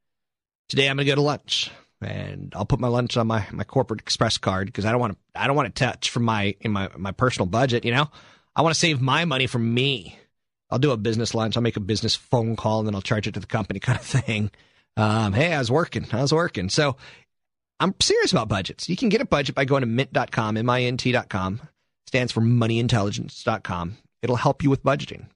Today 0.68 0.88
I'm 0.88 0.96
going 0.96 1.06
to 1.06 1.10
go 1.10 1.14
to 1.16 1.22
lunch 1.22 1.70
and 2.04 2.52
I'll 2.56 2.64
put 2.64 2.80
my 2.80 2.88
lunch 2.88 3.16
on 3.16 3.26
my, 3.26 3.46
my 3.52 3.64
corporate 3.64 4.00
express 4.00 4.38
card 4.38 4.66
because 4.66 4.84
I 4.84 4.90
don't 4.92 5.00
want 5.00 5.14
to 5.14 5.40
I 5.40 5.46
don't 5.46 5.56
want 5.56 5.74
to 5.74 5.84
touch 5.84 6.10
from 6.10 6.24
my 6.24 6.54
in 6.60 6.72
my 6.72 6.88
my 6.96 7.12
personal 7.12 7.46
budget, 7.46 7.84
you 7.84 7.92
know? 7.92 8.08
I 8.54 8.62
want 8.62 8.74
to 8.74 8.78
save 8.78 9.00
my 9.00 9.24
money 9.24 9.46
for 9.46 9.58
me. 9.58 10.18
I'll 10.70 10.78
do 10.78 10.90
a 10.90 10.96
business 10.96 11.34
lunch. 11.34 11.56
I'll 11.56 11.62
make 11.62 11.76
a 11.76 11.80
business 11.80 12.14
phone 12.14 12.56
call 12.56 12.80
and 12.80 12.88
then 12.88 12.94
I'll 12.94 13.02
charge 13.02 13.26
it 13.26 13.34
to 13.34 13.40
the 13.40 13.46
company 13.46 13.80
kind 13.80 13.98
of 13.98 14.04
thing. 14.04 14.50
Um, 14.96 15.32
hey, 15.32 15.52
I 15.52 15.58
was 15.58 15.70
working. 15.70 16.06
I 16.12 16.20
was 16.20 16.32
working. 16.32 16.68
So 16.68 16.96
I'm 17.80 17.94
serious 18.00 18.32
about 18.32 18.48
budgets. 18.48 18.88
You 18.88 18.96
can 18.96 19.08
get 19.08 19.20
a 19.20 19.26
budget 19.26 19.54
by 19.54 19.64
going 19.64 19.80
to 19.80 19.86
mint.com, 19.86 20.56
M-I-N-T.com. 20.56 21.60
Stands 22.06 22.32
for 22.32 22.40
moneyintelligence.com. 22.40 23.96
It'll 24.22 24.36
help 24.36 24.62
you 24.62 24.70
with 24.70 24.82
budgeting. 24.82 25.26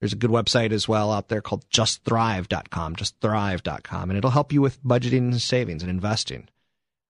There's 0.00 0.12
a 0.12 0.16
good 0.16 0.30
website 0.30 0.72
as 0.72 0.86
well 0.86 1.10
out 1.10 1.28
there 1.28 1.40
called 1.40 1.68
justthrive.com, 1.70 2.96
justthrive.com, 2.96 4.10
and 4.10 4.18
it'll 4.18 4.30
help 4.30 4.52
you 4.52 4.60
with 4.60 4.82
budgeting 4.84 5.18
and 5.18 5.40
savings 5.40 5.82
and 5.82 5.90
investing. 5.90 6.48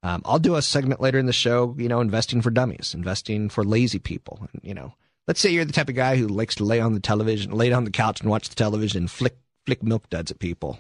Um, 0.02 0.22
I'll 0.24 0.38
do 0.38 0.54
a 0.54 0.62
segment 0.62 1.00
later 1.00 1.18
in 1.18 1.26
the 1.26 1.32
show, 1.32 1.74
you 1.78 1.88
know, 1.88 2.00
investing 2.00 2.40
for 2.40 2.50
dummies, 2.50 2.94
investing 2.94 3.48
for 3.48 3.64
lazy 3.64 3.98
people. 3.98 4.48
You 4.62 4.74
know, 4.74 4.94
let's 5.26 5.40
say 5.40 5.50
you're 5.50 5.64
the 5.64 5.72
type 5.72 5.88
of 5.88 5.96
guy 5.96 6.16
who 6.16 6.28
likes 6.28 6.54
to 6.56 6.64
lay 6.64 6.80
on 6.80 6.94
the 6.94 7.00
television, 7.00 7.50
lay 7.50 7.70
down 7.70 7.84
the 7.84 7.90
couch 7.90 8.20
and 8.20 8.30
watch 8.30 8.48
the 8.48 8.54
television 8.54 8.98
and 8.98 9.10
flick, 9.10 9.36
flick 9.64 9.82
milk 9.82 10.08
duds 10.08 10.30
at 10.30 10.38
people. 10.38 10.78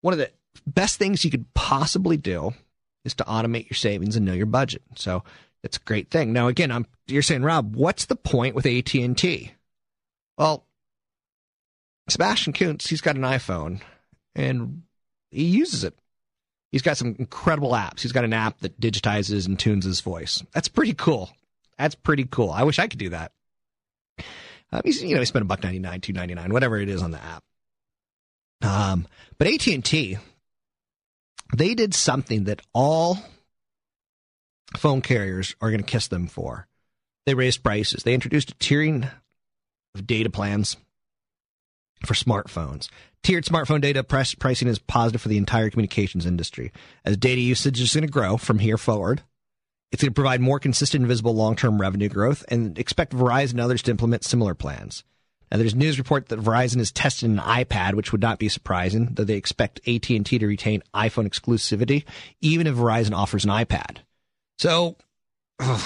One 0.00 0.14
of 0.14 0.18
the 0.18 0.30
best 0.66 0.98
things 0.98 1.24
you 1.24 1.30
could 1.30 1.52
possibly 1.52 2.16
do 2.16 2.54
is 3.04 3.14
to 3.14 3.24
automate 3.24 3.68
your 3.68 3.76
savings 3.76 4.16
and 4.16 4.24
know 4.24 4.32
your 4.32 4.46
budget. 4.46 4.82
So 4.94 5.24
it's 5.62 5.76
a 5.76 5.80
great 5.80 6.10
thing. 6.10 6.32
Now, 6.32 6.48
again, 6.48 6.70
I'm, 6.70 6.86
you're 7.06 7.22
saying, 7.22 7.42
Rob, 7.42 7.76
what's 7.76 8.06
the 8.06 8.16
point 8.16 8.54
with 8.54 8.66
AT&T? 8.66 9.52
Well, 10.38 10.64
Sebastian 12.08 12.52
Kuntz, 12.52 12.88
he's 12.88 13.00
got 13.00 13.16
an 13.16 13.22
iPhone 13.22 13.80
and 14.34 14.82
he 15.30 15.44
uses 15.44 15.84
it. 15.84 15.98
He's 16.70 16.82
got 16.82 16.96
some 16.96 17.14
incredible 17.18 17.72
apps. 17.72 18.00
He's 18.00 18.12
got 18.12 18.24
an 18.24 18.32
app 18.32 18.60
that 18.60 18.80
digitizes 18.80 19.46
and 19.46 19.58
tunes 19.58 19.84
his 19.84 20.00
voice. 20.00 20.42
That's 20.52 20.68
pretty 20.68 20.94
cool. 20.94 21.30
That's 21.78 21.94
pretty 21.94 22.24
cool. 22.24 22.50
I 22.50 22.64
wish 22.64 22.78
I 22.78 22.86
could 22.86 22.98
do 22.98 23.10
that. 23.10 23.32
Um, 24.72 24.80
he's, 24.84 25.02
you 25.02 25.14
know, 25.14 25.20
he 25.20 25.26
spent 25.26 25.42
a 25.42 25.46
buck 25.46 25.62
ninety 25.62 25.78
nine, 25.78 26.00
two 26.00 26.14
ninety 26.14 26.34
nine, 26.34 26.52
whatever 26.52 26.78
it 26.78 26.88
is 26.88 27.02
on 27.02 27.10
the 27.10 27.22
app. 27.22 27.44
Um, 28.62 29.06
but 29.38 29.48
AT 29.48 29.66
and 29.66 29.84
T, 29.84 30.16
they 31.54 31.74
did 31.74 31.94
something 31.94 32.44
that 32.44 32.62
all 32.72 33.18
phone 34.76 35.02
carriers 35.02 35.54
are 35.60 35.70
going 35.70 35.82
to 35.82 35.90
kiss 35.90 36.08
them 36.08 36.26
for. 36.26 36.66
They 37.26 37.34
raised 37.34 37.62
prices. 37.62 38.02
They 38.02 38.14
introduced 38.14 38.52
a 38.52 38.54
tiering 38.54 39.10
of 39.94 40.06
data 40.06 40.30
plans 40.30 40.76
for 42.06 42.14
smartphones. 42.14 42.88
Tiered 43.22 43.44
smartphone 43.44 43.80
data 43.80 44.02
price, 44.02 44.34
pricing 44.34 44.68
is 44.68 44.78
positive 44.78 45.20
for 45.20 45.28
the 45.28 45.38
entire 45.38 45.70
communications 45.70 46.26
industry. 46.26 46.72
As 47.04 47.16
data 47.16 47.40
usage 47.40 47.80
is 47.80 47.94
going 47.94 48.06
to 48.06 48.10
grow 48.10 48.36
from 48.36 48.58
here 48.58 48.78
forward, 48.78 49.22
it's 49.92 50.02
going 50.02 50.10
to 50.10 50.14
provide 50.14 50.40
more 50.40 50.58
consistent 50.58 51.02
and 51.02 51.08
visible 51.08 51.34
long-term 51.34 51.80
revenue 51.80 52.08
growth 52.08 52.44
and 52.48 52.78
expect 52.78 53.12
Verizon 53.12 53.52
and 53.52 53.60
others 53.60 53.82
to 53.82 53.90
implement 53.90 54.24
similar 54.24 54.54
plans. 54.54 55.04
Now, 55.50 55.58
there's 55.58 55.74
news 55.74 55.98
report 55.98 56.28
that 56.28 56.40
Verizon 56.40 56.80
is 56.80 56.90
testing 56.90 57.32
an 57.32 57.44
iPad, 57.44 57.92
which 57.92 58.10
would 58.10 58.22
not 58.22 58.38
be 58.38 58.48
surprising, 58.48 59.10
though 59.12 59.24
they 59.24 59.36
expect 59.36 59.86
AT&T 59.86 60.22
to 60.22 60.46
retain 60.46 60.82
iPhone 60.94 61.28
exclusivity, 61.28 62.04
even 62.40 62.66
if 62.66 62.74
Verizon 62.74 63.14
offers 63.14 63.44
an 63.44 63.50
iPad. 63.50 63.98
So, 64.58 64.96
ugh, 65.60 65.80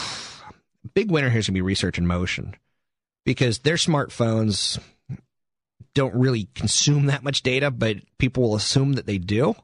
big 0.94 1.10
winner 1.10 1.30
here 1.30 1.40
is 1.40 1.48
going 1.48 1.54
to 1.54 1.58
be 1.58 1.62
Research 1.62 1.98
in 1.98 2.06
Motion 2.06 2.54
because 3.24 3.58
their 3.58 3.74
smartphones 3.74 4.78
don't 5.94 6.14
really 6.14 6.48
consume 6.54 7.06
that 7.06 7.24
much 7.24 7.42
data, 7.42 7.70
but 7.70 7.96
people 8.18 8.42
will 8.42 8.56
assume 8.56 8.94
that 8.94 9.06
they 9.06 9.18
do. 9.18 9.54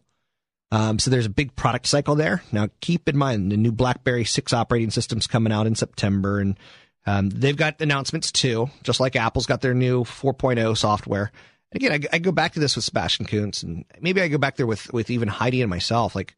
Um, 0.71 0.99
so 0.99 1.11
there's 1.11 1.27
a 1.27 1.31
big 1.31 1.55
product 1.55 1.87
cycle 1.87 2.15
there. 2.15 2.43
Now, 2.51 2.69
keep 2.81 3.09
in 3.09 3.17
mind 3.17 3.53
the 3.53 3.59
new 3.59 3.73
BlackBerry 3.73 4.25
6 4.25 4.55
operating 4.55 4.91
system's 4.91 5.27
coming 5.27 5.53
out 5.53 5.67
in 5.67 5.75
September, 5.75 6.41
and 6.41 6.59
um, 7.05 7.29
they've 7.29 7.57
got 7.57 7.83
announcements 7.83 8.33
too, 8.33 8.71
just 8.83 8.99
like 8.99 9.15
Apple's 9.15 9.45
got 9.45 9.61
their 9.61 9.75
new 9.75 10.05
4.0 10.05 10.75
software. 10.77 11.31
And 11.71 11.83
again, 11.83 11.93
I, 11.93 12.17
I 12.17 12.19
go 12.19 12.33
back 12.33 12.55
to 12.55 12.61
this 12.61 12.75
with 12.75 12.87
Sebastian 12.87 13.27
Kuntz, 13.27 13.63
and 13.63 13.85
maybe 14.01 14.23
I 14.23 14.29
go 14.29 14.39
back 14.39 14.57
there 14.57 14.67
with, 14.67 14.91
with 14.95 15.11
even 15.11 15.29
Heidi 15.29 15.61
and 15.61 15.69
myself. 15.69 16.15
Like, 16.15 16.37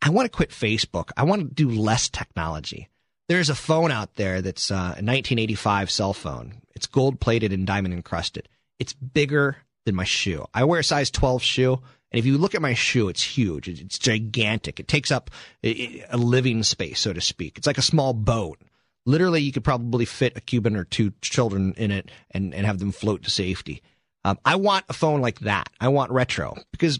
I 0.00 0.08
want 0.08 0.24
to 0.24 0.34
quit 0.34 0.48
Facebook. 0.48 1.10
I 1.16 1.24
want 1.24 1.42
to 1.42 1.54
do 1.54 1.68
less 1.68 2.08
technology. 2.08 2.88
There's 3.28 3.50
a 3.50 3.54
phone 3.54 3.90
out 3.90 4.14
there 4.14 4.40
that's 4.40 4.70
uh, 4.70 4.74
a 4.74 5.04
1985 5.04 5.90
cell 5.90 6.14
phone. 6.14 6.62
It's 6.74 6.86
gold 6.86 7.20
plated 7.20 7.52
and 7.52 7.66
diamond 7.66 7.92
encrusted. 7.92 8.48
It's 8.78 8.92
bigger 8.92 9.56
than 9.84 9.94
my 9.94 10.04
shoe. 10.04 10.46
I 10.52 10.64
wear 10.64 10.80
a 10.80 10.84
size 10.84 11.10
12 11.10 11.42
shoe. 11.42 11.72
And 12.12 12.18
if 12.18 12.26
you 12.26 12.38
look 12.38 12.54
at 12.54 12.62
my 12.62 12.74
shoe, 12.74 13.08
it's 13.08 13.22
huge. 13.22 13.68
It's 13.68 13.98
gigantic. 13.98 14.78
It 14.78 14.88
takes 14.88 15.10
up 15.10 15.30
a 15.64 16.16
living 16.16 16.62
space, 16.62 17.00
so 17.00 17.12
to 17.12 17.20
speak. 17.20 17.58
It's 17.58 17.66
like 17.66 17.78
a 17.78 17.82
small 17.82 18.12
boat. 18.12 18.60
Literally, 19.06 19.40
you 19.40 19.52
could 19.52 19.64
probably 19.64 20.04
fit 20.04 20.36
a 20.36 20.40
Cuban 20.40 20.76
or 20.76 20.84
two 20.84 21.12
children 21.20 21.74
in 21.76 21.90
it 21.90 22.10
and, 22.30 22.54
and 22.54 22.66
have 22.66 22.78
them 22.78 22.92
float 22.92 23.22
to 23.24 23.30
safety. 23.30 23.82
Um, 24.24 24.38
I 24.44 24.56
want 24.56 24.84
a 24.88 24.92
phone 24.92 25.20
like 25.20 25.40
that. 25.40 25.68
I 25.80 25.88
want 25.88 26.10
retro 26.10 26.56
because, 26.72 26.98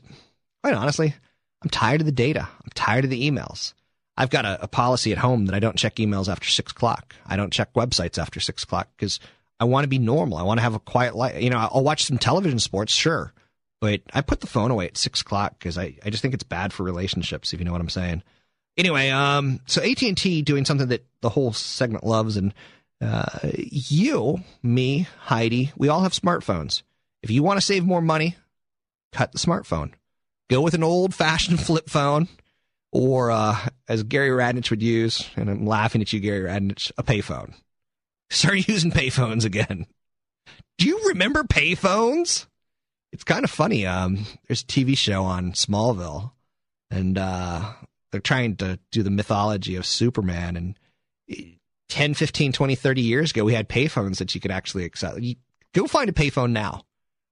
quite 0.62 0.74
honestly, 0.74 1.14
I'm 1.62 1.70
tired 1.70 2.00
of 2.00 2.06
the 2.06 2.12
data. 2.12 2.48
I'm 2.62 2.70
tired 2.74 3.04
of 3.04 3.10
the 3.10 3.28
emails. 3.28 3.74
I've 4.16 4.30
got 4.30 4.44
a, 4.44 4.62
a 4.62 4.68
policy 4.68 5.12
at 5.12 5.18
home 5.18 5.46
that 5.46 5.54
I 5.54 5.58
don't 5.58 5.76
check 5.76 5.96
emails 5.96 6.28
after 6.28 6.48
six 6.48 6.72
o'clock. 6.72 7.16
I 7.26 7.36
don't 7.36 7.52
check 7.52 7.72
websites 7.74 8.18
after 8.18 8.38
six 8.38 8.62
o'clock 8.62 8.88
because 8.96 9.18
I 9.58 9.64
want 9.64 9.84
to 9.84 9.88
be 9.88 9.98
normal. 9.98 10.38
I 10.38 10.42
want 10.42 10.58
to 10.58 10.62
have 10.62 10.74
a 10.74 10.80
quiet 10.80 11.16
life. 11.16 11.40
You 11.40 11.50
know, 11.50 11.56
I'll 11.58 11.82
watch 11.82 12.04
some 12.04 12.18
television 12.18 12.58
sports, 12.58 12.92
sure, 12.92 13.32
but 13.80 14.02
I 14.12 14.20
put 14.20 14.40
the 14.40 14.46
phone 14.46 14.70
away 14.70 14.86
at 14.86 14.96
six 14.96 15.20
o'clock 15.20 15.58
because 15.58 15.78
I, 15.78 15.96
I 16.04 16.10
just 16.10 16.22
think 16.22 16.34
it's 16.34 16.44
bad 16.44 16.72
for 16.72 16.82
relationships, 16.82 17.52
if 17.52 17.60
you 17.60 17.64
know 17.64 17.72
what 17.72 17.80
I'm 17.80 17.88
saying. 17.88 18.22
Anyway, 18.76 19.08
um, 19.10 19.60
so 19.66 19.82
AT 19.82 20.02
and 20.02 20.16
T 20.16 20.42
doing 20.42 20.66
something 20.66 20.88
that 20.88 21.06
the 21.22 21.30
whole 21.30 21.52
segment 21.52 22.04
loves, 22.04 22.36
and 22.36 22.52
uh, 23.00 23.24
you, 23.52 24.40
me, 24.62 25.08
Heidi, 25.20 25.72
we 25.76 25.88
all 25.88 26.02
have 26.02 26.12
smartphones. 26.12 26.82
If 27.22 27.30
you 27.30 27.42
want 27.42 27.58
to 27.58 27.64
save 27.64 27.84
more 27.84 28.02
money, 28.02 28.36
cut 29.12 29.32
the 29.32 29.38
smartphone. 29.38 29.92
Go 30.50 30.60
with 30.60 30.74
an 30.74 30.84
old 30.84 31.14
fashioned 31.14 31.60
flip 31.64 31.88
phone, 31.88 32.28
or 32.92 33.30
uh, 33.30 33.56
as 33.88 34.02
Gary 34.02 34.30
Radnich 34.30 34.68
would 34.70 34.82
use, 34.82 35.28
and 35.36 35.48
I'm 35.48 35.66
laughing 35.66 36.02
at 36.02 36.12
you, 36.12 36.20
Gary 36.20 36.40
Radnich, 36.40 36.92
a 36.98 37.02
payphone. 37.02 37.54
Start 38.30 38.68
using 38.68 38.90
payphones 38.90 39.44
again. 39.44 39.86
Do 40.78 40.86
you 40.86 41.08
remember 41.08 41.42
payphones? 41.44 42.46
It's 43.12 43.24
kind 43.24 43.44
of 43.44 43.50
funny. 43.50 43.86
Um, 43.86 44.26
there's 44.46 44.62
a 44.62 44.66
TV 44.66 44.96
show 44.96 45.22
on 45.22 45.52
Smallville, 45.52 46.32
and 46.90 47.16
uh, 47.16 47.72
they're 48.12 48.20
trying 48.20 48.56
to 48.56 48.78
do 48.90 49.02
the 49.02 49.10
mythology 49.10 49.76
of 49.76 49.86
Superman. 49.86 50.56
And 50.56 50.78
10, 51.88 52.14
15, 52.14 52.52
20, 52.52 52.74
30 52.74 53.00
years 53.00 53.30
ago, 53.30 53.44
we 53.44 53.54
had 53.54 53.68
payphones 53.68 54.18
that 54.18 54.34
you 54.34 54.40
could 54.40 54.50
actually 54.50 54.84
accept. 54.84 55.20
You, 55.20 55.36
go 55.72 55.86
find 55.86 56.10
a 56.10 56.12
payphone 56.12 56.50
now. 56.50 56.82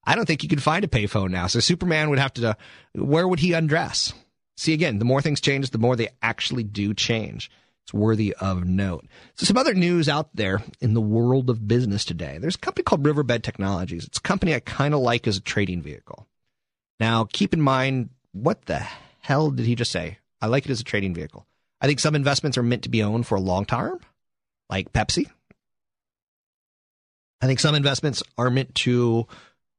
I 0.06 0.14
don't 0.14 0.26
think 0.26 0.42
you 0.42 0.48
could 0.48 0.62
find 0.62 0.84
a 0.84 0.88
payphone 0.88 1.30
now. 1.30 1.46
So 1.46 1.60
Superman 1.60 2.10
would 2.10 2.18
have 2.18 2.34
to, 2.34 2.56
where 2.94 3.26
would 3.26 3.40
he 3.40 3.52
undress? 3.52 4.12
See, 4.56 4.72
again, 4.72 4.98
the 4.98 5.04
more 5.04 5.20
things 5.20 5.40
change, 5.40 5.70
the 5.70 5.78
more 5.78 5.96
they 5.96 6.08
actually 6.22 6.62
do 6.62 6.94
change. 6.94 7.50
It's 7.84 7.92
worthy 7.92 8.34
of 8.40 8.64
note. 8.64 9.06
So 9.34 9.44
some 9.44 9.58
other 9.58 9.74
news 9.74 10.08
out 10.08 10.30
there 10.34 10.62
in 10.80 10.94
the 10.94 11.02
world 11.02 11.50
of 11.50 11.68
business 11.68 12.04
today. 12.04 12.38
There's 12.40 12.54
a 12.54 12.58
company 12.58 12.82
called 12.82 13.04
Riverbed 13.04 13.44
Technologies. 13.44 14.06
It's 14.06 14.18
a 14.18 14.22
company 14.22 14.54
I 14.54 14.60
kind 14.60 14.94
of 14.94 15.00
like 15.00 15.26
as 15.26 15.36
a 15.36 15.42
trading 15.42 15.82
vehicle. 15.82 16.26
Now, 16.98 17.28
keep 17.30 17.52
in 17.52 17.60
mind, 17.60 18.08
what 18.32 18.64
the 18.64 18.86
hell 19.20 19.50
did 19.50 19.66
he 19.66 19.74
just 19.74 19.92
say? 19.92 20.18
I 20.40 20.46
like 20.46 20.64
it 20.64 20.70
as 20.70 20.80
a 20.80 20.84
trading 20.84 21.12
vehicle. 21.12 21.46
I 21.80 21.86
think 21.86 22.00
some 22.00 22.14
investments 22.14 22.56
are 22.56 22.62
meant 22.62 22.84
to 22.84 22.88
be 22.88 23.02
owned 23.02 23.26
for 23.26 23.34
a 23.34 23.40
long 23.40 23.66
term, 23.66 24.00
like 24.70 24.92
Pepsi. 24.92 25.30
I 27.42 27.46
think 27.46 27.60
some 27.60 27.74
investments 27.74 28.22
are 28.38 28.48
meant 28.48 28.74
to, 28.76 29.26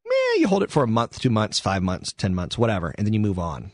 eh, 0.06 0.40
you 0.40 0.48
hold 0.48 0.62
it 0.62 0.70
for 0.70 0.84
a 0.84 0.88
month, 0.88 1.20
two 1.20 1.32
months, 1.32 1.60
five 1.60 1.82
months, 1.82 2.14
10 2.14 2.36
months, 2.36 2.60
whatever, 2.60 2.94
and 2.96 3.08
then 3.08 3.14
you 3.14 3.20
move 3.20 3.40
on. 3.40 3.72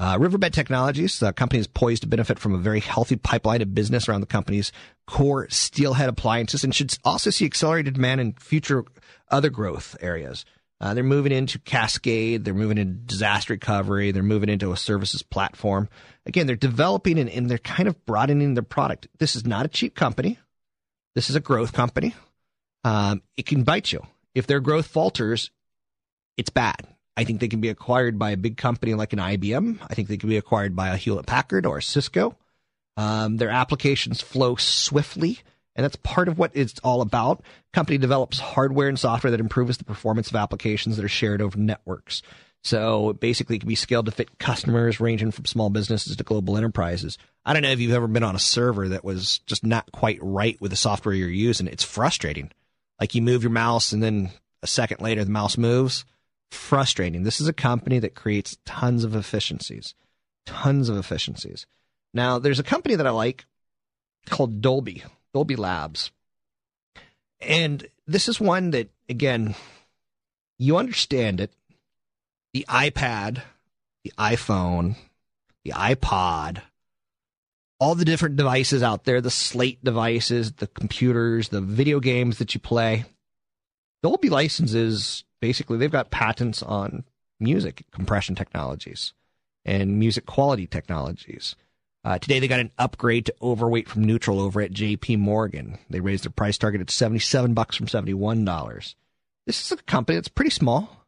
Uh, 0.00 0.16
Riverbed 0.18 0.54
Technologies, 0.54 1.18
the 1.18 1.30
company 1.30 1.60
is 1.60 1.66
poised 1.66 2.00
to 2.02 2.08
benefit 2.08 2.38
from 2.38 2.54
a 2.54 2.58
very 2.58 2.80
healthy 2.80 3.16
pipeline 3.16 3.60
of 3.60 3.74
business 3.74 4.08
around 4.08 4.22
the 4.22 4.26
company's 4.26 4.72
core 5.06 5.46
steelhead 5.50 6.08
appliances 6.08 6.64
and 6.64 6.74
should 6.74 6.96
also 7.04 7.28
see 7.28 7.44
accelerated 7.44 7.92
demand 7.94 8.18
in 8.22 8.32
future 8.32 8.86
other 9.30 9.50
growth 9.50 9.94
areas. 10.00 10.46
Uh, 10.80 10.94
they're 10.94 11.04
moving 11.04 11.32
into 11.32 11.58
Cascade. 11.58 12.46
They're 12.46 12.54
moving 12.54 12.78
into 12.78 12.94
disaster 12.94 13.52
recovery. 13.52 14.10
They're 14.10 14.22
moving 14.22 14.48
into 14.48 14.72
a 14.72 14.76
services 14.78 15.22
platform. 15.22 15.90
Again, 16.24 16.46
they're 16.46 16.56
developing 16.56 17.18
and, 17.18 17.28
and 17.28 17.50
they're 17.50 17.58
kind 17.58 17.86
of 17.86 18.06
broadening 18.06 18.54
their 18.54 18.62
product. 18.62 19.06
This 19.18 19.36
is 19.36 19.44
not 19.44 19.66
a 19.66 19.68
cheap 19.68 19.94
company. 19.94 20.38
This 21.14 21.28
is 21.28 21.36
a 21.36 21.40
growth 21.40 21.74
company. 21.74 22.14
Um, 22.84 23.20
it 23.36 23.44
can 23.44 23.64
bite 23.64 23.92
you. 23.92 24.00
If 24.34 24.46
their 24.46 24.60
growth 24.60 24.86
falters, 24.86 25.50
it's 26.38 26.48
bad. 26.48 26.86
I 27.20 27.24
think 27.24 27.40
they 27.40 27.48
can 27.48 27.60
be 27.60 27.68
acquired 27.68 28.18
by 28.18 28.30
a 28.30 28.36
big 28.36 28.56
company 28.56 28.94
like 28.94 29.12
an 29.12 29.18
IBM. 29.18 29.78
I 29.88 29.94
think 29.94 30.08
they 30.08 30.16
can 30.16 30.28
be 30.28 30.38
acquired 30.38 30.74
by 30.74 30.88
a 30.88 30.96
Hewlett 30.96 31.26
Packard 31.26 31.66
or 31.66 31.78
a 31.78 31.82
Cisco. 31.82 32.36
Um, 32.96 33.36
their 33.36 33.50
applications 33.50 34.20
flow 34.20 34.56
swiftly 34.56 35.40
and 35.76 35.84
that's 35.84 35.96
part 35.96 36.28
of 36.28 36.38
what 36.38 36.50
it's 36.54 36.78
all 36.80 37.00
about. 37.00 37.42
Company 37.72 37.98
develops 37.98 38.38
hardware 38.38 38.88
and 38.88 38.98
software 38.98 39.30
that 39.30 39.40
improves 39.40 39.78
the 39.78 39.84
performance 39.84 40.28
of 40.28 40.36
applications 40.36 40.96
that 40.96 41.04
are 41.04 41.08
shared 41.08 41.40
over 41.40 41.58
networks. 41.58 42.22
So 42.62 43.14
basically, 43.14 43.56
it 43.56 43.60
can 43.60 43.68
be 43.68 43.74
scaled 43.74 44.06
to 44.06 44.12
fit 44.12 44.38
customers 44.38 45.00
ranging 45.00 45.30
from 45.30 45.46
small 45.46 45.70
businesses 45.70 46.16
to 46.16 46.24
global 46.24 46.56
enterprises. 46.56 47.16
I 47.46 47.52
don't 47.52 47.62
know 47.62 47.70
if 47.70 47.80
you've 47.80 47.94
ever 47.94 48.08
been 48.08 48.22
on 48.22 48.36
a 48.36 48.40
server 48.40 48.88
that 48.90 49.04
was 49.04 49.38
just 49.46 49.64
not 49.64 49.90
quite 49.92 50.18
right 50.20 50.60
with 50.60 50.70
the 50.70 50.76
software 50.76 51.14
you're 51.14 51.28
using. 51.28 51.66
It's 51.66 51.84
frustrating. 51.84 52.50
Like 53.00 53.14
you 53.14 53.22
move 53.22 53.42
your 53.42 53.50
mouse 53.50 53.92
and 53.92 54.02
then 54.02 54.30
a 54.62 54.66
second 54.66 55.00
later 55.00 55.24
the 55.24 55.30
mouse 55.30 55.56
moves. 55.56 56.04
Frustrating. 56.50 57.22
This 57.22 57.40
is 57.40 57.48
a 57.48 57.52
company 57.52 57.98
that 57.98 58.14
creates 58.14 58.58
tons 58.64 59.04
of 59.04 59.14
efficiencies. 59.14 59.94
Tons 60.46 60.88
of 60.88 60.96
efficiencies. 60.96 61.66
Now, 62.12 62.38
there's 62.38 62.58
a 62.58 62.64
company 62.64 62.96
that 62.96 63.06
I 63.06 63.10
like 63.10 63.46
called 64.28 64.60
Dolby. 64.60 65.04
Dolby 65.32 65.56
Labs. 65.56 66.10
And 67.40 67.86
this 68.06 68.28
is 68.28 68.40
one 68.40 68.70
that, 68.72 68.90
again, 69.08 69.54
you 70.58 70.76
understand 70.76 71.40
it. 71.40 71.52
The 72.52 72.66
iPad, 72.68 73.42
the 74.04 74.12
iPhone, 74.18 74.96
the 75.64 75.70
iPod, 75.70 76.62
all 77.78 77.94
the 77.94 78.04
different 78.04 78.36
devices 78.36 78.82
out 78.82 79.04
there, 79.04 79.20
the 79.20 79.30
slate 79.30 79.82
devices, 79.82 80.52
the 80.52 80.66
computers, 80.66 81.48
the 81.48 81.60
video 81.60 82.00
games 82.00 82.38
that 82.38 82.54
you 82.54 82.60
play. 82.60 83.04
Dolby 84.02 84.28
licenses 84.28 85.24
basically, 85.40 85.78
they've 85.78 85.90
got 85.90 86.10
patents 86.10 86.62
on 86.62 87.04
music 87.38 87.84
compression 87.90 88.34
technologies 88.34 89.14
and 89.64 89.98
music 89.98 90.26
quality 90.26 90.66
technologies. 90.66 91.56
Uh, 92.02 92.18
today 92.18 92.38
they 92.38 92.48
got 92.48 92.60
an 92.60 92.70
upgrade 92.78 93.26
to 93.26 93.34
overweight 93.42 93.88
from 93.88 94.04
neutral 94.04 94.40
over 94.40 94.60
at 94.60 94.72
JP 94.72 95.18
Morgan. 95.18 95.78
They 95.90 96.00
raised 96.00 96.24
their 96.24 96.30
price 96.30 96.56
target 96.56 96.80
at 96.80 96.90
77 96.90 97.52
bucks 97.52 97.76
from 97.76 97.86
$71. 97.86 98.94
This 99.46 99.64
is 99.64 99.72
a 99.72 99.82
company 99.82 100.16
that's 100.16 100.28
pretty 100.28 100.50
small, 100.50 101.04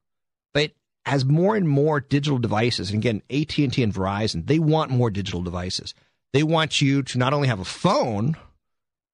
but 0.52 0.72
has 1.06 1.24
more 1.24 1.56
and 1.56 1.68
more 1.68 2.00
digital 2.00 2.38
devices. 2.38 2.90
And 2.90 2.98
again, 2.98 3.22
AT&T 3.30 3.82
and 3.82 3.94
Verizon, 3.94 4.46
they 4.46 4.58
want 4.58 4.90
more 4.90 5.10
digital 5.10 5.42
devices. 5.42 5.94
They 6.32 6.42
want 6.42 6.80
you 6.80 7.02
to 7.02 7.18
not 7.18 7.32
only 7.32 7.48
have 7.48 7.60
a 7.60 7.64
phone, 7.64 8.36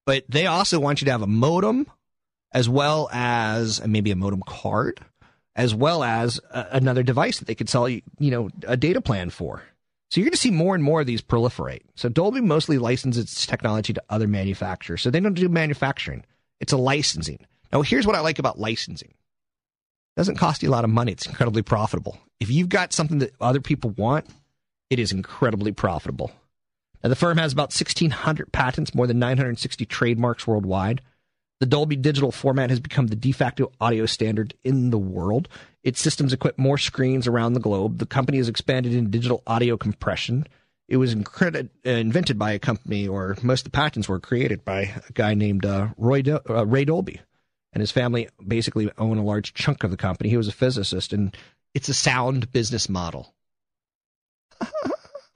but 0.04 0.24
they 0.28 0.46
also 0.46 0.80
want 0.80 1.00
you 1.00 1.06
to 1.06 1.12
have 1.12 1.22
a 1.22 1.28
modem 1.28 1.86
as 2.52 2.68
well 2.68 3.08
as 3.12 3.86
maybe 3.86 4.10
a 4.10 4.16
modem 4.16 4.42
card, 4.46 5.00
as 5.54 5.74
well 5.74 6.02
as 6.02 6.40
a, 6.50 6.66
another 6.72 7.02
device 7.02 7.38
that 7.38 7.46
they 7.46 7.54
could 7.54 7.68
sell 7.68 7.88
you, 7.88 8.02
you 8.18 8.30
know, 8.30 8.48
a 8.66 8.76
data 8.76 9.00
plan 9.00 9.30
for. 9.30 9.62
So 10.10 10.20
you're 10.20 10.26
going 10.26 10.32
to 10.32 10.38
see 10.38 10.50
more 10.50 10.74
and 10.74 10.82
more 10.82 11.02
of 11.02 11.06
these 11.06 11.20
proliferate. 11.20 11.82
So 11.94 12.08
Dolby 12.08 12.40
mostly 12.40 12.78
licenses 12.78 13.24
its 13.24 13.46
technology 13.46 13.92
to 13.92 14.02
other 14.08 14.26
manufacturers. 14.26 15.02
So 15.02 15.10
they 15.10 15.20
don't 15.20 15.34
do 15.34 15.48
manufacturing. 15.48 16.24
It's 16.60 16.72
a 16.72 16.78
licensing. 16.78 17.44
Now 17.72 17.82
here's 17.82 18.06
what 18.06 18.16
I 18.16 18.20
like 18.20 18.38
about 18.38 18.58
licensing. 18.58 19.10
It 19.10 20.20
doesn't 20.20 20.38
cost 20.38 20.62
you 20.62 20.70
a 20.70 20.72
lot 20.72 20.84
of 20.84 20.90
money. 20.90 21.12
It's 21.12 21.26
incredibly 21.26 21.62
profitable. 21.62 22.18
If 22.40 22.50
you've 22.50 22.70
got 22.70 22.92
something 22.92 23.18
that 23.18 23.34
other 23.40 23.60
people 23.60 23.90
want, 23.90 24.26
it 24.88 24.98
is 24.98 25.12
incredibly 25.12 25.72
profitable. 25.72 26.32
Now 27.02 27.10
the 27.10 27.16
firm 27.16 27.36
has 27.36 27.52
about 27.52 27.74
1600 27.74 28.50
patents, 28.50 28.94
more 28.94 29.06
than 29.06 29.18
960 29.18 29.84
trademarks 29.86 30.46
worldwide. 30.46 31.02
The 31.60 31.66
Dolby 31.66 31.96
digital 31.96 32.30
format 32.30 32.70
has 32.70 32.78
become 32.78 33.08
the 33.08 33.16
de 33.16 33.32
facto 33.32 33.72
audio 33.80 34.06
standard 34.06 34.54
in 34.62 34.90
the 34.90 34.98
world. 34.98 35.48
Its 35.82 36.00
systems 36.00 36.32
equip 36.32 36.56
more 36.56 36.78
screens 36.78 37.26
around 37.26 37.54
the 37.54 37.60
globe. 37.60 37.98
The 37.98 38.06
company 38.06 38.38
has 38.38 38.48
expanded 38.48 38.94
in 38.94 39.10
digital 39.10 39.42
audio 39.46 39.76
compression. 39.76 40.46
It 40.88 40.98
was 40.98 41.14
uh, 41.14 41.62
invented 41.84 42.38
by 42.38 42.52
a 42.52 42.58
company, 42.58 43.08
or 43.08 43.36
most 43.42 43.60
of 43.60 43.72
the 43.72 43.76
patents 43.76 44.08
were 44.08 44.20
created 44.20 44.64
by 44.64 44.94
a 45.08 45.12
guy 45.12 45.34
named 45.34 45.66
uh, 45.66 45.88
Roy 45.96 46.22
Do- 46.22 46.40
uh, 46.48 46.64
Ray 46.64 46.84
Dolby. 46.84 47.20
And 47.72 47.80
his 47.80 47.90
family 47.90 48.28
basically 48.46 48.90
own 48.96 49.18
a 49.18 49.24
large 49.24 49.52
chunk 49.52 49.84
of 49.84 49.90
the 49.90 49.96
company. 49.96 50.30
He 50.30 50.36
was 50.36 50.48
a 50.48 50.52
physicist, 50.52 51.12
and 51.12 51.36
it's 51.74 51.88
a 51.88 51.94
sound 51.94 52.50
business 52.52 52.88
model. 52.88 53.34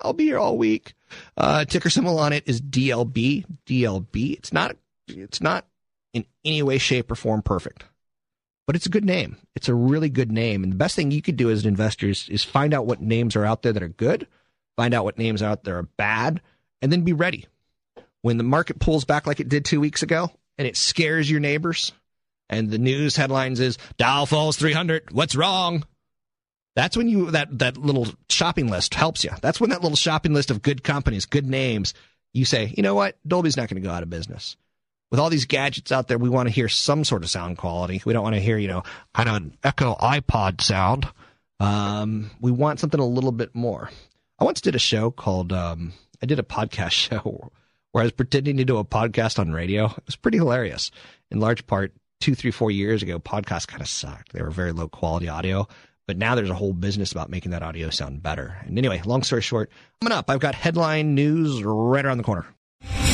I'll 0.00 0.14
be 0.14 0.24
here 0.24 0.38
all 0.38 0.56
week. 0.56 0.94
Uh, 1.36 1.64
ticker 1.64 1.90
symbol 1.90 2.18
on 2.18 2.32
it 2.32 2.44
is 2.46 2.62
DLB. 2.62 3.44
DLB. 3.66 4.36
It's 4.36 4.52
not. 4.52 4.76
It's 5.08 5.40
not 5.40 5.66
in 6.12 6.24
any 6.44 6.62
way, 6.62 6.78
shape, 6.78 7.10
or 7.10 7.14
form 7.14 7.42
perfect. 7.42 7.84
But 8.66 8.76
it's 8.76 8.86
a 8.86 8.90
good 8.90 9.04
name. 9.04 9.36
It's 9.56 9.68
a 9.68 9.74
really 9.74 10.08
good 10.08 10.30
name. 10.30 10.62
And 10.62 10.72
the 10.72 10.76
best 10.76 10.94
thing 10.94 11.10
you 11.10 11.22
could 11.22 11.36
do 11.36 11.50
as 11.50 11.62
an 11.62 11.68
investor 11.68 12.08
is, 12.08 12.28
is 12.28 12.44
find 12.44 12.72
out 12.72 12.86
what 12.86 13.00
names 13.00 13.34
are 13.34 13.44
out 13.44 13.62
there 13.62 13.72
that 13.72 13.82
are 13.82 13.88
good, 13.88 14.26
find 14.76 14.94
out 14.94 15.04
what 15.04 15.18
names 15.18 15.42
out 15.42 15.64
there 15.64 15.78
are 15.78 15.82
bad, 15.82 16.40
and 16.80 16.92
then 16.92 17.02
be 17.02 17.12
ready. 17.12 17.46
When 18.22 18.36
the 18.36 18.44
market 18.44 18.78
pulls 18.78 19.04
back 19.04 19.26
like 19.26 19.40
it 19.40 19.48
did 19.48 19.64
two 19.64 19.80
weeks 19.80 20.02
ago 20.02 20.30
and 20.56 20.68
it 20.68 20.76
scares 20.76 21.28
your 21.30 21.40
neighbors, 21.40 21.92
and 22.48 22.70
the 22.70 22.78
news 22.78 23.16
headlines 23.16 23.58
is 23.60 23.78
Dow 23.96 24.26
falls 24.26 24.56
300, 24.56 25.10
what's 25.12 25.34
wrong? 25.34 25.84
That's 26.76 26.96
when 26.96 27.08
you 27.08 27.30
that 27.32 27.58
that 27.58 27.76
little 27.76 28.06
shopping 28.28 28.70
list 28.70 28.94
helps 28.94 29.24
you. 29.24 29.30
That's 29.40 29.60
when 29.60 29.70
that 29.70 29.82
little 29.82 29.96
shopping 29.96 30.32
list 30.32 30.50
of 30.50 30.62
good 30.62 30.82
companies, 30.82 31.26
good 31.26 31.46
names, 31.46 31.94
you 32.32 32.44
say, 32.44 32.72
you 32.76 32.82
know 32.82 32.94
what, 32.94 33.16
Dolby's 33.26 33.56
not 33.56 33.68
going 33.68 33.82
to 33.82 33.86
go 33.86 33.92
out 33.92 34.02
of 34.02 34.10
business 34.10 34.56
with 35.12 35.20
all 35.20 35.28
these 35.28 35.44
gadgets 35.44 35.92
out 35.92 36.08
there, 36.08 36.16
we 36.16 36.30
want 36.30 36.48
to 36.48 36.54
hear 36.54 36.70
some 36.70 37.04
sort 37.04 37.22
of 37.22 37.28
sound 37.28 37.58
quality. 37.58 38.00
We 38.06 38.14
don't 38.14 38.22
want 38.22 38.34
to 38.34 38.40
hear, 38.40 38.56
you 38.56 38.66
know, 38.66 38.82
kind 39.12 39.28
of 39.28 39.36
an 39.36 39.58
echo 39.62 39.94
iPod 39.96 40.62
sound. 40.62 41.06
Um, 41.60 42.30
we 42.40 42.50
want 42.50 42.80
something 42.80 42.98
a 42.98 43.06
little 43.06 43.30
bit 43.30 43.54
more. 43.54 43.90
I 44.38 44.44
once 44.44 44.62
did 44.62 44.74
a 44.74 44.78
show 44.80 45.10
called, 45.10 45.52
um, 45.52 45.92
I 46.22 46.26
did 46.26 46.38
a 46.38 46.42
podcast 46.42 46.90
show 46.92 47.52
where 47.92 48.00
I 48.00 48.06
was 48.06 48.12
pretending 48.12 48.56
to 48.56 48.64
do 48.64 48.78
a 48.78 48.86
podcast 48.86 49.38
on 49.38 49.52
radio. 49.52 49.84
It 49.84 50.06
was 50.06 50.16
pretty 50.16 50.38
hilarious. 50.38 50.90
In 51.30 51.40
large 51.40 51.66
part, 51.66 51.92
two, 52.20 52.34
three, 52.34 52.50
four 52.50 52.70
years 52.70 53.02
ago, 53.02 53.18
podcasts 53.18 53.68
kind 53.68 53.82
of 53.82 53.88
sucked. 53.88 54.32
They 54.32 54.40
were 54.40 54.50
very 54.50 54.72
low 54.72 54.88
quality 54.88 55.28
audio. 55.28 55.68
But 56.06 56.16
now 56.16 56.34
there's 56.34 56.50
a 56.50 56.54
whole 56.54 56.72
business 56.72 57.12
about 57.12 57.28
making 57.28 57.50
that 57.50 57.62
audio 57.62 57.90
sound 57.90 58.22
better. 58.22 58.56
And 58.64 58.78
anyway, 58.78 59.02
long 59.04 59.24
story 59.24 59.42
short, 59.42 59.70
coming 60.00 60.16
up, 60.16 60.30
I've 60.30 60.40
got 60.40 60.54
headline 60.54 61.14
news 61.14 61.62
right 61.62 62.04
around 62.04 62.16
the 62.16 62.24
corner. 62.24 62.46